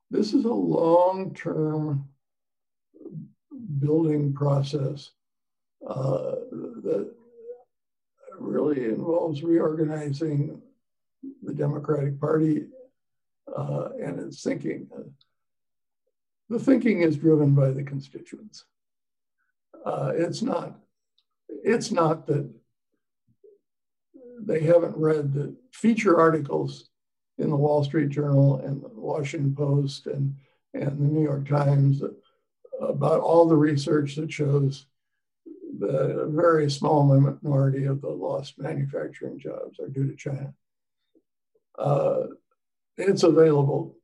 this 0.09 0.33
is 0.33 0.45
a 0.45 0.53
long-term 0.53 2.07
building 3.79 4.33
process 4.33 5.11
uh, 5.87 6.35
that 6.83 7.11
really 8.39 8.85
involves 8.85 9.43
reorganizing 9.43 10.61
the 11.41 11.53
Democratic 11.53 12.19
Party 12.19 12.67
uh, 13.55 13.89
and 14.01 14.19
its 14.19 14.43
thinking. 14.43 14.87
The 16.49 16.59
thinking 16.59 17.01
is 17.01 17.17
driven 17.17 17.55
by 17.55 17.71
the 17.71 17.83
constituents. 17.83 18.65
Uh, 19.85 20.11
it's 20.15 20.41
not 20.41 20.79
it's 21.63 21.91
not 21.91 22.27
that 22.27 22.49
they 24.41 24.61
haven't 24.61 24.97
read 24.97 25.33
the 25.33 25.55
feature 25.71 26.19
articles 26.19 26.89
in 27.37 27.49
the 27.49 27.55
Wall 27.55 27.83
Street 27.83 28.09
Journal 28.09 28.57
and 28.57 28.81
the 28.81 28.89
Washington 28.89 29.55
Post 29.55 30.07
and, 30.07 30.35
and 30.73 30.99
the 30.99 31.13
New 31.13 31.23
York 31.23 31.47
Times 31.47 32.01
about 32.81 33.21
all 33.21 33.47
the 33.47 33.55
research 33.55 34.15
that 34.15 34.31
shows 34.31 34.85
a 35.81 36.27
very 36.27 36.69
small 36.69 37.03
minority 37.03 37.85
of 37.85 38.01
the 38.01 38.09
lost 38.09 38.59
manufacturing 38.59 39.39
jobs 39.39 39.79
are 39.79 39.87
due 39.87 40.07
to 40.07 40.15
China. 40.15 40.53
Uh, 41.77 42.23
it's 42.97 43.23
available. 43.23 43.95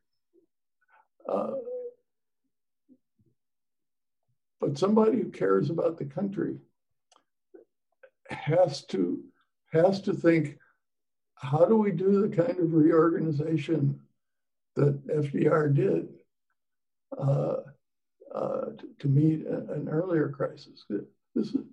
Uh, 1.27 1.51
but 4.59 4.77
somebody 4.77 5.17
who 5.17 5.29
cares 5.29 5.69
about 5.69 5.97
the 5.97 6.05
country 6.05 6.57
has 8.29 8.83
to 8.85 9.23
has 9.71 10.01
to 10.01 10.13
think 10.13 10.57
how 11.35 11.65
do 11.65 11.75
we 11.75 11.91
do 11.91 12.27
the 12.27 12.35
kind 12.35 12.59
of 12.59 12.73
reorganization 12.73 13.99
that 14.75 15.07
FDR 15.07 15.73
did 15.73 16.07
uh, 17.17 17.57
uh, 18.33 18.65
to, 18.77 18.87
to, 18.99 19.07
meet 19.07 19.45
an 19.47 19.87
earlier 19.89 20.29
crisis. 20.29 20.85
This 21.35 21.47
is 21.47 21.65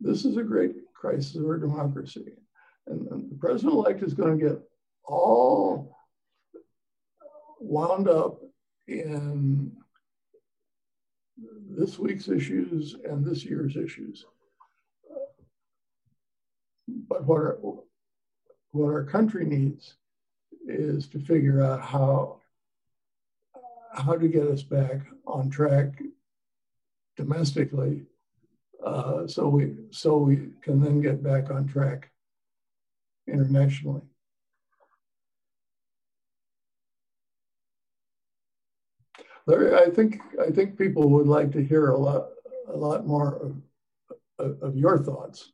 this 0.00 0.24
is 0.24 0.36
a 0.36 0.42
great 0.42 0.72
crisis 0.94 1.36
of 1.36 1.44
our 1.46 1.58
democracy, 1.58 2.34
and, 2.86 3.06
and 3.08 3.30
the 3.30 3.36
president-elect 3.36 4.02
is 4.02 4.12
going 4.12 4.38
to 4.38 4.44
get 4.48 4.58
all 5.04 5.96
wound 7.58 8.08
up 8.08 8.40
in 8.86 9.72
this 11.70 11.98
week's 11.98 12.28
issues 12.28 12.96
and 13.08 13.24
this 13.24 13.44
year's 13.44 13.76
issues. 13.76 14.24
But 16.86 17.24
what 17.24 17.38
our, 17.38 17.58
what 18.72 18.88
our 18.88 19.04
country 19.04 19.46
needs 19.46 19.94
is 20.66 21.08
to 21.08 21.18
figure 21.18 21.62
out 21.62 21.82
how 21.82 22.40
how 23.94 24.16
to 24.16 24.28
get 24.28 24.46
us 24.48 24.62
back 24.62 25.06
on 25.26 25.48
track 25.48 26.02
domestically, 27.16 28.02
uh, 28.84 29.26
so 29.26 29.48
we 29.48 29.74
so 29.90 30.18
we 30.18 30.50
can 30.60 30.80
then 30.80 31.00
get 31.00 31.22
back 31.22 31.50
on 31.50 31.66
track 31.66 32.10
internationally. 33.26 34.02
Larry, 39.46 39.74
I 39.74 39.90
think 39.90 40.20
I 40.40 40.50
think 40.50 40.78
people 40.78 41.08
would 41.10 41.26
like 41.26 41.52
to 41.52 41.64
hear 41.64 41.88
a 41.88 41.98
lot 41.98 42.28
a 42.68 42.76
lot 42.76 43.06
more 43.06 43.52
of, 44.38 44.62
of, 44.62 44.76
your 44.76 44.98
thoughts. 44.98 45.52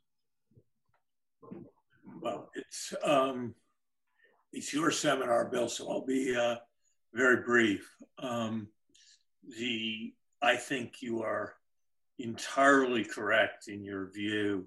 Well, 2.21 2.51
it's 2.55 2.95
um, 3.03 3.55
it's 4.53 4.73
your 4.73 4.91
seminar, 4.91 5.47
Bill, 5.47 5.69
so 5.69 5.91
I'll 5.91 6.07
be 6.07 6.37
uh, 6.37 6.57
very 7.13 7.43
brief. 7.43 7.89
Um, 8.19 8.69
the 9.59 10.15
I 10.43 10.57
think 10.57 11.03
you 11.03 11.23
are 11.23 11.55
entirely 12.23 13.05
correct 13.05 13.69
in 13.69 13.85
your 13.85 14.11
view 14.11 14.67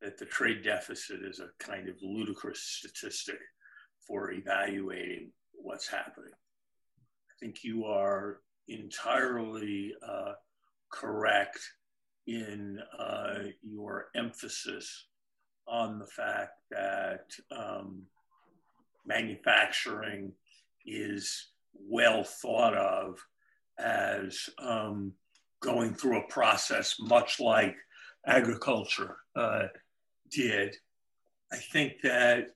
that 0.00 0.18
the 0.18 0.26
trade 0.26 0.62
deficit 0.62 1.20
is 1.22 1.40
a 1.40 1.64
kind 1.64 1.88
of 1.88 1.96
ludicrous 2.02 2.60
statistic 2.60 3.38
for 4.06 4.32
evaluating 4.32 5.30
what's 5.52 5.88
happening. 5.88 6.32
I 6.32 7.34
think 7.40 7.62
you 7.62 7.84
are 7.84 8.40
entirely 8.68 9.94
uh, 10.06 10.32
correct 10.92 11.58
in 12.26 12.78
uh, 12.98 13.38
your 13.62 14.06
emphasis 14.14 15.06
on 15.66 15.98
the 15.98 16.06
fact 16.06 16.58
that 16.70 17.30
um, 17.56 18.02
manufacturing 19.06 20.32
is 20.84 21.50
well 21.74 22.24
thought 22.24 22.76
of 22.76 23.18
as 23.78 24.48
um, 24.58 25.12
going 25.62 25.94
through 25.94 26.18
a 26.18 26.28
process 26.28 26.96
much 27.00 27.40
like 27.40 27.76
agriculture 28.26 29.16
uh, 29.34 29.64
did. 30.30 30.76
I 31.52 31.56
think 31.56 31.94
that 32.02 32.48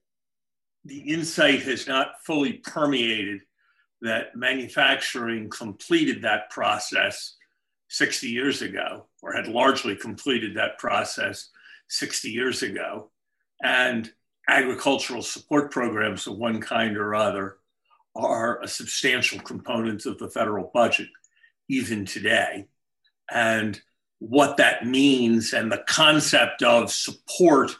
the 0.84 0.98
insight 0.98 1.62
has 1.62 1.86
not 1.86 2.14
fully 2.24 2.54
permeated 2.54 3.40
that 4.02 4.36
manufacturing 4.36 5.48
completed 5.48 6.22
that 6.22 6.50
process 6.50 7.36
60 7.88 8.28
years 8.28 8.62
ago, 8.62 9.06
or 9.22 9.32
had 9.32 9.48
largely 9.48 9.96
completed 9.96 10.56
that 10.56 10.78
process 10.78 11.50
60 11.88 12.30
years 12.30 12.62
ago. 12.62 13.10
And 13.62 14.10
agricultural 14.48 15.22
support 15.22 15.70
programs 15.70 16.26
of 16.26 16.36
one 16.36 16.60
kind 16.60 16.96
or 16.96 17.14
other 17.14 17.56
are 18.14 18.62
a 18.62 18.68
substantial 18.68 19.40
component 19.40 20.06
of 20.06 20.18
the 20.18 20.28
federal 20.28 20.70
budget, 20.72 21.08
even 21.68 22.04
today. 22.04 22.66
And 23.30 23.80
what 24.18 24.56
that 24.56 24.86
means 24.86 25.52
and 25.52 25.70
the 25.70 25.84
concept 25.86 26.62
of 26.62 26.90
support 26.90 27.76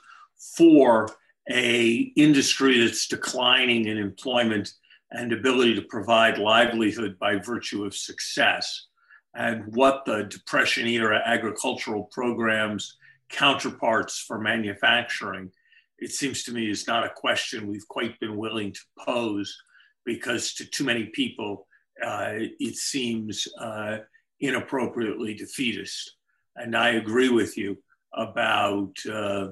for 0.56 1.08
a 1.50 2.12
industry 2.16 2.80
that's 2.80 3.06
declining 3.06 3.86
in 3.86 3.98
employment 3.98 4.72
and 5.12 5.32
ability 5.32 5.74
to 5.74 5.82
provide 5.82 6.38
livelihood 6.38 7.18
by 7.18 7.36
virtue 7.36 7.84
of 7.84 7.94
success 7.94 8.86
and 9.34 9.64
what 9.74 10.04
the 10.04 10.24
depression 10.24 10.86
era 10.86 11.22
agricultural 11.24 12.04
programs 12.12 12.96
counterparts 13.28 14.18
for 14.18 14.38
manufacturing 14.40 15.50
it 15.98 16.10
seems 16.10 16.42
to 16.42 16.52
me 16.52 16.70
is 16.70 16.86
not 16.86 17.04
a 17.04 17.10
question 17.10 17.68
we've 17.68 17.88
quite 17.88 18.18
been 18.20 18.36
willing 18.36 18.72
to 18.72 18.80
pose 19.04 19.56
because 20.04 20.52
to 20.54 20.64
too 20.66 20.84
many 20.84 21.06
people 21.06 21.66
uh, 22.04 22.32
it 22.36 22.76
seems 22.76 23.48
uh, 23.60 23.98
inappropriately 24.40 25.34
defeatist 25.34 26.16
and 26.56 26.76
i 26.76 26.90
agree 26.90 27.28
with 27.28 27.56
you 27.56 27.76
about 28.12 28.94
uh, 29.10 29.48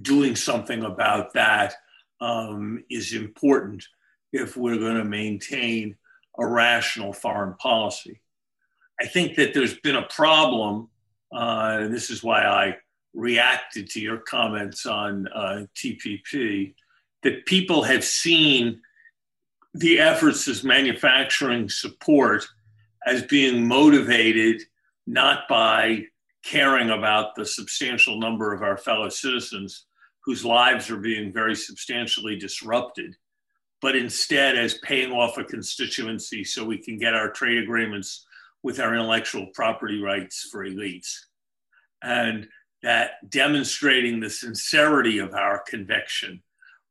doing 0.00 0.36
something 0.36 0.84
about 0.84 1.32
that 1.34 1.74
um, 2.20 2.84
is 2.90 3.14
important 3.14 3.84
if 4.32 4.56
we're 4.56 4.78
going 4.78 4.96
to 4.96 5.04
maintain 5.04 5.96
a 6.38 6.46
rational 6.46 7.12
foreign 7.12 7.54
policy. 7.54 8.20
I 9.00 9.06
think 9.06 9.36
that 9.36 9.52
there's 9.52 9.78
been 9.80 9.96
a 9.96 10.06
problem, 10.08 10.88
uh, 11.34 11.78
and 11.80 11.94
this 11.94 12.10
is 12.10 12.22
why 12.22 12.44
I 12.44 12.76
reacted 13.14 13.90
to 13.90 14.00
your 14.00 14.18
comments 14.18 14.86
on 14.86 15.26
uh, 15.28 15.64
TPP, 15.76 16.74
that 17.22 17.44
people 17.46 17.82
have 17.82 18.04
seen 18.04 18.80
the 19.74 19.98
efforts 19.98 20.48
as 20.48 20.64
manufacturing 20.64 21.68
support 21.68 22.46
as 23.06 23.22
being 23.22 23.66
motivated 23.66 24.62
not 25.06 25.48
by 25.48 26.04
caring 26.44 26.90
about 26.90 27.34
the 27.34 27.46
substantial 27.46 28.18
number 28.18 28.52
of 28.52 28.62
our 28.62 28.76
fellow 28.76 29.08
citizens 29.08 29.86
whose 30.24 30.44
lives 30.44 30.90
are 30.90 30.98
being 30.98 31.32
very 31.32 31.54
substantially 31.54 32.36
disrupted, 32.36 33.14
but 33.80 33.96
instead 33.96 34.56
as 34.56 34.78
paying 34.78 35.10
off 35.10 35.38
a 35.38 35.44
constituency 35.44 36.44
so 36.44 36.64
we 36.64 36.78
can 36.78 36.98
get 36.98 37.14
our 37.14 37.30
trade 37.30 37.58
agreements 37.58 38.24
with 38.62 38.78
our 38.78 38.94
intellectual 38.94 39.46
property 39.54 40.00
rights 40.00 40.48
for 40.50 40.64
elites. 40.64 41.16
And 42.02 42.48
that 42.82 43.28
demonstrating 43.28 44.20
the 44.20 44.30
sincerity 44.30 45.18
of 45.18 45.34
our 45.34 45.62
conviction 45.66 46.42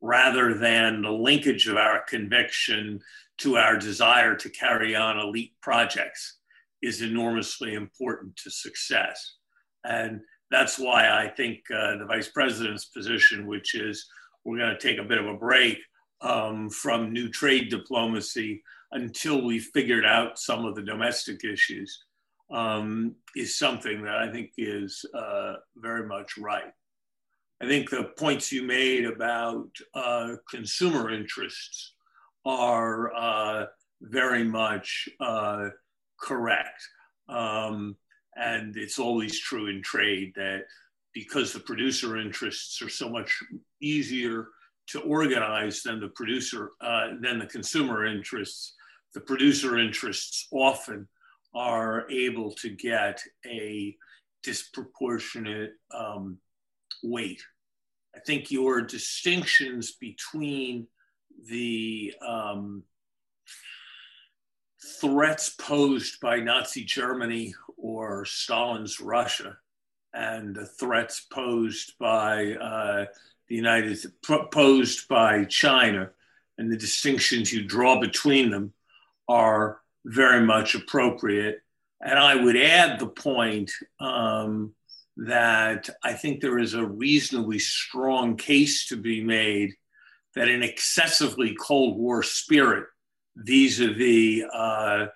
rather 0.02 0.54
than 0.56 1.02
the 1.02 1.12
linkage 1.12 1.68
of 1.68 1.78
our 1.78 2.04
conviction 2.08 3.00
to 3.38 3.58
our 3.58 3.78
desire 3.78 4.36
to 4.36 4.50
carry 4.50 4.96
on 4.96 5.20
elite 5.20 5.54
projects 5.62 6.40
is 6.82 7.02
enormously 7.02 7.76
important 7.76 8.36
to 8.36 8.50
success. 8.50 9.36
And 9.84 10.22
that's 10.50 10.78
why 10.78 11.10
I 11.10 11.28
think 11.28 11.60
uh, 11.72 11.98
the 11.98 12.06
vice 12.06 12.28
president's 12.30 12.86
position, 12.86 13.48
which 13.48 13.76
is 13.76 14.08
we're 14.44 14.58
going 14.58 14.76
to 14.76 14.80
take 14.80 14.98
a 14.98 15.08
bit 15.08 15.20
of 15.20 15.28
a 15.28 15.38
break 15.38 15.78
um, 16.22 16.70
from 16.70 17.14
new 17.14 17.30
trade 17.30 17.70
diplomacy 17.70 18.64
until 18.92 19.44
we 19.44 19.60
figured 19.60 20.06
out 20.06 20.38
some 20.38 20.66
of 20.66 20.76
the 20.76 20.82
domestic 20.82 21.44
issues, 21.44 22.04
um, 22.52 23.16
is 23.36 23.58
something 23.58 24.04
that 24.04 24.16
I 24.16 24.32
think 24.32 24.52
is 24.58 25.06
uh, 25.16 25.54
very 25.78 26.06
much 26.08 26.38
right. 26.38 26.74
I 27.62 27.68
think 27.68 27.92
the 27.92 28.06
points 28.18 28.52
you 28.52 28.64
made 28.64 29.06
about 29.06 29.70
uh, 29.94 30.36
consumer 30.50 31.12
interests 31.12 31.94
are 32.44 33.14
uh, 33.14 33.66
very 34.02 34.44
much 34.44 35.08
uh, 35.20 35.70
correct. 36.20 36.82
Um, 37.30 37.96
and 38.36 38.76
it's 38.76 38.98
always 38.98 39.40
true 39.40 39.68
in 39.68 39.84
trade 39.84 40.34
that 40.36 40.64
because 41.14 41.54
the 41.54 41.60
producer 41.60 42.18
interests 42.18 42.82
are 42.82 42.90
so 42.90 43.08
much 43.10 43.40
easier 43.80 44.48
to 44.88 45.02
organize 45.02 45.84
than 45.84 46.00
the 46.00 46.10
producer, 46.10 46.72
uh, 46.82 47.10
than 47.22 47.38
the 47.38 47.46
consumer 47.46 48.08
interests, 48.08 48.74
the 49.14 49.22
producer 49.22 49.78
interests 49.78 50.48
often 50.52 51.08
are 51.54 52.10
able 52.10 52.52
to 52.54 52.70
get 52.70 53.22
a 53.46 53.96
disproportionate 54.42 55.74
um, 55.96 56.40
weight. 57.04 57.44
I 58.16 58.20
think 58.20 58.52
your 58.52 58.82
distinctions 58.82 59.94
between 59.94 60.88
the 61.48 62.14
um, 62.26 62.84
threats 65.00 65.50
posed 65.50 66.20
by 66.20 66.38
Nazi 66.38 66.84
Germany 66.84 67.54
or 67.78 68.26
Stalin's 68.26 69.00
Russia 69.00 69.58
and 70.14 70.56
the 70.56 70.66
threats 70.66 71.22
posed 71.32 71.94
by 72.00 72.54
uh, 72.54 73.06
the 73.48 73.56
United 73.56 73.98
posed 74.52 75.08
by 75.08 75.46
China 75.46 76.10
and 76.58 76.72
the 76.72 76.78
distinctions 76.78 77.52
you 77.52 77.64
draw 77.64 78.00
between 78.00 78.50
them 78.50 78.74
are 79.28 79.80
very 80.06 80.46
much 80.46 80.76
appropriate. 80.76 81.62
And 82.02 82.18
I 82.18 82.36
would 82.36 82.58
add 82.58 83.00
the 83.00 83.08
point 83.08 83.72
um, 84.00 84.74
that 85.18 85.90
I 86.04 86.14
think 86.14 86.42
there 86.42 86.60
is 86.60 86.74
a 86.74 86.86
reasonably 86.86 87.60
strong 87.60 88.38
case 88.38 88.88
to 88.88 88.98
be 88.98 89.24
made 89.24 89.74
that 90.36 90.48
an 90.48 90.64
excessively 90.64 91.56
Cold 91.60 91.98
War 91.98 92.24
spirit 92.24 92.86
vis-a-vis 93.36 94.44
uh, 94.54 95.08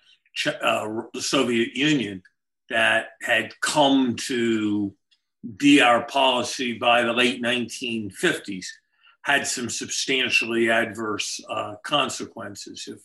uh, 0.61 0.87
the 1.13 1.21
Soviet 1.21 1.75
Union 1.75 2.21
that 2.69 3.09
had 3.21 3.59
come 3.61 4.15
to 4.15 4.93
be 5.57 5.81
our 5.81 6.03
policy 6.05 6.73
by 6.77 7.03
the 7.03 7.13
late 7.13 7.41
1950s 7.41 8.65
had 9.21 9.47
some 9.47 9.69
substantially 9.69 10.69
adverse 10.69 11.39
uh, 11.49 11.75
consequences. 11.83 12.87
If 12.87 12.99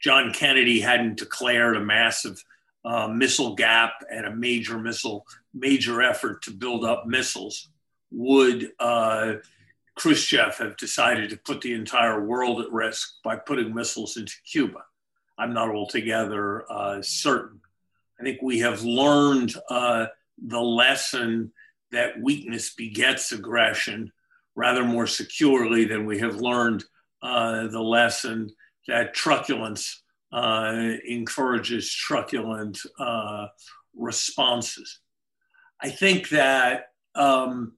John 0.00 0.32
Kennedy 0.32 0.80
hadn't 0.80 1.18
declared 1.18 1.76
a 1.76 1.80
massive 1.80 2.42
uh, 2.84 3.08
missile 3.08 3.54
gap 3.54 3.92
and 4.10 4.26
a 4.26 4.36
major 4.36 4.78
missile, 4.78 5.26
major 5.54 6.02
effort 6.02 6.42
to 6.42 6.50
build 6.50 6.84
up 6.84 7.06
missiles, 7.06 7.68
would 8.10 8.72
uh, 8.78 9.34
Khrushchev 9.96 10.56
have 10.58 10.76
decided 10.76 11.30
to 11.30 11.36
put 11.36 11.60
the 11.60 11.72
entire 11.72 12.24
world 12.24 12.60
at 12.60 12.72
risk 12.72 13.22
by 13.22 13.36
putting 13.36 13.74
missiles 13.74 14.16
into 14.16 14.34
Cuba. 14.44 14.84
I'm 15.38 15.52
not 15.52 15.70
altogether 15.70 16.70
uh, 16.70 17.02
certain. 17.02 17.60
I 18.20 18.22
think 18.22 18.40
we 18.42 18.60
have 18.60 18.82
learned 18.82 19.54
uh, 19.68 20.06
the 20.38 20.60
lesson 20.60 21.52
that 21.92 22.20
weakness 22.20 22.74
begets 22.74 23.32
aggression 23.32 24.12
rather 24.56 24.84
more 24.84 25.06
securely 25.06 25.84
than 25.84 26.06
we 26.06 26.18
have 26.20 26.36
learned 26.36 26.84
uh, 27.22 27.66
the 27.68 27.80
lesson 27.80 28.50
that 28.86 29.14
truculence 29.14 30.02
uh, 30.32 30.92
encourages 31.08 31.92
truculent 31.92 32.78
uh, 32.98 33.46
responses. 33.96 35.00
I 35.84 35.90
think 35.90 36.30
that 36.30 36.92
um, 37.14 37.74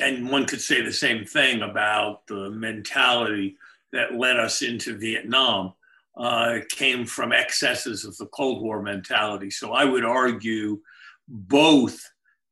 and 0.00 0.28
one 0.28 0.46
could 0.46 0.60
say 0.60 0.82
the 0.82 0.92
same 0.92 1.24
thing 1.24 1.62
about 1.62 2.26
the 2.26 2.50
mentality 2.50 3.56
that 3.92 4.16
led 4.16 4.36
us 4.36 4.62
into 4.62 4.98
Vietnam. 4.98 5.72
Uh, 6.16 6.60
came 6.70 7.04
from 7.04 7.30
excesses 7.30 8.06
of 8.06 8.16
the 8.16 8.26
Cold 8.28 8.62
War 8.62 8.80
mentality. 8.80 9.50
So 9.50 9.72
I 9.72 9.84
would 9.84 10.04
argue 10.04 10.80
both 11.28 12.00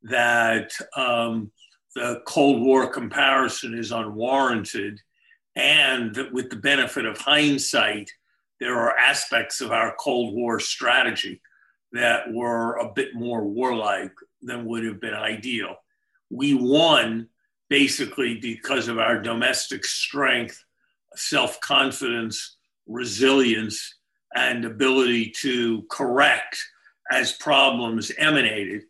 that 0.03 0.71
um, 0.95 1.51
the 1.95 2.21
Cold 2.27 2.63
War 2.63 2.87
comparison 2.87 3.77
is 3.77 3.91
unwarranted, 3.91 5.01
and 5.57 6.15
that 6.15 6.31
with 6.31 6.51
the 6.51 6.57
benefit 6.57 7.07
of 7.07 7.17
hindsight, 7.17 8.11
there 8.61 8.79
are 8.79 8.99
aspects 8.99 9.63
of 9.63 9.73
our 9.73 9.97
Cold 9.99 10.35
War 10.35 10.61
strategy 10.61 11.41
that 11.93 12.31
were 12.33 12.75
a 12.75 12.93
bit 12.93 13.15
more 13.15 13.45
warlike 13.45 14.13
than 14.45 14.67
would 14.67 14.85
have 14.85 15.01
been 15.01 15.15
ideal. 15.15 15.77
We 16.31 16.55
won 16.55 17.29
basically 17.69 18.39
because 18.41 18.89
of 18.89 18.99
our 18.99 19.21
domestic 19.21 19.85
strength, 19.85 20.63
self 21.15 21.61
confidence, 21.61 22.57
resilience, 22.87 23.97
and 24.35 24.65
ability 24.65 25.33
to 25.41 25.83
correct 25.91 26.63
as 27.11 27.33
problems 27.33 28.11
emanated 28.19 28.83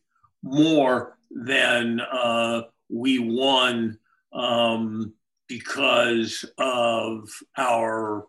more 0.43 1.19
than 1.31 2.01
uh, 2.01 2.63
we 2.89 3.19
won 3.19 3.99
um, 4.33 5.13
because 5.49 6.45
of 6.59 7.29
our 7.57 8.27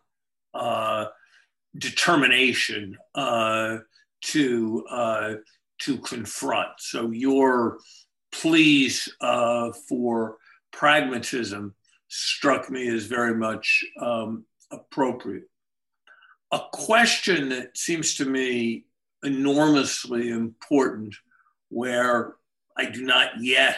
uh, 0.54 1.06
determination 1.78 2.98
uh, 3.14 3.78
to 4.22 4.86
uh, 4.90 5.34
to 5.80 5.98
confront. 5.98 6.70
So 6.80 7.12
your 7.12 7.80
pleas 8.32 9.10
uh, 9.22 9.72
for 9.88 10.38
pragmatism 10.72 11.74
struck 12.08 12.70
me 12.70 12.88
as 12.88 13.06
very 13.06 13.36
much 13.36 13.84
um, 14.00 14.46
appropriate. 14.72 15.44
A 16.52 16.60
question 16.72 17.50
that 17.50 17.78
seems 17.78 18.16
to 18.16 18.26
me 18.26 18.86
enormously 19.24 20.30
important, 20.30 21.16
where 21.70 22.36
I 22.78 22.86
do 22.86 23.04
not 23.04 23.42
yet 23.42 23.78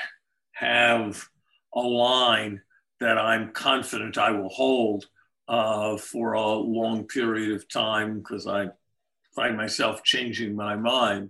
have 0.51 1.23
a 1.73 1.81
line 1.81 2.61
that 2.99 3.17
I'm 3.17 3.51
confident 3.51 4.17
I 4.17 4.31
will 4.31 4.49
hold 4.49 5.05
uh, 5.47 5.97
for 5.97 6.33
a 6.33 6.53
long 6.53 7.05
period 7.05 7.55
of 7.55 7.69
time 7.69 8.19
because 8.19 8.47
I 8.47 8.67
find 9.35 9.55
myself 9.55 10.03
changing 10.03 10.55
my 10.55 10.75
mind, 10.75 11.29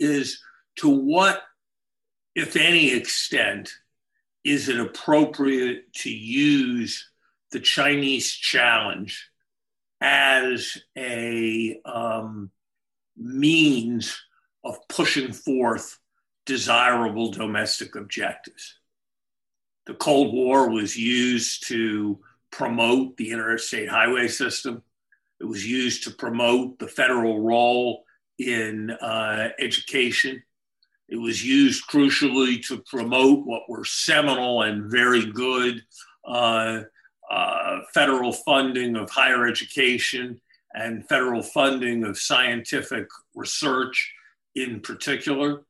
is 0.00 0.42
to 0.76 0.88
what, 0.88 1.42
if 2.34 2.56
any 2.56 2.92
extent, 2.92 3.70
is 4.42 4.68
it 4.68 4.80
appropriate 4.80 5.92
to 5.92 6.10
use 6.10 7.10
the 7.52 7.60
Chinese 7.60 8.32
challenge 8.32 9.30
as 10.00 10.78
a 10.96 11.78
um, 11.84 12.50
means 13.16 14.18
of 14.64 14.76
pushing 14.88 15.32
forth 15.32 15.98
desirable 16.46 17.30
domestic 17.30 17.94
objectives? 17.94 18.78
The 19.86 19.94
Cold 19.94 20.32
War 20.32 20.70
was 20.70 20.96
used 20.96 21.68
to 21.68 22.20
promote 22.50 23.16
the 23.16 23.30
interstate 23.30 23.88
highway 23.88 24.28
system. 24.28 24.82
It 25.40 25.44
was 25.44 25.66
used 25.66 26.04
to 26.04 26.10
promote 26.10 26.78
the 26.78 26.88
federal 26.88 27.40
role 27.40 28.04
in 28.40 28.90
uh, 28.90 29.50
education. 29.58 30.42
It 31.08 31.16
was 31.16 31.44
used 31.44 31.88
crucially 31.88 32.64
to 32.68 32.82
promote 32.86 33.44
what 33.44 33.68
were 33.68 33.84
seminal 33.84 34.62
and 34.62 34.90
very 34.90 35.26
good 35.26 35.82
uh, 36.24 36.82
uh, 37.30 37.78
federal 37.92 38.32
funding 38.32 38.96
of 38.96 39.10
higher 39.10 39.46
education 39.46 40.40
and 40.74 41.08
federal 41.08 41.42
funding 41.42 42.04
of 42.04 42.18
scientific 42.18 43.06
research 43.34 44.12
in 44.54 44.80
particular. 44.80 45.62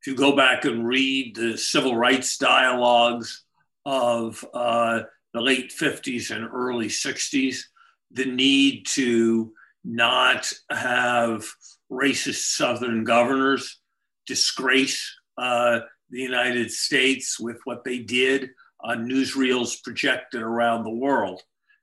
If 0.00 0.06
you 0.08 0.16
go 0.16 0.34
back 0.34 0.64
and 0.64 0.86
read 0.86 1.36
the 1.36 1.56
civil 1.56 1.96
rights 1.96 2.36
dialogues 2.36 3.44
of 3.86 4.44
uh, 4.52 5.02
the 5.32 5.40
late 5.40 5.72
50s 5.72 6.34
and 6.34 6.48
early 6.52 6.88
60s, 6.88 7.62
the 8.10 8.26
need 8.26 8.86
to 8.86 9.52
not 9.84 10.52
have 10.70 11.44
racist 11.92 12.54
Southern 12.54 13.04
governors 13.04 13.78
disgrace 14.26 15.14
uh, 15.36 15.80
the 16.10 16.20
United 16.20 16.70
States 16.70 17.38
with 17.38 17.58
what 17.64 17.84
they 17.84 17.98
did 17.98 18.50
on 18.80 19.08
newsreels 19.08 19.82
projected 19.82 20.42
around 20.42 20.84
the 20.84 20.90
world 20.90 21.42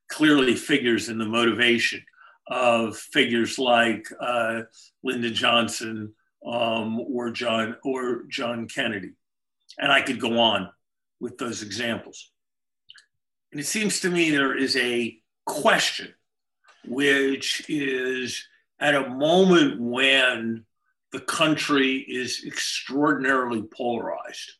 clearly 0.09 0.55
figures 0.55 1.07
in 1.09 1.17
the 1.17 1.25
motivation 1.25 2.03
of 2.47 2.97
figures 2.97 3.59
like 3.59 4.07
uh, 4.19 4.61
Lyndon 5.03 5.33
Johnson 5.33 6.13
um, 6.45 6.99
or 6.99 7.29
John 7.31 7.75
or 7.83 8.23
John 8.27 8.67
Kennedy, 8.67 9.11
and 9.77 9.91
I 9.91 10.01
could 10.01 10.19
go 10.19 10.39
on 10.39 10.69
with 11.19 11.37
those 11.37 11.61
examples. 11.61 12.31
And 13.51 13.59
it 13.59 13.65
seems 13.65 13.99
to 14.01 14.09
me 14.09 14.31
there 14.31 14.57
is 14.57 14.75
a 14.77 15.17
question 15.45 16.13
which 16.87 17.69
is 17.69 18.43
at 18.79 18.95
a 18.95 19.09
moment 19.09 19.79
when 19.79 20.65
the 21.11 21.19
country 21.19 21.97
is 21.97 22.43
extraordinarily 22.45 23.63
polarized, 23.63 24.51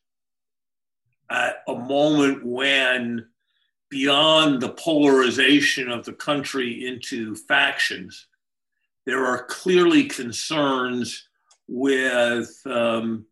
at 1.29 1.57
a 1.67 1.75
moment 1.75 2.43
when, 2.43 3.27
beyond 3.89 4.61
the 4.61 4.69
polarization 4.69 5.89
of 5.91 6.05
the 6.05 6.13
country 6.13 6.87
into 6.87 7.35
factions, 7.35 8.27
there 9.05 9.25
are 9.25 9.45
clearly 9.45 10.05
concerns 10.05 11.27
with 11.67 12.49
um, 12.65 13.25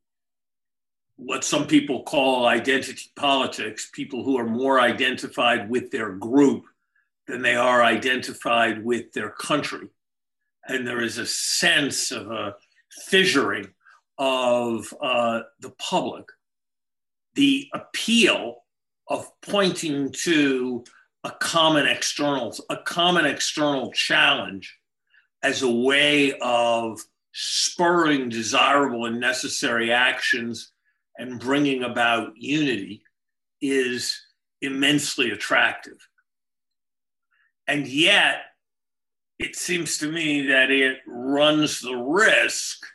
what 1.16 1.44
some 1.44 1.66
people 1.66 2.04
call 2.04 2.46
identity 2.46 3.10
politics, 3.16 3.90
people 3.92 4.24
who 4.24 4.38
are 4.38 4.48
more 4.48 4.80
identified 4.80 5.70
with 5.70 5.90
their 5.92 6.12
group 6.12 6.66
than 7.26 7.42
they 7.42 7.56
are 7.56 7.84
identified 7.84 8.84
with 8.84 9.12
their 9.12 9.32
country. 9.32 9.88
And 10.68 10.86
there 10.86 11.02
is 11.02 11.18
a 11.18 11.26
sense 11.26 12.12
of 12.12 12.30
a 12.30 12.56
fissuring 13.10 13.72
of 14.18 14.94
uh, 15.02 15.42
the 15.60 15.72
public. 15.78 16.26
The 17.36 17.68
appeal 17.74 18.64
of 19.08 19.30
pointing 19.42 20.12
to 20.24 20.84
a 21.24 21.32
common 21.32 21.88
external, 21.88 22.56
a 22.70 22.78
common 22.78 23.26
external 23.26 23.92
challenge 23.92 24.78
as 25.44 25.62
a 25.62 25.72
way 25.72 26.34
of 26.42 27.00
spurring 27.32 28.30
desirable 28.30 29.06
and 29.06 29.20
necessary 29.20 29.92
actions 29.92 30.72
and 31.18 31.40
bringing 31.40 31.84
about 31.84 32.36
unity 32.36 33.04
is 33.62 34.20
immensely 34.62 35.32
attractive. 35.32 35.98
And 37.68 37.88
yet, 37.88 38.38
it 39.40 39.56
seems 39.56 40.00
to 40.00 40.12
me 40.12 40.48
that 40.48 40.72
it 40.72 40.98
runs 41.08 41.82
the 41.82 41.96
risk 41.96 42.86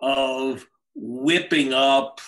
of 0.00 0.66
whipping 0.94 1.72
up 1.72 2.20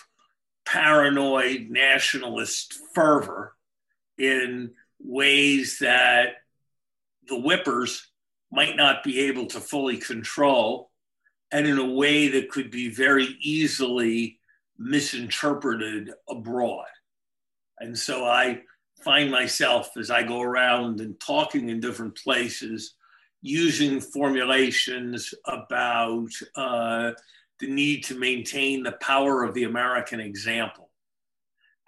paranoid 0.64 1.68
nationalist 1.68 2.78
fervor 2.94 3.54
in 4.18 4.72
ways 5.00 5.78
that 5.80 6.36
the 7.28 7.38
whippers 7.38 8.10
might 8.50 8.76
not 8.76 9.02
be 9.02 9.20
able 9.20 9.46
to 9.46 9.60
fully 9.60 9.96
control, 9.96 10.90
and 11.50 11.66
in 11.66 11.78
a 11.78 11.94
way 11.94 12.28
that 12.28 12.50
could 12.50 12.70
be 12.70 12.88
very 12.88 13.36
easily 13.40 14.38
misinterpreted 14.78 16.10
abroad. 16.28 16.86
And 17.78 17.98
so 17.98 18.24
I 18.24 18.62
find 19.04 19.30
myself 19.30 19.90
as 19.96 20.10
I 20.10 20.22
go 20.22 20.40
around 20.40 21.00
and 21.00 21.18
talking 21.18 21.68
in 21.68 21.80
different 21.80 22.16
places 22.16 22.94
using 23.42 24.00
formulations 24.00 25.34
about 25.46 26.30
uh, 26.56 27.10
the 27.58 27.66
need 27.66 28.04
to 28.04 28.18
maintain 28.18 28.82
the 28.82 28.92
power 28.92 29.42
of 29.42 29.52
the 29.54 29.64
American 29.64 30.20
example 30.20 30.90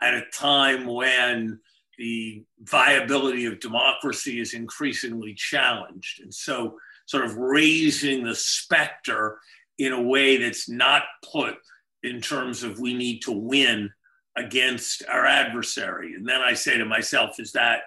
at 0.03 0.15
a 0.15 0.25
time 0.33 0.85
when 0.85 1.59
the 1.97 2.45
viability 2.61 3.47
of 3.47 3.61
democracy 3.61 4.41
is 4.41 4.53
increasingly 4.53 5.33
challenged. 5.35 6.21
And 6.21 6.35
so, 6.35 6.77
sort 7.07 7.25
of 7.25 7.37
raising 7.37 8.25
the 8.25 8.35
specter 8.35 9.39
in 9.79 9.93
a 9.93 10.03
way 10.03 10.39
that's 10.39 10.69
not 10.69 11.03
put 11.33 11.55
in 12.03 12.21
terms 12.21 12.63
of 12.63 12.79
we 12.79 12.95
need 12.95 13.21
to 13.21 13.33
win 13.33 13.91
against 14.37 15.03
our 15.11 15.27
adversary. 15.27 16.15
And 16.15 16.27
then 16.27 16.41
I 16.41 16.55
say 16.55 16.79
to 16.79 16.85
myself, 16.85 17.39
is 17.39 17.53
that 17.53 17.83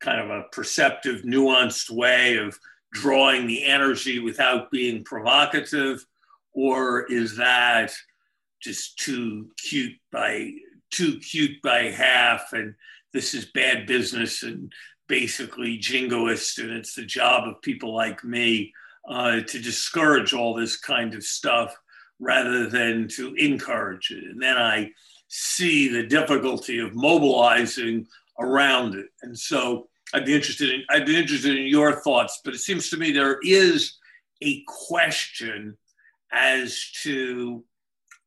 kind 0.00 0.20
of 0.20 0.30
a 0.30 0.44
perceptive, 0.52 1.22
nuanced 1.22 1.90
way 1.90 2.36
of 2.36 2.58
drawing 2.92 3.46
the 3.46 3.64
energy 3.64 4.18
without 4.18 4.70
being 4.70 5.04
provocative? 5.04 6.04
Or 6.52 7.04
is 7.10 7.36
that 7.36 7.92
just 8.60 8.98
too 8.98 9.50
cute 9.56 9.96
by 10.10 10.52
too 10.90 11.18
cute 11.18 11.60
by 11.62 11.90
half 11.90 12.52
and 12.52 12.74
this 13.12 13.34
is 13.34 13.44
bad 13.52 13.86
business 13.86 14.42
and 14.42 14.72
basically 15.06 15.78
jingoist 15.78 16.58
and 16.58 16.70
it's 16.70 16.94
the 16.94 17.04
job 17.04 17.46
of 17.46 17.62
people 17.62 17.94
like 17.94 18.24
me 18.24 18.72
uh, 19.08 19.40
to 19.40 19.58
discourage 19.58 20.34
all 20.34 20.54
this 20.54 20.76
kind 20.76 21.14
of 21.14 21.22
stuff 21.22 21.76
rather 22.20 22.68
than 22.68 23.08
to 23.08 23.34
encourage 23.34 24.10
it. 24.10 24.24
And 24.24 24.42
then 24.42 24.56
I 24.56 24.90
see 25.28 25.88
the 25.88 26.06
difficulty 26.06 26.78
of 26.78 26.94
mobilizing 26.94 28.06
around 28.38 28.94
it. 28.94 29.06
And 29.22 29.38
so 29.38 29.88
I'd 30.14 30.24
be 30.24 30.34
interested 30.34 30.70
in 30.70 30.82
I'd 30.90 31.06
be 31.06 31.18
interested 31.18 31.56
in 31.56 31.66
your 31.66 32.00
thoughts, 32.00 32.40
but 32.44 32.54
it 32.54 32.58
seems 32.58 32.90
to 32.90 32.96
me 32.96 33.12
there 33.12 33.38
is 33.42 33.96
a 34.42 34.62
question 34.66 35.76
as 36.32 36.90
to 37.02 37.64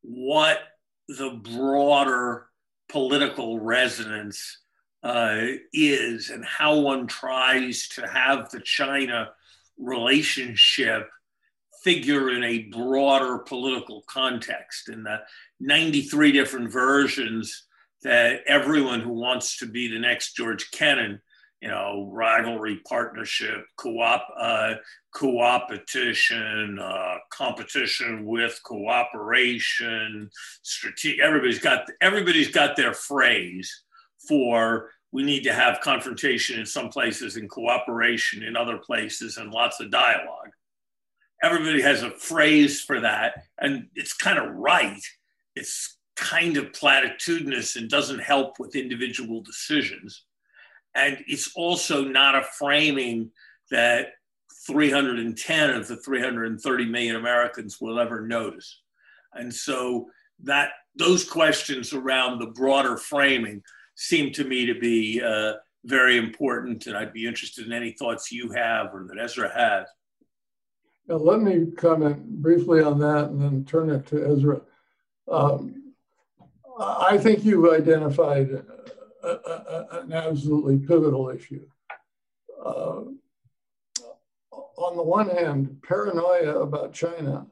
what 0.02 0.60
the 1.08 1.40
broader 1.44 2.48
political 2.90 3.60
resonance 3.60 4.60
uh, 5.03 5.41
is 5.74 6.30
and 6.30 6.45
how 6.45 6.80
one 6.80 7.08
tries 7.08 7.88
to 7.90 8.08
have 8.08 8.49
the 8.52 8.60
China 8.60 9.30
relationship 9.78 11.10
figure 11.84 12.30
in 12.30 12.44
a 12.44 12.64
broader 12.66 13.40
political 13.40 14.03
context. 14.08 14.90
In 14.90 15.03
the 15.03 15.22
93 15.60 16.32
different 16.32 16.72
versions 16.72 17.66
that 18.03 18.41
everyone 18.45 18.99
who 18.99 19.14
wants 19.14 19.58
to 19.58 19.66
be 19.66 19.88
the 19.88 19.99
next 19.99 20.36
George 20.36 20.70
Kennan, 20.72 21.22
you 21.62 21.70
know, 21.70 22.10
rivalry, 22.12 22.82
partnership, 22.88 23.66
co-op, 23.78 24.28
uh, 24.40 24.74
co-opetition, 25.14 26.80
uh, 26.80 27.16
competition 27.32 28.26
with 28.26 28.60
cooperation, 28.64 30.30
strategic. 30.64 31.22
Everybody's 31.22 31.60
got 31.60 31.88
everybody's 32.02 32.50
got 32.50 32.76
their 32.76 32.94
phrase 32.94 33.84
for 34.28 34.90
we 35.12 35.24
need 35.24 35.44
to 35.44 35.54
have 35.54 35.82
confrontation 35.82 36.60
in 36.60 36.66
some 36.66 36.90
places 36.90 37.36
and 37.36 37.50
cooperation 37.50 38.44
in 38.44 38.56
other 38.56 38.78
places 38.78 39.38
and 39.38 39.52
lots 39.52 39.80
of 39.80 39.92
dialogue. 39.92 40.50
Everybody 41.44 41.82
has 41.82 42.02
a 42.02 42.12
phrase 42.12 42.82
for 42.82 43.02
that, 43.02 43.34
and 43.60 43.88
it's 43.96 44.14
kind 44.14 44.40
of 44.40 44.56
right. 44.56 45.02
It's 45.56 45.98
kind 46.16 46.58
of 46.58 46.72
platitudinous 46.72 47.76
and 47.76 47.90
doesn't 47.90 48.20
help 48.20 48.60
with 48.60 48.76
individual 48.76 49.42
decisions. 49.42 50.24
And 50.95 51.18
it's 51.27 51.51
also 51.55 52.03
not 52.03 52.35
a 52.35 52.43
framing 52.43 53.31
that 53.69 54.09
310 54.68 55.69
of 55.72 55.88
the 55.88 55.97
330 55.97 56.85
million 56.85 57.15
Americans 57.15 57.80
will 57.80 57.99
ever 57.99 58.22
notice. 58.22 58.81
And 59.34 59.53
so 59.53 60.09
that 60.43 60.72
those 60.95 61.27
questions 61.27 61.93
around 61.93 62.39
the 62.39 62.47
broader 62.47 62.97
framing 62.97 63.63
seem 63.95 64.31
to 64.34 64.43
me 64.43 64.65
to 64.65 64.76
be 64.80 65.22
uh, 65.22 65.53
very 65.85 66.18
important. 66.18 66.88
And 66.88 66.97
I'd 66.97 67.13
be 67.13 67.26
interested 67.26 67.65
in 67.65 67.73
any 67.73 67.91
thoughts 67.91 68.31
you 68.31 68.51
have 68.51 68.93
or 68.93 69.07
that 69.07 69.22
Ezra 69.22 69.51
has. 69.53 69.88
Now, 71.07 71.15
let 71.15 71.41
me 71.41 71.72
comment 71.77 72.41
briefly 72.41 72.81
on 72.81 72.99
that 72.99 73.30
and 73.30 73.41
then 73.41 73.65
turn 73.65 73.89
it 73.89 74.05
to 74.07 74.31
Ezra. 74.31 74.61
Um, 75.27 75.93
I 76.80 77.18
think 77.18 77.43
you've 77.43 77.72
identified 77.72 78.63
a, 79.23 79.27
a, 79.27 80.02
an 80.02 80.14
absolutely 80.14 80.77
pivotal 80.77 81.30
issue. 81.30 81.65
Uh, 82.64 83.02
on 84.52 84.98
the 84.98 85.03
one 85.03 85.30
hand, 85.30 85.81
paranoia 85.84 86.60
about 86.60 86.93
China 86.93 87.45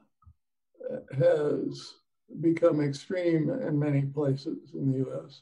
has 1.17 1.93
become 2.41 2.81
extreme 2.81 3.49
in 3.49 3.77
many 3.77 4.01
places 4.03 4.71
in 4.73 4.91
the 4.91 5.09
US, 5.09 5.41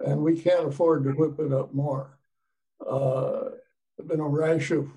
and 0.00 0.20
we 0.20 0.38
can't 0.38 0.68
afford 0.68 1.04
to 1.04 1.10
whip 1.10 1.38
it 1.38 1.52
up 1.52 1.74
more. 1.74 2.18
Uh, 2.86 3.50
there's 3.96 4.08
been 4.08 4.20
a 4.20 4.28
rash 4.28 4.70
of 4.70 4.88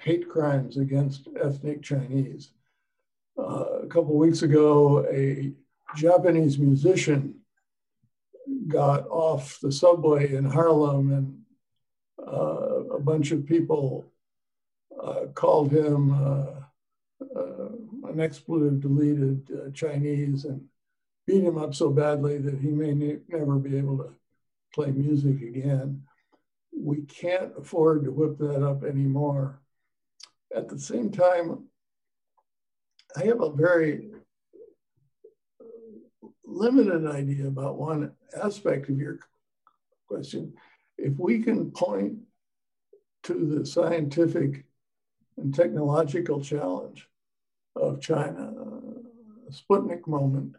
hate 0.00 0.28
crimes 0.28 0.76
against 0.76 1.28
ethnic 1.42 1.82
Chinese. 1.82 2.50
Uh, 3.38 3.80
a 3.82 3.86
couple 3.86 4.16
weeks 4.16 4.42
ago, 4.42 5.06
a 5.10 5.52
Japanese 5.96 6.58
musician 6.58 7.34
got 8.68 9.06
off 9.08 9.58
the 9.60 9.72
subway 9.72 10.34
in 10.34 10.44
Harlem 10.44 11.12
and 11.12 11.42
uh, 12.26 12.84
a 12.94 13.00
bunch 13.00 13.30
of 13.30 13.46
people 13.46 14.06
uh, 15.02 15.26
called 15.34 15.72
him 15.72 16.12
uh, 16.12 16.46
uh, 17.38 17.68
an 18.08 18.20
expletive 18.20 18.80
deleted 18.80 19.48
uh, 19.50 19.70
Chinese 19.70 20.44
and 20.44 20.64
beat 21.26 21.42
him 21.42 21.58
up 21.58 21.74
so 21.74 21.90
badly 21.90 22.38
that 22.38 22.58
he 22.58 22.68
may 22.68 22.92
ne 22.92 23.18
never 23.28 23.56
be 23.56 23.76
able 23.76 23.98
to 23.98 24.12
play 24.72 24.90
music 24.90 25.42
again. 25.42 26.02
We 26.76 27.02
can't 27.02 27.52
afford 27.58 28.04
to 28.04 28.10
whip 28.10 28.38
that 28.38 28.64
up 28.64 28.84
anymore. 28.84 29.60
At 30.54 30.68
the 30.68 30.78
same 30.78 31.10
time, 31.10 31.64
I 33.16 33.24
have 33.24 33.40
a 33.40 33.50
very 33.50 34.10
limited 36.56 37.06
idea 37.06 37.46
about 37.46 37.76
one 37.76 38.12
aspect 38.42 38.88
of 38.88 38.98
your 38.98 39.18
question. 40.08 40.52
If 40.98 41.18
we 41.18 41.42
can 41.42 41.70
point 41.70 42.18
to 43.24 43.34
the 43.34 43.66
scientific 43.66 44.64
and 45.36 45.54
technological 45.54 46.40
challenge 46.40 47.08
of 47.74 48.00
China, 48.00 48.52
Sputnik 49.50 50.06
moment, 50.06 50.56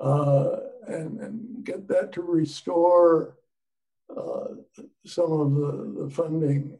uh, 0.00 0.56
and, 0.86 1.20
and 1.20 1.64
get 1.64 1.88
that 1.88 2.12
to 2.12 2.22
restore 2.22 3.36
uh, 4.16 4.48
some 5.04 5.32
of 5.32 5.54
the, 5.54 6.02
the 6.04 6.10
funding 6.10 6.78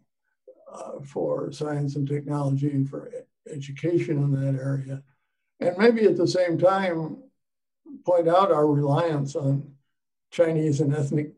uh, 0.73 1.01
for 1.03 1.51
science 1.51 1.97
and 1.97 2.07
technology 2.07 2.71
and 2.71 2.89
for 2.89 3.11
education 3.53 4.19
in 4.19 4.31
that 4.33 4.61
area. 4.61 5.03
And 5.61 5.77
maybe 5.79 6.05
at 6.05 6.17
the 6.17 6.29
same 6.29 6.59
time, 6.59 7.17
point 8.05 8.29
out 8.29 8.51
our 8.51 8.67
reliance 8.67 9.37
on 9.37 9.73
Chinese 10.31 10.81
and 10.81 10.95
ethnic 10.95 11.33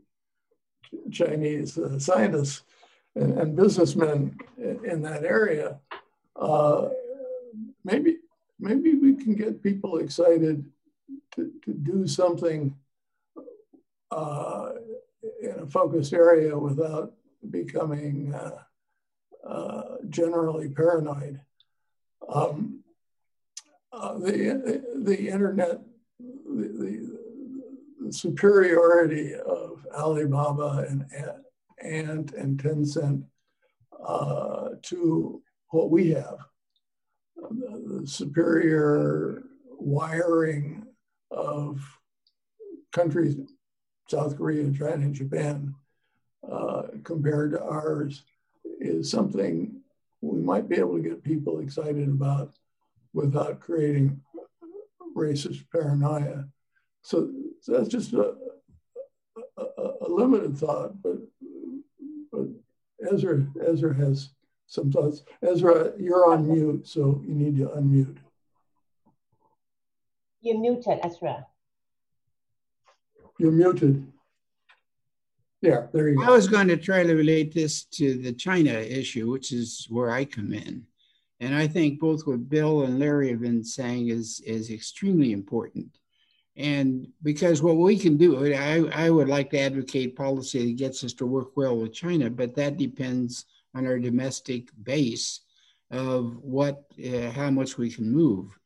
Chinese 1.10 1.78
uh, 1.78 1.98
scientists 1.98 2.62
and, 3.14 3.38
and 3.38 3.56
businessmen 3.56 4.36
in, 4.56 5.02
that 5.02 5.24
area, 5.24 5.78
uh, 6.36 6.88
maybe 7.84 8.18
maybe 8.58 8.94
we 8.94 9.14
can 9.14 9.34
get 9.34 9.62
people 9.62 9.98
excited 9.98 10.64
to, 11.34 11.52
to 11.64 11.72
do 11.72 12.06
something 12.06 12.74
uh, 14.10 14.70
in 15.42 15.60
a 15.60 15.66
focused 15.66 16.12
area 16.12 16.56
without 16.56 17.12
becoming 17.50 18.34
uh, 18.34 18.62
uh, 19.46 19.96
generally 20.08 20.68
paranoid. 20.68 21.40
Um, 22.28 22.80
uh, 23.92 24.18
the, 24.18 24.82
the 24.96 25.28
internet, 25.28 25.80
the, 26.48 26.68
the, 26.68 28.06
the 28.06 28.12
superiority 28.12 29.34
of 29.34 29.86
Alibaba 29.94 30.86
and 30.88 31.06
Ant 31.82 32.32
and 32.32 32.60
Tencent 32.62 33.24
uh, 34.04 34.70
to 34.82 35.42
what 35.70 35.90
we 35.90 36.10
have. 36.10 36.38
The, 37.36 38.02
superior 38.04 39.42
wiring 39.78 40.86
of 41.30 41.80
countries, 42.92 43.36
South 44.08 44.36
Korea, 44.36 44.70
China, 44.72 45.04
and 45.04 45.14
Japan, 45.14 45.74
uh, 46.50 46.82
compared 47.04 47.52
to 47.52 47.62
ours, 47.62 48.24
is 48.80 49.10
something 49.10 49.80
we 50.20 50.40
might 50.40 50.68
be 50.68 50.76
able 50.76 50.96
to 50.96 51.02
get 51.02 51.22
people 51.22 51.60
excited 51.60 52.08
about 52.08 52.54
without 53.12 53.60
creating 53.60 54.20
racist 55.19 55.65
paranoia. 55.70 56.47
So, 57.03 57.31
so 57.61 57.73
that's 57.73 57.89
just 57.89 58.12
a, 58.12 58.35
a, 59.57 59.62
a, 60.03 60.09
limited 60.09 60.57
thought, 60.59 61.01
but 61.03 61.19
Ezra, 63.12 63.47
Ezra 63.66 63.95
has 63.95 64.31
some 64.66 64.90
thoughts. 64.90 65.23
Ezra, 65.43 65.93
you're 65.99 66.31
on 66.31 66.51
mute, 66.51 66.86
so 66.86 67.23
you 67.27 67.35
need 67.35 67.57
to 67.59 67.66
unmute. 67.66 68.19
You're 70.40 70.61
muted, 70.61 70.99
Ezra. 71.03 71.47
You're 73.39 73.53
muted. 73.53 74.07
Yeah, 75.61 75.86
there 75.93 76.09
you 76.09 76.16
go. 76.16 76.24
I 76.24 76.31
was 76.31 76.47
going 76.47 76.69
to 76.69 76.77
try 76.77 77.03
to 77.03 77.15
relate 77.15 77.53
this 77.53 77.85
to 77.85 78.20
the 78.23 78.32
China 78.32 78.70
issue, 78.70 79.31
which 79.31 79.53
is 79.53 79.86
where 79.90 80.11
I 80.11 80.24
come 80.24 80.53
in. 80.53 80.86
And 81.40 81.55
I 81.55 81.69
think 81.69 82.01
both 82.01 82.27
what 82.27 82.48
Bill 82.48 82.82
and 82.82 82.98
Larry 82.98 83.31
have 83.31 83.40
been 83.40 83.65
saying 83.65 84.09
is, 84.09 84.40
is 84.44 84.70
extremely 84.70 85.32
important. 85.32 85.98
And 86.56 87.06
because 87.23 87.62
what 87.62 87.77
we 87.77 87.97
can 87.97 88.16
do, 88.16 88.52
I, 88.52 89.05
I 89.06 89.10
would 89.10 89.28
like 89.28 89.51
to 89.51 89.60
advocate 89.60 90.16
policy 90.16 90.66
that 90.66 90.77
gets 90.77 91.05
us 91.05 91.12
to 91.15 91.27
work 91.27 91.56
well 91.56 91.77
with 91.77 91.93
China, 91.93 92.28
but 92.28 92.56
that 92.56 92.77
depends 92.77 93.44
on 93.74 93.86
our 93.86 94.01
domestic 94.01 94.70
base 94.82 95.40
of 95.93 96.36
what, 96.39 96.85
uh, 97.06 97.31
how 97.31 97.51
much 97.51 97.78
we 97.78 97.90
can 97.90 98.10
move. 98.10 98.59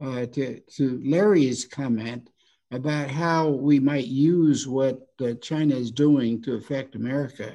Uh, 0.00 0.26
to, 0.26 0.60
to 0.60 1.00
Larry's 1.02 1.64
comment 1.64 2.30
about 2.70 3.08
how 3.08 3.48
we 3.48 3.80
might 3.80 4.06
use 4.06 4.68
what 4.68 5.08
uh, 5.20 5.32
China 5.40 5.74
is 5.74 5.90
doing 5.90 6.42
to 6.42 6.54
affect 6.54 6.94
America, 6.94 7.52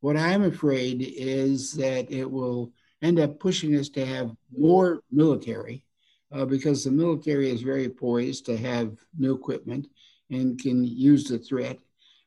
what 0.00 0.16
I'm 0.16 0.44
afraid 0.44 1.02
is 1.02 1.72
that 1.74 2.10
it 2.10 2.28
will 2.28 2.72
end 3.06 3.20
up 3.20 3.38
pushing 3.38 3.76
us 3.76 3.88
to 3.90 4.04
have 4.04 4.36
more 4.56 5.02
military 5.10 5.84
uh, 6.32 6.44
because 6.44 6.84
the 6.84 6.90
military 6.90 7.50
is 7.50 7.62
very 7.62 7.88
poised 7.88 8.44
to 8.46 8.56
have 8.56 8.96
new 9.18 9.34
equipment 9.34 9.86
and 10.30 10.60
can 10.60 10.84
use 10.84 11.24
the 11.24 11.38
threat. 11.38 11.78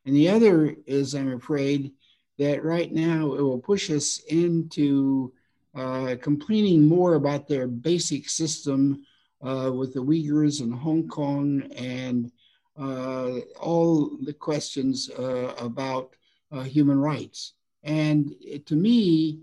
And 0.06 0.16
the 0.16 0.28
other 0.28 0.74
is, 0.86 1.14
I'm 1.14 1.32
afraid, 1.32 1.92
that 2.38 2.64
right 2.64 2.90
now 2.90 3.34
it 3.34 3.42
will 3.42 3.58
push 3.58 3.90
us 3.90 4.18
into 4.28 5.32
uh, 5.74 6.16
complaining 6.22 6.88
more 6.88 7.14
about 7.14 7.46
their 7.46 7.68
basic 7.68 8.28
system 8.28 9.04
uh, 9.42 9.70
with 9.72 9.94
the 9.94 10.00
Uyghurs 10.00 10.60
and 10.60 10.74
Hong 10.74 11.06
Kong 11.06 11.62
and 11.76 12.32
uh, 12.80 13.40
all 13.60 14.16
the 14.22 14.32
questions 14.32 15.10
uh, 15.10 15.54
about 15.58 16.14
uh, 16.50 16.62
human 16.62 16.98
rights. 16.98 17.52
And 17.82 18.34
to 18.66 18.74
me, 18.74 19.40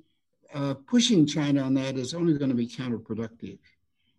uh, 0.54 0.74
pushing 0.74 1.26
China 1.26 1.64
on 1.64 1.74
that 1.76 1.98
is 1.98 2.14
only 2.14 2.38
going 2.38 2.50
to 2.50 2.56
be 2.56 2.68
counterproductive. 2.68 3.58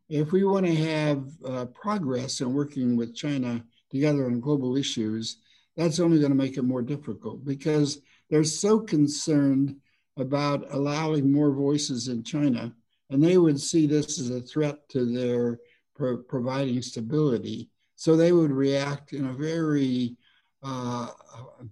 If 0.08 0.32
we 0.32 0.44
want 0.44 0.66
to 0.66 0.74
have 0.74 1.24
uh, 1.44 1.64
progress 1.66 2.40
in 2.40 2.54
working 2.54 2.96
with 2.96 3.14
China 3.14 3.62
together 3.90 4.26
on 4.26 4.40
global 4.40 4.76
issues, 4.76 5.38
that's 5.76 6.00
only 6.00 6.18
going 6.18 6.32
to 6.32 6.36
make 6.36 6.56
it 6.56 6.62
more 6.62 6.82
difficult 6.82 7.44
because 7.44 8.00
they're 8.30 8.44
so 8.44 8.80
concerned 8.80 9.76
about 10.16 10.66
allowing 10.72 11.30
more 11.30 11.52
voices 11.52 12.08
in 12.08 12.22
China, 12.24 12.72
and 13.10 13.22
they 13.22 13.38
would 13.38 13.60
see 13.60 13.86
this 13.86 14.18
as 14.18 14.30
a 14.30 14.40
threat 14.40 14.88
to 14.88 15.04
their 15.04 15.58
pro- 15.94 16.18
providing 16.18 16.82
stability. 16.82 17.70
So 17.94 18.16
they 18.16 18.32
would 18.32 18.50
react 18.50 19.12
in 19.12 19.26
a 19.26 19.32
very 19.32 20.16
uh, 20.62 21.08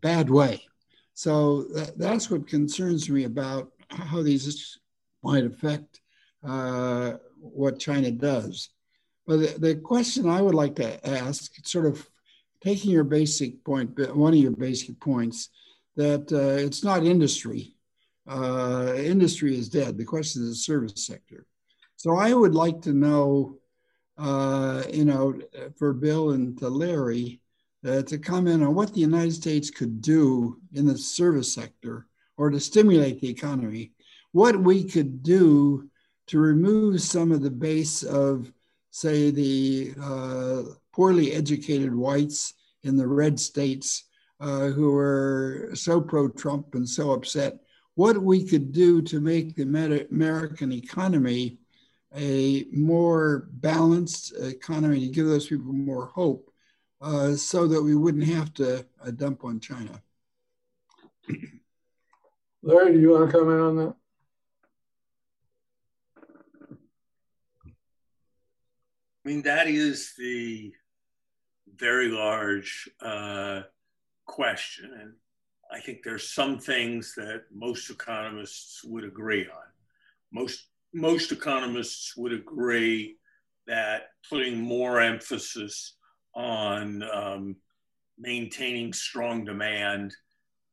bad 0.01 0.31
way. 0.31 0.62
So 1.15 1.65
that, 1.74 1.99
that's 1.99 2.31
what 2.31 2.47
concerns 2.47 3.09
me 3.09 3.24
about 3.24 3.73
how 3.91 4.23
these 4.23 4.79
might 5.23 5.45
affect 5.45 6.01
uh, 6.45 7.15
what 7.41 7.79
China 7.79 8.11
does. 8.11 8.71
But 9.27 9.37
the, 9.39 9.59
the, 9.59 9.75
question 9.77 10.29
I 10.29 10.41
would 10.41 10.55
like 10.55 10.77
to 10.77 11.05
ask, 11.09 11.53
sort 11.67 11.87
of 11.87 12.09
taking 12.63 12.93
your 12.93 13.05
basic 13.05 13.65
point, 13.65 13.99
one 14.15 14.33
of 14.33 14.39
your 14.39 14.53
basic 14.53 15.01
points, 15.01 15.51
that 15.97 16.31
uh, 16.33 16.65
it's 16.65 16.85
not 16.85 17.05
industry. 17.05 17.75
Uh, 18.29 18.93
industry 18.97 19.57
is 19.57 19.69
dead. 19.69 19.97
The 19.97 20.05
question 20.05 20.43
is 20.43 20.51
the 20.51 20.55
service 20.57 21.07
sector. 21.07 21.47
So 21.97 22.17
I 22.17 22.33
would 22.35 22.55
like 22.55 22.83
to 22.83 22.93
know, 22.93 23.59
uh, 24.19 24.85
you 24.93 25.05
know, 25.05 25.41
for 25.77 25.93
Bill 25.93 26.31
and 26.31 26.57
to 26.59 26.69
Larry, 26.69 27.41
uh, 27.87 28.03
to 28.03 28.19
comment 28.19 28.63
on 28.63 28.75
what 28.75 28.93
the 28.93 29.01
United 29.01 29.33
States 29.33 29.71
could 29.71 30.01
do 30.01 30.61
in 30.75 30.87
the 30.87 30.99
service 30.99 31.53
sector 31.53 32.07
or 32.37 32.51
to 32.51 32.61
stimulate 32.61 33.21
the 33.21 33.29
economy, 33.29 33.93
what 34.33 34.59
we 34.59 34.85
could 34.85 35.23
do 35.23 35.89
to 36.27 36.39
remove 36.39 37.01
some 37.01 37.33
of 37.33 37.43
the 37.43 37.51
base 37.51 38.03
of, 38.03 38.53
say, 38.91 39.31
the 39.31 39.95
uh, 40.03 40.63
poorly 40.93 41.33
educated 41.33 41.95
whites 41.95 42.55
in 42.83 42.97
the 42.97 43.07
red 43.07 43.39
states 43.39 44.05
uh, 44.41 44.67
who 44.67 44.95
are 44.95 45.71
so 45.75 46.01
pro 46.01 46.29
Trump 46.29 46.75
and 46.75 46.89
so 46.89 47.13
upset, 47.13 47.59
what 47.95 48.19
we 48.19 48.45
could 48.45 48.73
do 48.73 49.01
to 49.01 49.21
make 49.21 49.55
the 49.55 49.63
American 50.11 50.73
economy 50.73 51.59
a 52.15 52.65
more 52.73 53.49
balanced 53.53 54.35
economy 54.39 55.01
to 55.01 55.13
give 55.13 55.27
those 55.27 55.47
people 55.47 55.73
more 55.73 56.07
hope 56.07 56.51
uh, 57.01 57.35
so 57.35 57.67
that 57.67 57.83
we 57.83 57.95
wouldn't 57.95 58.25
have 58.25 58.53
to 58.55 58.85
uh, 59.05 59.11
dump 59.11 59.45
on 59.45 59.61
China. 59.61 60.03
Larry, 62.66 62.94
do 62.94 63.01
you 63.01 63.10
want 63.10 63.30
to 63.30 63.38
comment 63.38 63.60
on 63.60 63.76
that? 63.76 63.94
I 69.24 69.28
mean, 69.28 69.43
that 69.43 69.68
is 69.68 70.14
the 70.18 70.72
very 71.76 72.09
large 72.09 72.90
uh, 73.01 73.60
question. 74.24 74.90
And 75.01 75.12
I 75.70 75.78
think 75.78 76.02
there's 76.02 76.32
some 76.32 76.59
things 76.59 77.14
that 77.14 77.44
most 77.55 77.88
economists 77.88 78.82
would 78.82 79.05
agree 79.05 79.47
on. 79.47 79.66
Most, 80.32 80.66
most 80.93 81.30
economists 81.30 82.16
would 82.16 82.32
agree 82.32 83.16
that 83.68 84.09
putting 84.28 84.60
more 84.60 85.01
emphasis 85.01 85.98
on 86.34 87.05
um, 87.14 87.55
maintaining 88.18 88.93
strong 88.93 89.44
demand 89.44 90.12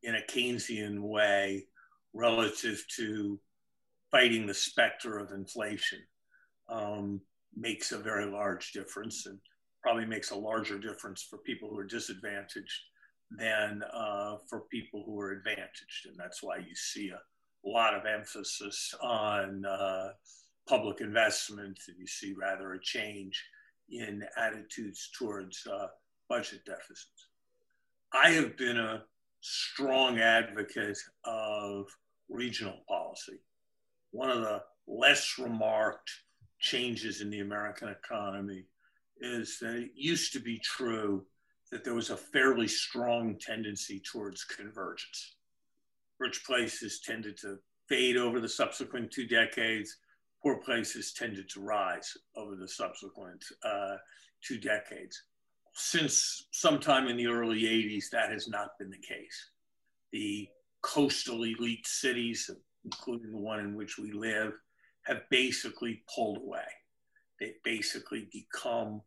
in 0.02 0.16
a 0.16 0.22
Keynesian 0.22 1.00
way 1.00 1.68
relative 2.14 2.84
to 2.98 3.40
fighting 4.12 4.46
the 4.46 4.54
specter 4.54 5.18
of 5.18 5.32
inflation 5.32 6.00
um, 6.70 7.20
makes 7.56 7.92
a 7.92 7.98
very 7.98 8.26
large 8.26 8.72
difference 8.72 9.26
and 9.26 9.40
probably 9.82 10.06
makes 10.06 10.32
a 10.32 10.36
larger 10.36 10.80
difference 10.80 11.26
for 11.30 11.38
people 11.40 11.70
who 11.70 11.78
are 11.78 11.86
disadvantaged 11.86 12.82
than 13.38 13.82
uh, 13.94 14.38
for 14.50 14.62
people 14.72 15.04
who 15.06 15.20
are 15.20 15.32
advantaged. 15.32 16.06
And 16.06 16.16
that's 16.18 16.42
why 16.42 16.58
you 16.58 16.76
see 16.76 17.10
a 17.10 17.70
lot 17.70 17.94
of 17.94 18.06
emphasis 18.06 18.94
on 19.02 19.66
uh, 19.66 20.10
public 20.68 21.02
investment 21.02 21.78
and 21.88 21.98
you 21.98 22.08
see 22.08 22.34
rather 22.40 22.74
a 22.74 22.82
change 22.82 23.44
in 23.90 24.24
attitudes 24.38 25.10
towards 25.18 25.66
uh, 25.68 25.88
budget 26.30 26.62
deficits. 26.66 27.28
I 28.14 28.30
have 28.30 28.56
been 28.58 28.78
a 28.78 29.04
strong 29.42 30.20
advocate 30.20 30.98
of 31.26 31.88
regional 32.34 32.80
policy. 32.88 33.40
One 34.12 34.30
of 34.30 34.42
the 34.42 34.62
less 34.88 35.36
remarked 35.40 36.12
changes 36.60 37.22
in 37.22 37.30
the 37.30 37.40
American 37.40 37.90
economy 37.90 38.66
is 39.22 39.58
that 39.62 39.76
it 39.76 39.92
used 39.96 40.34
to 40.34 40.40
be 40.40 40.60
true 40.60 41.26
that 41.72 41.84
there 41.84 41.94
was 41.94 42.10
a 42.10 42.18
fairly 42.18 42.68
strong 42.68 43.38
tendency 43.40 44.02
towards 44.12 44.44
convergence. 44.44 45.36
Rich 46.20 46.46
places 46.46 47.00
tended 47.00 47.38
to 47.38 47.58
fade 47.88 48.18
over 48.18 48.40
the 48.40 48.50
subsequent 48.50 49.12
two 49.12 49.28
decades 49.28 49.98
poor 50.44 50.58
places 50.58 51.14
tended 51.14 51.50
to 51.50 51.62
rise 51.62 52.18
over 52.36 52.56
the 52.56 52.68
subsequent 52.68 53.44
uh, 53.64 53.96
two 54.46 54.60
decades. 54.60 55.24
Since 55.74 56.48
sometime 56.52 57.08
in 57.08 57.18
the 57.18 57.28
early 57.28 57.62
80s, 57.62 58.10
that 58.12 58.30
has 58.30 58.48
not 58.48 58.78
been 58.78 58.92
the 58.92 58.98
case. 58.98 59.50
The 60.12 60.48
coastal 60.84 61.44
elite 61.44 61.88
cities, 61.88 62.52
including 62.86 63.32
the 63.32 63.38
one 63.38 63.60
in 63.60 63.76
which 63.76 63.98
we 63.98 64.12
live, 64.12 64.54
have 65.04 65.22
basically 65.32 66.04
pulled 66.14 66.38
away. 66.38 66.68
They've 67.40 67.62
basically 67.64 68.30
become 68.32 69.02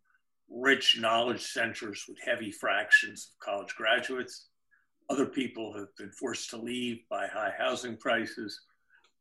rich 0.50 0.98
knowledge 0.98 1.42
centers 1.42 2.04
with 2.08 2.18
heavy 2.24 2.50
fractions 2.50 3.30
of 3.32 3.44
college 3.44 3.74
graduates. 3.76 4.48
Other 5.08 5.26
people 5.26 5.72
have 5.78 5.94
been 5.96 6.10
forced 6.10 6.50
to 6.50 6.56
leave 6.56 7.00
by 7.08 7.26
high 7.26 7.52
housing 7.56 7.96
prices. 7.96 8.60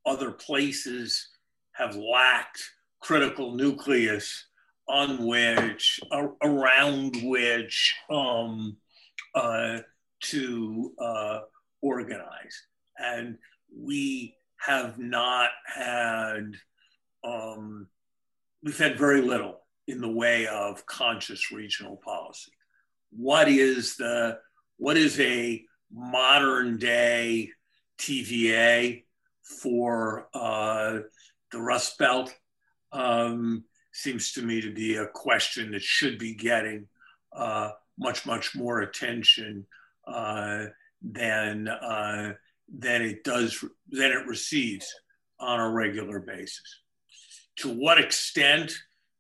Other 0.06 0.32
places 0.32 1.30
have 1.73 1.95
lacked 1.95 2.61
critical 3.02 3.56
nucleus 3.56 4.48
on 4.88 5.26
which, 5.26 5.99
around 6.41 7.15
which 7.23 7.95
um, 8.10 8.77
uh, 9.34 9.80
to 10.22 10.94
uh, 10.99 11.40
organize. 11.86 12.64
And 12.98 13.38
we 13.78 14.36
have 14.57 14.98
not 14.98 15.49
had, 15.68 16.53
um, 17.24 17.88
we've 18.64 18.78
had 18.78 18.98
very 18.98 19.22
little 19.22 19.62
in 19.88 20.02
the 20.02 20.12
way 20.12 20.48
of 20.48 20.86
conscious 20.88 21.52
regional 21.52 21.98
policy. 22.03 22.52
What 23.12 23.48
is 23.48 23.98
the, 23.98 24.40
what 24.78 24.98
is 24.98 25.20
a 25.20 25.64
modern 25.94 26.78
day 26.78 27.52
TVA 27.99 29.03
for 29.44 30.28
uh, 30.34 30.99
the 31.52 31.62
Rust 31.62 31.99
Belt 31.99 32.36
um, 32.91 33.64
seems 33.94 34.32
to 34.34 34.41
me 34.41 34.62
to 34.62 34.74
be 34.74 34.95
a 34.95 35.07
question 35.07 35.72
that 35.72 35.84
should 35.84 36.18
be 36.18 36.34
getting 36.34 36.88
uh, 37.32 37.72
much, 37.99 38.26
much 38.26 38.56
more 38.56 38.82
attention 38.82 39.66
uh, 40.07 40.66
than, 41.11 41.68
uh, 41.68 42.34
than 42.68 43.02
it 43.02 43.23
does, 43.23 43.64
than 43.90 44.11
it 44.11 44.27
receives 44.27 44.94
on 45.40 45.60
a 45.60 45.69
regular 45.69 46.19
basis. 46.19 46.82
To 47.57 47.69
what 47.69 47.99
extent 47.99 48.73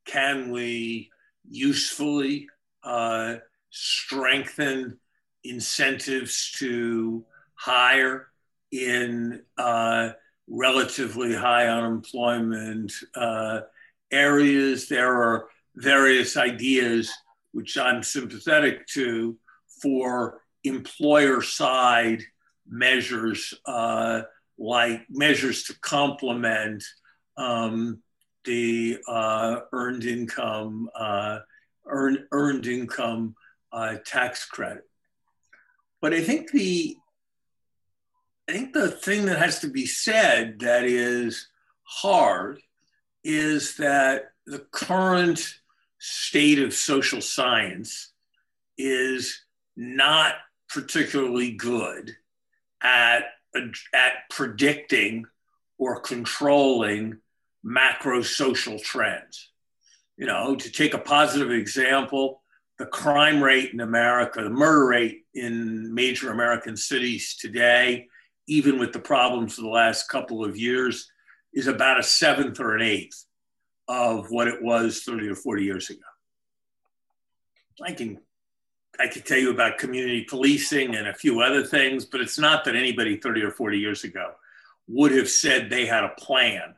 can 0.05 0.51
we 0.51 1.09
usefully 1.47 2.47
uh, 2.83 3.35
strengthen 3.69 4.97
incentives 5.43 6.51
to 6.59 7.25
hire 7.55 8.27
in 8.71 9.41
uh, 9.57 10.09
relatively 10.47 11.33
high 11.33 11.67
unemployment 11.67 12.91
uh, 13.15 13.61
areas. 14.11 14.87
There 14.87 15.13
are 15.13 15.47
various 15.75 16.37
ideas 16.37 17.11
which 17.51 17.77
I'm 17.77 18.03
sympathetic 18.03 18.87
to 18.87 19.37
for 19.81 20.41
employer 20.65 21.41
side 21.41 22.21
measures 22.67 23.53
uh, 23.65 24.21
like 24.57 25.01
measures 25.09 25.63
to 25.63 25.79
complement 25.79 26.83
um, 27.37 28.01
the 28.45 28.97
uh, 29.07 29.59
earned 29.71 30.05
income 30.05 30.89
uh, 30.95 31.39
earned, 31.85 32.19
earned 32.31 32.67
income 32.67 33.35
uh, 33.71 33.95
tax 34.05 34.45
credit. 34.45 34.83
But 36.01 36.13
I 36.13 36.21
think 36.21 36.51
the 36.51 36.95
I 38.47 38.51
think 38.51 38.73
the 38.73 38.89
thing 38.89 39.25
that 39.25 39.39
has 39.39 39.59
to 39.61 39.67
be 39.67 39.85
said 39.85 40.59
that 40.59 40.83
is 40.83 41.47
hard 41.83 42.61
is 43.23 43.77
that 43.77 44.25
the 44.45 44.59
current 44.59 45.59
state 45.97 46.59
of 46.59 46.73
social 46.73 47.21
science 47.21 48.11
is 48.77 49.41
not 49.75 50.35
particularly 50.69 51.51
good 51.51 52.15
at, 52.81 53.25
at 53.93 54.13
predicting 54.29 55.25
or 55.77 55.99
controlling 55.99 57.19
macro 57.63 58.21
social 58.21 58.79
trends. 58.79 59.51
You 60.17 60.27
know, 60.27 60.55
to 60.55 60.71
take 60.71 60.93
a 60.93 60.99
positive 60.99 61.51
example, 61.51 62.41
the 62.77 62.85
crime 62.85 63.41
rate 63.41 63.73
in 63.73 63.81
America, 63.81 64.43
the 64.43 64.49
murder 64.49 64.85
rate 64.85 65.23
in 65.33 65.93
major 65.93 66.31
American 66.31 66.77
cities 66.77 67.35
today, 67.35 68.07
even 68.47 68.79
with 68.79 68.93
the 68.93 68.99
problems 68.99 69.57
of 69.57 69.63
the 69.63 69.69
last 69.69 70.07
couple 70.07 70.43
of 70.45 70.57
years, 70.57 71.09
is 71.53 71.67
about 71.67 71.99
a 71.99 72.03
seventh 72.03 72.59
or 72.59 72.75
an 72.75 72.81
eighth 72.81 73.25
of 73.87 74.29
what 74.29 74.47
it 74.47 74.61
was 74.61 75.03
30 75.03 75.29
or 75.29 75.35
40 75.35 75.63
years 75.63 75.89
ago. 75.89 75.99
I 77.83 77.91
can 77.91 78.19
I 78.99 79.07
could 79.07 79.25
tell 79.25 79.37
you 79.37 79.51
about 79.51 79.77
community 79.77 80.23
policing 80.23 80.95
and 80.95 81.07
a 81.07 81.13
few 81.13 81.41
other 81.41 81.63
things, 81.63 82.05
but 82.05 82.21
it's 82.21 82.39
not 82.39 82.65
that 82.65 82.75
anybody 82.75 83.17
30 83.17 83.41
or 83.43 83.51
40 83.51 83.77
years 83.77 84.03
ago 84.03 84.33
would 84.87 85.11
have 85.11 85.29
said 85.29 85.69
they 85.69 85.85
had 85.85 86.03
a 86.03 86.13
plan 86.17 86.75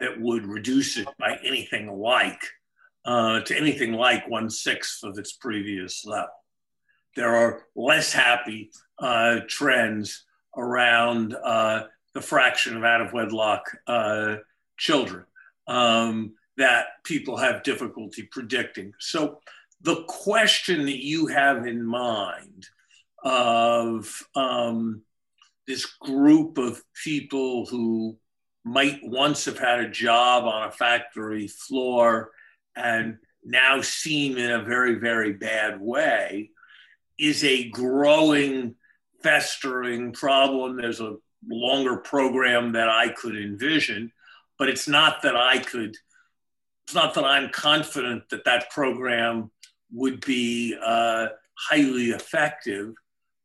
that 0.00 0.20
would 0.20 0.46
reduce 0.46 0.96
it 0.96 1.08
by 1.18 1.38
anything 1.44 1.88
like 1.88 2.42
uh, 3.04 3.40
to 3.40 3.56
anything 3.56 3.92
like 3.92 4.28
one 4.28 4.50
sixth 4.50 5.02
of 5.02 5.18
its 5.18 5.32
previous 5.32 6.04
level. 6.04 6.28
There 7.16 7.34
are 7.34 7.64
less 7.74 8.12
happy 8.12 8.70
uh, 8.98 9.40
trends 9.48 10.24
around 10.56 11.34
uh, 11.34 11.84
the 12.14 12.20
fraction 12.20 12.76
of 12.76 12.84
out 12.84 13.00
of 13.00 13.12
wedlock 13.12 13.62
uh, 13.86 14.36
children 14.76 15.24
um, 15.66 16.34
that 16.56 16.86
people 17.04 17.36
have 17.36 17.62
difficulty 17.62 18.22
predicting. 18.22 18.92
So, 18.98 19.40
the 19.82 20.04
question 20.04 20.86
that 20.86 21.04
you 21.04 21.26
have 21.26 21.66
in 21.66 21.84
mind 21.84 22.66
of 23.22 24.22
um, 24.34 25.02
this 25.66 25.86
group 25.86 26.58
of 26.58 26.82
people 27.04 27.66
who 27.66 28.16
might 28.64 29.00
once 29.02 29.44
have 29.44 29.58
had 29.58 29.80
a 29.80 29.90
job 29.90 30.44
on 30.44 30.68
a 30.68 30.72
factory 30.72 31.48
floor 31.48 32.30
and 32.76 33.18
now 33.44 33.80
seem 33.80 34.36
in 34.36 34.50
a 34.50 34.62
very, 34.62 34.94
very 34.94 35.32
bad 35.32 35.80
way 35.80 36.50
is 37.18 37.44
a 37.44 37.68
growing, 37.70 38.74
festering 39.22 40.12
problem. 40.12 40.76
There's 40.76 41.00
a 41.00 41.16
longer 41.48 41.96
program 41.96 42.72
that 42.72 42.88
I 42.88 43.08
could 43.08 43.36
envision, 43.36 44.12
but 44.58 44.68
it's 44.68 44.88
not 44.88 45.22
that 45.22 45.36
I 45.36 45.58
could, 45.58 45.96
it's 46.86 46.94
not 46.94 47.14
that 47.14 47.24
I'm 47.24 47.50
confident 47.50 48.28
that 48.30 48.44
that 48.44 48.70
program 48.70 49.50
would 49.92 50.24
be 50.24 50.76
uh, 50.84 51.28
highly 51.70 52.10
effective. 52.10 52.92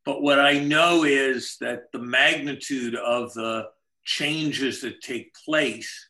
But 0.05 0.21
what 0.21 0.39
I 0.39 0.59
know 0.59 1.03
is 1.03 1.57
that 1.61 1.91
the 1.91 1.99
magnitude 1.99 2.95
of 2.95 3.33
the 3.33 3.69
changes 4.03 4.81
that 4.81 5.01
take 5.01 5.33
place 5.45 6.09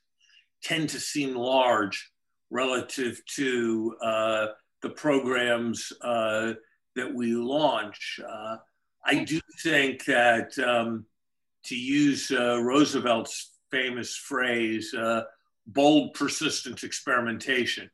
tend 0.64 0.90
to 0.90 1.00
seem 1.00 1.36
large 1.36 2.12
relative 2.50 3.22
to 3.36 3.96
uh, 4.04 4.48
the 4.82 4.90
programs 4.90 5.92
uh, 6.02 6.54
that 6.96 7.14
we 7.14 7.34
launch. 7.34 8.20
Uh, 8.28 8.58
I 9.06 9.24
do 9.24 9.40
think 9.62 10.06
that, 10.06 10.58
um, 10.60 11.06
to 11.66 11.76
use 11.76 12.32
uh, 12.32 12.60
Roosevelt's 12.62 13.52
famous 13.72 14.16
phrase, 14.16 14.94
uh, 14.94 15.24
bold, 15.66 16.14
persistent 16.14 16.84
experimentation. 16.84 17.90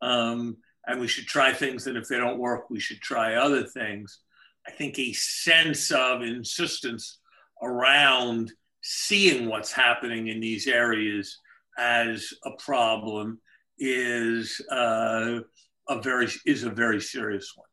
Um, 0.00 0.56
and 0.86 1.00
we 1.00 1.08
should 1.08 1.26
try 1.26 1.52
things, 1.52 1.86
and 1.86 1.96
if 1.96 2.08
they 2.08 2.18
don't 2.18 2.38
work, 2.38 2.70
we 2.70 2.80
should 2.80 3.00
try 3.00 3.34
other 3.34 3.64
things. 3.64 4.20
I 4.66 4.70
think 4.70 4.98
a 4.98 5.12
sense 5.12 5.90
of 5.90 6.22
insistence 6.22 7.18
around 7.62 8.52
seeing 8.82 9.48
what's 9.48 9.72
happening 9.72 10.28
in 10.28 10.40
these 10.40 10.66
areas 10.66 11.38
as 11.78 12.32
a 12.44 12.50
problem 12.58 13.40
is 13.78 14.60
uh, 14.70 15.40
a 15.88 16.00
very 16.00 16.28
is 16.46 16.64
a 16.64 16.70
very 16.70 17.00
serious 17.00 17.52
one. 17.56 17.66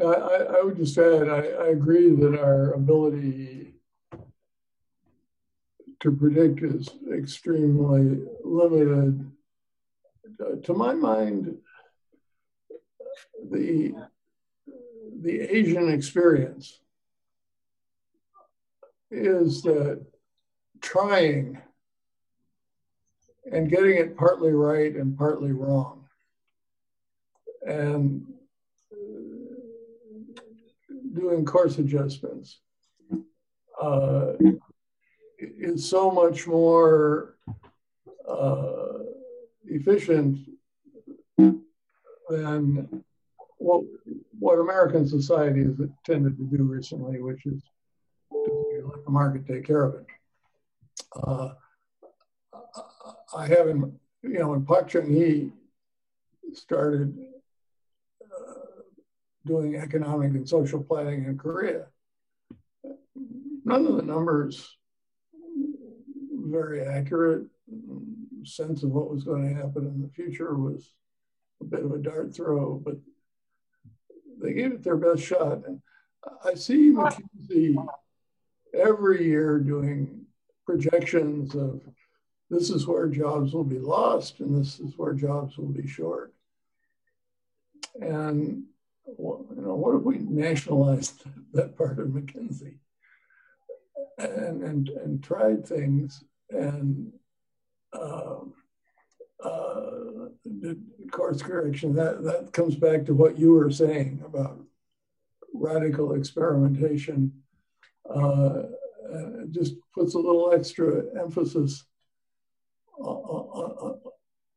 I, 0.00 0.58
I 0.58 0.62
would 0.62 0.76
just 0.76 0.96
add, 0.98 1.28
I, 1.28 1.40
I 1.64 1.68
agree 1.68 2.10
that 2.10 2.38
our 2.38 2.72
ability 2.72 3.74
to 6.00 6.12
predict 6.12 6.62
is 6.62 6.88
extremely 7.12 8.26
limited. 8.42 9.30
To 10.64 10.74
my 10.74 10.94
mind, 10.94 11.56
the 13.50 13.94
the 15.20 15.40
Asian 15.40 15.88
experience 15.88 16.80
is 19.10 19.62
that 19.62 20.04
trying 20.80 21.60
and 23.50 23.70
getting 23.70 23.96
it 23.98 24.16
partly 24.16 24.52
right 24.52 24.94
and 24.94 25.16
partly 25.16 25.52
wrong. 25.52 26.04
And 27.66 28.26
doing 31.14 31.44
course 31.44 31.78
adjustments 31.78 32.60
uh, 33.80 34.32
is 35.38 35.88
so 35.88 36.10
much 36.10 36.46
more 36.46 37.36
uh, 38.28 39.01
efficient 39.66 40.38
than 41.36 43.04
what 43.58 43.82
what 44.38 44.58
American 44.58 45.06
society 45.06 45.62
has 45.62 45.76
tended 46.04 46.36
to 46.36 46.44
do 46.44 46.64
recently, 46.64 47.20
which 47.20 47.46
is 47.46 47.62
let 48.30 49.04
the 49.04 49.10
market 49.10 49.46
take 49.46 49.64
care 49.64 49.84
of 49.84 49.94
it. 49.94 50.06
Uh, 51.14 51.50
I 53.36 53.46
haven't, 53.46 53.94
you 54.22 54.38
know, 54.38 54.48
when 54.48 54.64
Park 54.64 54.88
Chung 54.88 55.06
Hee 55.06 55.52
started 56.54 57.16
uh, 58.22 58.52
doing 59.46 59.76
economic 59.76 60.30
and 60.32 60.48
social 60.48 60.82
planning 60.82 61.24
in 61.24 61.38
Korea, 61.38 61.86
none 63.64 63.86
of 63.86 63.96
the 63.96 64.02
numbers 64.02 64.76
very 66.34 66.84
accurate. 66.84 67.46
Mm, 67.70 68.46
sense 68.46 68.82
of 68.82 68.90
what 68.90 69.10
was 69.10 69.24
going 69.24 69.48
to 69.48 69.54
happen 69.54 69.86
in 69.86 70.02
the 70.02 70.08
future 70.08 70.54
was 70.54 70.92
a 71.60 71.64
bit 71.64 71.84
of 71.84 71.92
a 71.92 71.98
dart 71.98 72.34
throw, 72.34 72.80
but 72.84 72.96
they 74.42 74.52
gave 74.52 74.72
it 74.72 74.82
their 74.82 74.96
best 74.96 75.22
shot. 75.22 75.66
And 75.66 75.80
I 76.44 76.54
see 76.54 76.90
McKinsey 76.90 77.76
every 78.74 79.24
year 79.24 79.58
doing 79.58 80.26
projections 80.66 81.54
of 81.54 81.82
this 82.50 82.70
is 82.70 82.86
where 82.86 83.06
jobs 83.08 83.54
will 83.54 83.64
be 83.64 83.78
lost 83.78 84.40
and 84.40 84.56
this 84.56 84.80
is 84.80 84.94
where 84.96 85.14
jobs 85.14 85.56
will 85.56 85.72
be 85.72 85.86
short. 85.86 86.34
And 88.00 88.64
you 89.06 89.46
know, 89.56 89.74
what 89.74 89.96
if 89.96 90.02
we 90.02 90.18
nationalized 90.18 91.22
that 91.52 91.76
part 91.76 91.98
of 91.98 92.08
McKinsey 92.08 92.76
and 94.18 94.62
and, 94.62 94.88
and 94.88 95.22
tried 95.22 95.66
things 95.66 96.24
and 96.50 97.12
um, 97.92 98.54
uh, 99.42 100.28
course 101.10 101.42
correction? 101.42 101.94
That 101.94 102.22
that 102.24 102.52
comes 102.52 102.76
back 102.76 103.04
to 103.06 103.14
what 103.14 103.38
you 103.38 103.52
were 103.52 103.70
saying 103.70 104.22
about 104.24 104.58
radical 105.52 106.14
experimentation. 106.14 107.32
Uh, 108.08 108.62
just 109.50 109.74
puts 109.94 110.14
a 110.14 110.18
little 110.18 110.52
extra 110.52 111.02
emphasis 111.20 111.84
on, 112.98 113.98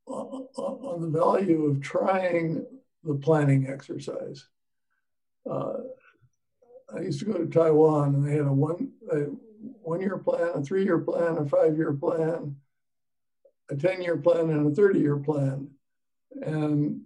on, 0.06 1.02
the 1.02 1.20
value 1.20 1.66
of 1.66 1.82
trying 1.82 2.66
the 3.04 3.16
planning 3.16 3.68
exercise. 3.68 4.48
Uh, 5.50 5.74
I 6.96 7.02
used 7.02 7.20
to 7.20 7.26
go 7.26 7.34
to 7.34 7.48
Taiwan 7.48 8.16
and 8.16 8.26
they 8.26 8.34
had 8.34 8.46
a 8.46 8.54
one 8.54 8.92
a 9.12 9.26
one 9.82 10.02
year 10.02 10.18
plan, 10.18 10.52
a 10.56 10.62
three 10.62 10.84
year 10.84 11.00
plan, 11.00 11.38
a 11.38 11.46
five 11.46 11.76
year 11.78 11.94
plan, 11.94 12.56
a 13.70 13.76
10 13.76 14.02
year 14.02 14.18
plan, 14.18 14.50
and 14.50 14.72
a 14.72 14.76
30 14.76 15.00
year 15.00 15.18
plan. 15.18 15.70
And 16.42 17.02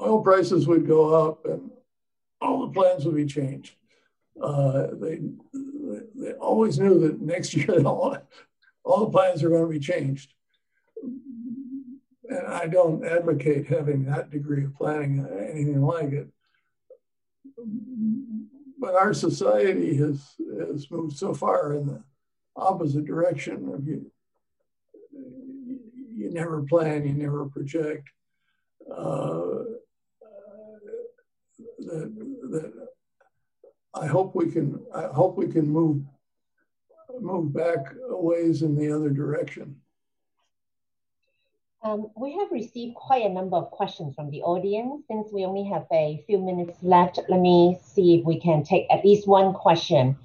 oil 0.00 0.22
prices 0.22 0.66
would 0.66 0.86
go 0.86 1.14
up 1.14 1.44
and 1.44 1.70
all 2.40 2.66
the 2.66 2.72
plans 2.72 3.04
would 3.04 3.16
be 3.16 3.26
changed. 3.26 3.74
Uh, 4.42 4.88
they, 4.92 5.20
they 6.14 6.32
always 6.32 6.78
knew 6.78 6.98
that 7.00 7.20
next 7.20 7.54
year 7.54 7.82
all 7.84 8.16
all 8.84 9.04
the 9.04 9.10
plans 9.10 9.42
are 9.42 9.50
going 9.50 9.62
to 9.62 9.68
be 9.68 9.78
changed. 9.78 10.32
And 11.02 12.46
I 12.46 12.66
don't 12.66 13.04
advocate 13.04 13.66
having 13.66 14.04
that 14.04 14.30
degree 14.30 14.64
of 14.64 14.74
planning, 14.74 15.26
anything 15.38 15.82
like 15.82 16.12
it. 16.12 16.28
But 18.78 18.94
our 18.94 19.12
society 19.12 19.96
has, 19.96 20.34
has 20.68 20.90
moved 20.90 21.18
so 21.18 21.34
far 21.34 21.74
in 21.74 21.86
the 21.86 22.02
opposite 22.56 23.04
direction 23.04 23.72
of 23.74 23.86
you. 23.86 24.10
You 26.20 26.30
never 26.30 26.60
plan, 26.64 27.06
you 27.06 27.14
never 27.14 27.46
project. 27.46 28.06
Uh, 28.94 29.64
that, 31.78 32.12
that 32.50 32.88
I 33.94 34.06
hope 34.06 34.34
we 34.34 34.50
can 34.50 34.78
I 34.94 35.06
hope 35.06 35.38
we 35.38 35.48
can 35.48 35.66
move 35.66 36.02
move 37.18 37.54
back 37.54 37.94
ways 38.10 38.60
in 38.60 38.76
the 38.76 38.92
other 38.94 39.08
direction. 39.08 39.76
Um, 41.82 42.08
we 42.14 42.36
have 42.36 42.52
received 42.52 42.96
quite 42.96 43.24
a 43.24 43.30
number 43.30 43.56
of 43.56 43.70
questions 43.70 44.14
from 44.14 44.30
the 44.30 44.42
audience. 44.42 45.04
Since 45.08 45.32
we 45.32 45.46
only 45.46 45.64
have 45.70 45.86
a 45.90 46.22
few 46.26 46.38
minutes 46.38 46.76
left, 46.82 47.18
let 47.30 47.40
me 47.40 47.78
see 47.82 48.16
if 48.16 48.26
we 48.26 48.38
can 48.38 48.62
take 48.62 48.86
at 48.90 49.06
least 49.06 49.26
one 49.26 49.54
question. 49.54 50.18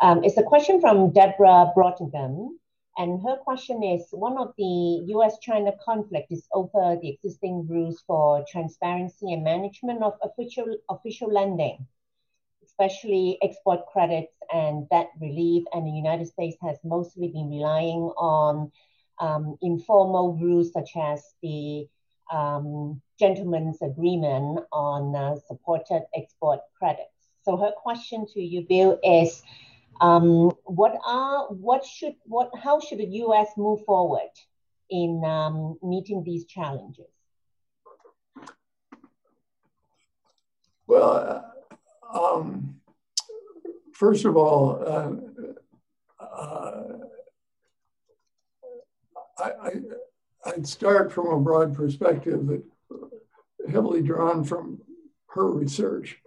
Um, 0.00 0.22
it's 0.22 0.36
a 0.36 0.44
question 0.44 0.80
from 0.80 1.10
Deborah 1.10 1.72
Brautigam. 1.76 2.50
And 2.98 3.22
her 3.22 3.36
question 3.36 3.82
is, 3.82 4.06
one 4.10 4.36
of 4.36 4.52
the 4.58 5.04
US-China 5.14 5.72
conflict 5.82 6.30
is 6.30 6.46
over 6.52 6.98
the 7.00 7.08
existing 7.08 7.66
rules 7.66 8.02
for 8.06 8.44
transparency 8.50 9.32
and 9.32 9.42
management 9.42 10.02
of 10.02 10.14
official, 10.22 10.76
official 10.90 11.32
lending, 11.32 11.86
especially 12.62 13.38
export 13.42 13.86
credits 13.86 14.34
and 14.52 14.88
debt 14.90 15.10
relief. 15.20 15.64
And 15.72 15.86
the 15.86 15.90
United 15.92 16.26
States 16.26 16.56
has 16.60 16.76
mostly 16.84 17.28
been 17.28 17.48
relying 17.48 18.12
on 18.18 18.70
um, 19.18 19.56
informal 19.62 20.34
rules 20.36 20.72
such 20.72 20.90
as 20.96 21.34
the 21.42 21.88
um, 22.30 23.00
gentleman's 23.18 23.80
agreement 23.80 24.60
on 24.72 25.16
uh, 25.16 25.36
supported 25.46 26.04
export 26.14 26.60
credits. 26.78 27.08
So 27.42 27.56
her 27.56 27.72
question 27.72 28.26
to 28.34 28.40
you, 28.40 28.66
Bill, 28.68 28.98
is 29.02 29.42
um, 30.02 30.50
what 30.64 30.98
are 31.06 31.46
what 31.46 31.84
should 31.86 32.14
what 32.24 32.50
how 32.60 32.80
should 32.80 32.98
the 32.98 33.06
U.S. 33.06 33.50
move 33.56 33.84
forward 33.84 34.30
in 34.90 35.22
um, 35.24 35.78
meeting 35.80 36.24
these 36.24 36.44
challenges? 36.44 37.06
Well, 40.88 41.44
uh, 42.12 42.18
um, 42.18 42.80
first 43.94 44.24
of 44.24 44.36
all, 44.36 44.82
uh, 44.84 46.24
uh, 46.24 46.82
I, 49.38 49.70
would 50.46 50.66
start 50.66 51.12
from 51.12 51.28
a 51.28 51.38
broad 51.38 51.74
perspective 51.76 52.44
that 52.48 52.62
heavily 53.70 54.02
drawn 54.02 54.42
from 54.42 54.80
her 55.28 55.48
research 55.48 56.18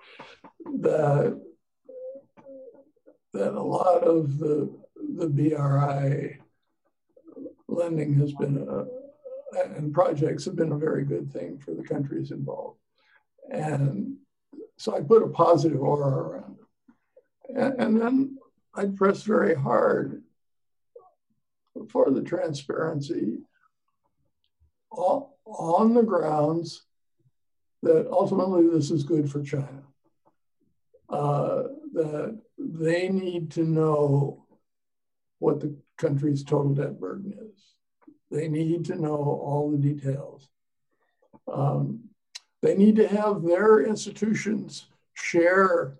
that 0.79 1.39
that 3.35 3.53
a 3.53 3.61
lot 3.61 4.03
of 4.03 4.37
the 4.39 4.69
the 5.17 5.27
BRI 5.27 6.39
lending 7.67 8.15
has 8.15 8.33
been 8.33 8.57
a, 8.57 8.85
and 9.75 9.93
projects 9.93 10.45
have 10.45 10.55
been 10.55 10.71
a 10.71 10.77
very 10.77 11.03
good 11.05 11.31
thing 11.31 11.57
for 11.57 11.73
the 11.73 11.83
countries 11.83 12.31
involved. 12.31 12.79
And 13.51 14.17
so 14.77 14.95
I 14.95 15.01
put 15.01 15.23
a 15.23 15.27
positive 15.27 15.79
aura 15.79 16.07
around 16.07 16.57
it. 16.59 17.55
And, 17.55 17.81
and 17.81 18.01
then 18.01 18.37
I 18.73 18.85
pressed 18.85 19.25
very 19.25 19.55
hard 19.55 20.23
for 21.89 22.09
the 22.09 22.21
transparency 22.21 23.37
on 24.91 25.93
the 25.93 26.03
grounds 26.03 26.83
that 27.83 28.07
ultimately 28.09 28.67
this 28.67 28.91
is 28.91 29.03
good 29.03 29.29
for 29.29 29.43
China. 29.43 29.83
Uh, 31.09 31.63
that 31.95 32.37
they 32.57 33.09
need 33.09 33.51
to 33.51 33.63
know 33.63 34.45
what 35.39 35.59
the 35.59 35.75
country's 35.97 36.43
total 36.43 36.73
debt 36.73 36.99
burden 36.99 37.33
is. 37.33 37.63
They 38.31 38.47
need 38.47 38.85
to 38.85 38.95
know 38.95 39.15
all 39.15 39.71
the 39.71 39.77
details. 39.77 40.49
Um, 41.51 42.09
they 42.61 42.75
need 42.75 42.95
to 42.97 43.07
have 43.07 43.43
their 43.43 43.81
institutions 43.81 44.87
share 45.13 45.97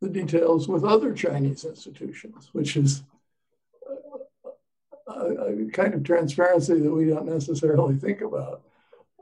the 0.00 0.08
details 0.08 0.68
with 0.68 0.84
other 0.84 1.12
Chinese 1.12 1.64
institutions, 1.64 2.50
which 2.52 2.76
is 2.76 3.02
a, 5.06 5.12
a 5.12 5.70
kind 5.72 5.94
of 5.94 6.02
transparency 6.02 6.80
that 6.80 6.92
we 6.92 7.06
don't 7.06 7.26
necessarily 7.26 7.96
think 7.96 8.20
about. 8.20 8.62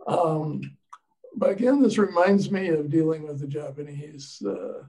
Um, 0.06 0.76
but 1.36 1.50
again, 1.50 1.82
this 1.82 1.98
reminds 1.98 2.50
me 2.50 2.68
of 2.68 2.90
dealing 2.90 3.26
with 3.26 3.40
the 3.40 3.46
Japanese 3.46 4.40
uh, 4.46 4.84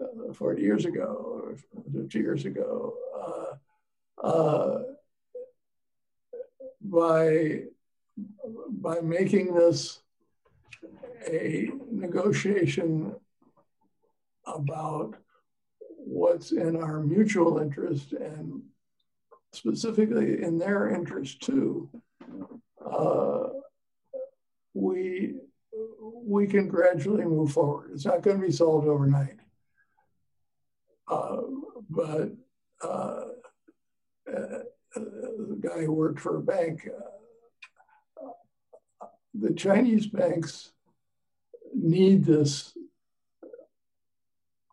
uh, 0.00 0.32
40 0.32 0.62
years 0.62 0.84
ago 0.84 1.42
or 1.44 1.56
50 1.92 2.18
years 2.18 2.44
ago. 2.44 2.94
Uh, 3.16 4.26
uh, 4.26 4.82
by, 6.82 7.62
by 8.68 9.00
making 9.00 9.54
this 9.54 10.00
a 11.26 11.70
negotiation 11.90 13.14
about 14.46 15.14
what's 15.86 16.52
in 16.52 16.76
our 16.76 17.00
mutual 17.00 17.58
interest 17.58 18.12
and 18.12 18.62
specifically 19.52 20.42
in 20.42 20.58
their 20.58 20.88
interest 20.88 21.42
too, 21.42 21.88
uh, 22.84 23.48
we 24.74 25.34
we 26.24 26.46
can 26.46 26.68
gradually 26.68 27.24
move 27.24 27.52
forward. 27.52 27.90
It's 27.92 28.04
not 28.04 28.22
going 28.22 28.40
to 28.40 28.46
be 28.46 28.52
solved 28.52 28.86
overnight. 28.86 29.38
Uh, 31.08 31.40
but 31.88 32.32
uh, 32.82 33.24
uh, 34.28 34.58
the 34.94 35.58
guy 35.60 35.84
who 35.84 35.92
worked 35.92 36.20
for 36.20 36.36
a 36.36 36.42
bank, 36.42 36.88
the 39.34 39.54
Chinese 39.54 40.06
banks 40.06 40.72
need 41.74 42.24
this 42.24 42.76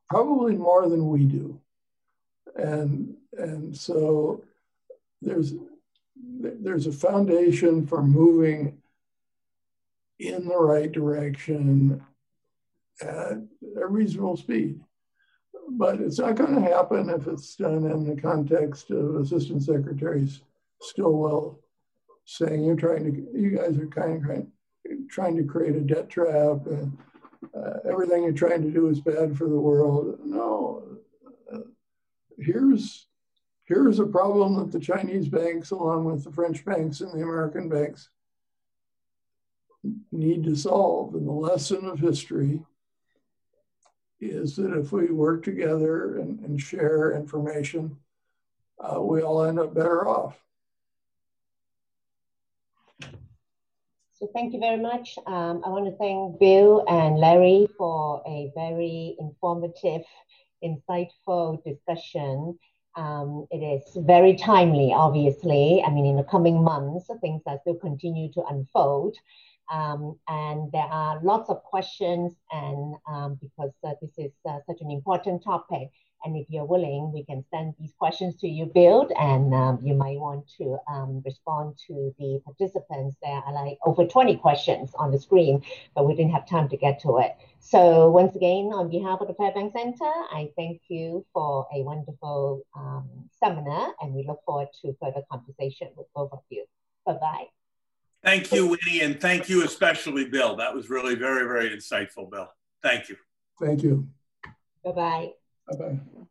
probably 0.09 0.55
more 0.55 0.89
than 0.89 1.09
we 1.09 1.25
do. 1.25 1.59
And, 2.55 3.15
and 3.33 3.75
so 3.75 4.43
there's, 5.21 5.53
there's 6.39 6.87
a 6.87 6.91
foundation 6.91 7.85
for 7.85 8.01
moving 8.01 8.77
in 10.19 10.47
the 10.47 10.57
right 10.57 10.91
direction 10.91 12.01
at 13.01 13.37
a 13.77 13.87
reasonable 13.87 14.37
speed 14.37 14.79
but 15.71 15.99
it's 15.99 16.19
not 16.19 16.35
going 16.35 16.55
to 16.55 16.61
happen 16.61 17.09
if 17.09 17.27
it's 17.27 17.55
done 17.55 17.85
in 17.89 18.05
the 18.07 18.19
context 18.19 18.91
of 18.91 19.15
Assistant 19.15 19.63
Secretaries 19.63 20.41
Stilwell 20.81 21.59
saying 22.25 22.63
you're 22.63 22.75
trying 22.75 23.03
to, 23.03 23.39
you 23.39 23.51
guys 23.51 23.77
are 23.77 23.87
kind 23.87 24.17
of 24.17 24.23
trying, 24.23 24.51
trying 25.09 25.37
to 25.37 25.43
create 25.43 25.75
a 25.75 25.81
debt 25.81 26.09
trap 26.09 26.65
and 26.65 26.97
uh, 27.55 27.77
everything 27.89 28.23
you're 28.23 28.33
trying 28.33 28.61
to 28.61 28.71
do 28.71 28.87
is 28.87 28.99
bad 28.99 29.37
for 29.37 29.47
the 29.47 29.59
world. 29.59 30.19
No, 30.23 30.97
uh, 31.53 31.59
here's 32.39 33.07
here's 33.65 33.99
a 33.99 34.05
problem 34.05 34.55
that 34.55 34.71
the 34.71 34.79
Chinese 34.79 35.27
banks, 35.27 35.71
along 35.71 36.05
with 36.05 36.23
the 36.23 36.31
French 36.31 36.65
banks 36.65 37.01
and 37.01 37.11
the 37.11 37.23
American 37.23 37.69
banks, 37.69 38.09
need 40.11 40.43
to 40.45 40.55
solve. 40.55 41.13
And 41.15 41.27
the 41.27 41.31
lesson 41.31 41.85
of 41.85 41.99
history 41.99 42.61
is 44.19 44.55
that 44.55 44.73
if 44.77 44.91
we 44.91 45.07
work 45.07 45.43
together 45.43 46.19
and, 46.19 46.39
and 46.39 46.59
share 46.59 47.13
information, 47.13 47.97
uh, 48.79 49.01
we 49.01 49.21
all 49.21 49.43
end 49.43 49.59
up 49.59 49.73
better 49.73 50.07
off. 50.07 50.37
So 54.17 54.29
thank 54.33 54.53
you 54.53 54.59
very 54.59 54.81
much. 54.81 55.17
Um, 55.27 55.61
I 55.65 55.69
want 55.69 55.85
to 55.85 55.97
thank 55.97 56.39
Bill 56.39 56.85
and 56.87 57.17
Larry 57.17 57.67
for 57.77 58.23
a 58.25 58.49
very 58.55 59.15
informative, 59.19 60.03
insightful 60.63 61.61
discussion. 61.65 62.57
Um, 62.95 63.45
it 63.51 63.57
is 63.57 63.97
very 64.05 64.35
timely, 64.35 64.93
obviously. 64.93 65.83
I 65.85 65.91
mean, 65.91 66.05
in 66.05 66.15
the 66.15 66.23
coming 66.23 66.63
months, 66.63 67.09
things 67.19 67.41
are 67.45 67.59
still 67.59 67.75
continue 67.75 68.31
to 68.31 68.43
unfold. 68.45 69.17
Um, 69.71 70.17
and 70.27 70.71
there 70.71 70.83
are 70.83 71.19
lots 71.23 71.49
of 71.49 71.63
questions 71.63 72.33
and 72.51 72.95
um, 73.07 73.39
because 73.41 73.71
uh, 73.83 73.93
this 74.01 74.11
is 74.17 74.31
uh, 74.47 74.59
such 74.67 74.81
an 74.81 74.91
important 74.91 75.43
topic. 75.43 75.89
And 76.23 76.35
if 76.35 76.47
you're 76.49 76.65
willing 76.65 77.11
we 77.13 77.23
can 77.23 77.43
send 77.51 77.75
these 77.79 77.93
questions 77.99 78.35
to 78.37 78.47
you 78.47 78.65
Bill 78.65 79.07
and 79.19 79.53
um, 79.53 79.79
you 79.83 79.93
might 79.93 80.19
want 80.19 80.49
to 80.57 80.77
um, 80.87 81.21
respond 81.23 81.77
to 81.87 82.15
the 82.17 82.41
participants. 82.43 83.15
There 83.21 83.31
are 83.45 83.53
like 83.53 83.77
over 83.85 84.05
20 84.05 84.37
questions 84.37 84.91
on 84.95 85.11
the 85.11 85.19
screen 85.19 85.63
but 85.95 86.07
we 86.07 86.15
didn't 86.15 86.31
have 86.31 86.47
time 86.47 86.67
to 86.69 86.77
get 86.77 86.99
to 87.01 87.17
it. 87.19 87.35
So 87.59 88.09
once 88.09 88.35
again 88.35 88.71
on 88.73 88.89
behalf 88.89 89.21
of 89.21 89.27
the 89.27 89.35
Fairbank 89.35 89.73
Center 89.73 90.11
I 90.31 90.49
thank 90.55 90.81
you 90.87 91.25
for 91.33 91.67
a 91.73 91.83
wonderful 91.83 92.63
um, 92.75 93.07
seminar 93.43 93.93
and 94.01 94.13
we 94.13 94.25
look 94.25 94.39
forward 94.45 94.69
to 94.81 94.95
further 95.01 95.21
conversation 95.31 95.89
with 95.95 96.07
both 96.15 96.31
of 96.31 96.39
you. 96.49 96.65
Bye 97.05 97.13
bye 97.13 97.54
Thank 98.25 98.51
you, 98.51 98.65
Winnie, 98.65 99.01
and 99.01 99.21
thank 99.21 99.47
you 99.49 99.63
especially, 99.63 100.25
Bill. 100.25 100.55
That 100.55 100.73
was 100.73 100.89
really 100.89 101.13
very, 101.13 101.43
very 101.43 101.69
insightful, 101.69 102.29
Bill. 102.31 102.47
Thank 102.81 103.07
you. 103.07 103.17
Thank 103.61 103.83
you. 103.83 104.07
Bye-bye. 104.83 105.29
Bye-bye. 105.69 105.99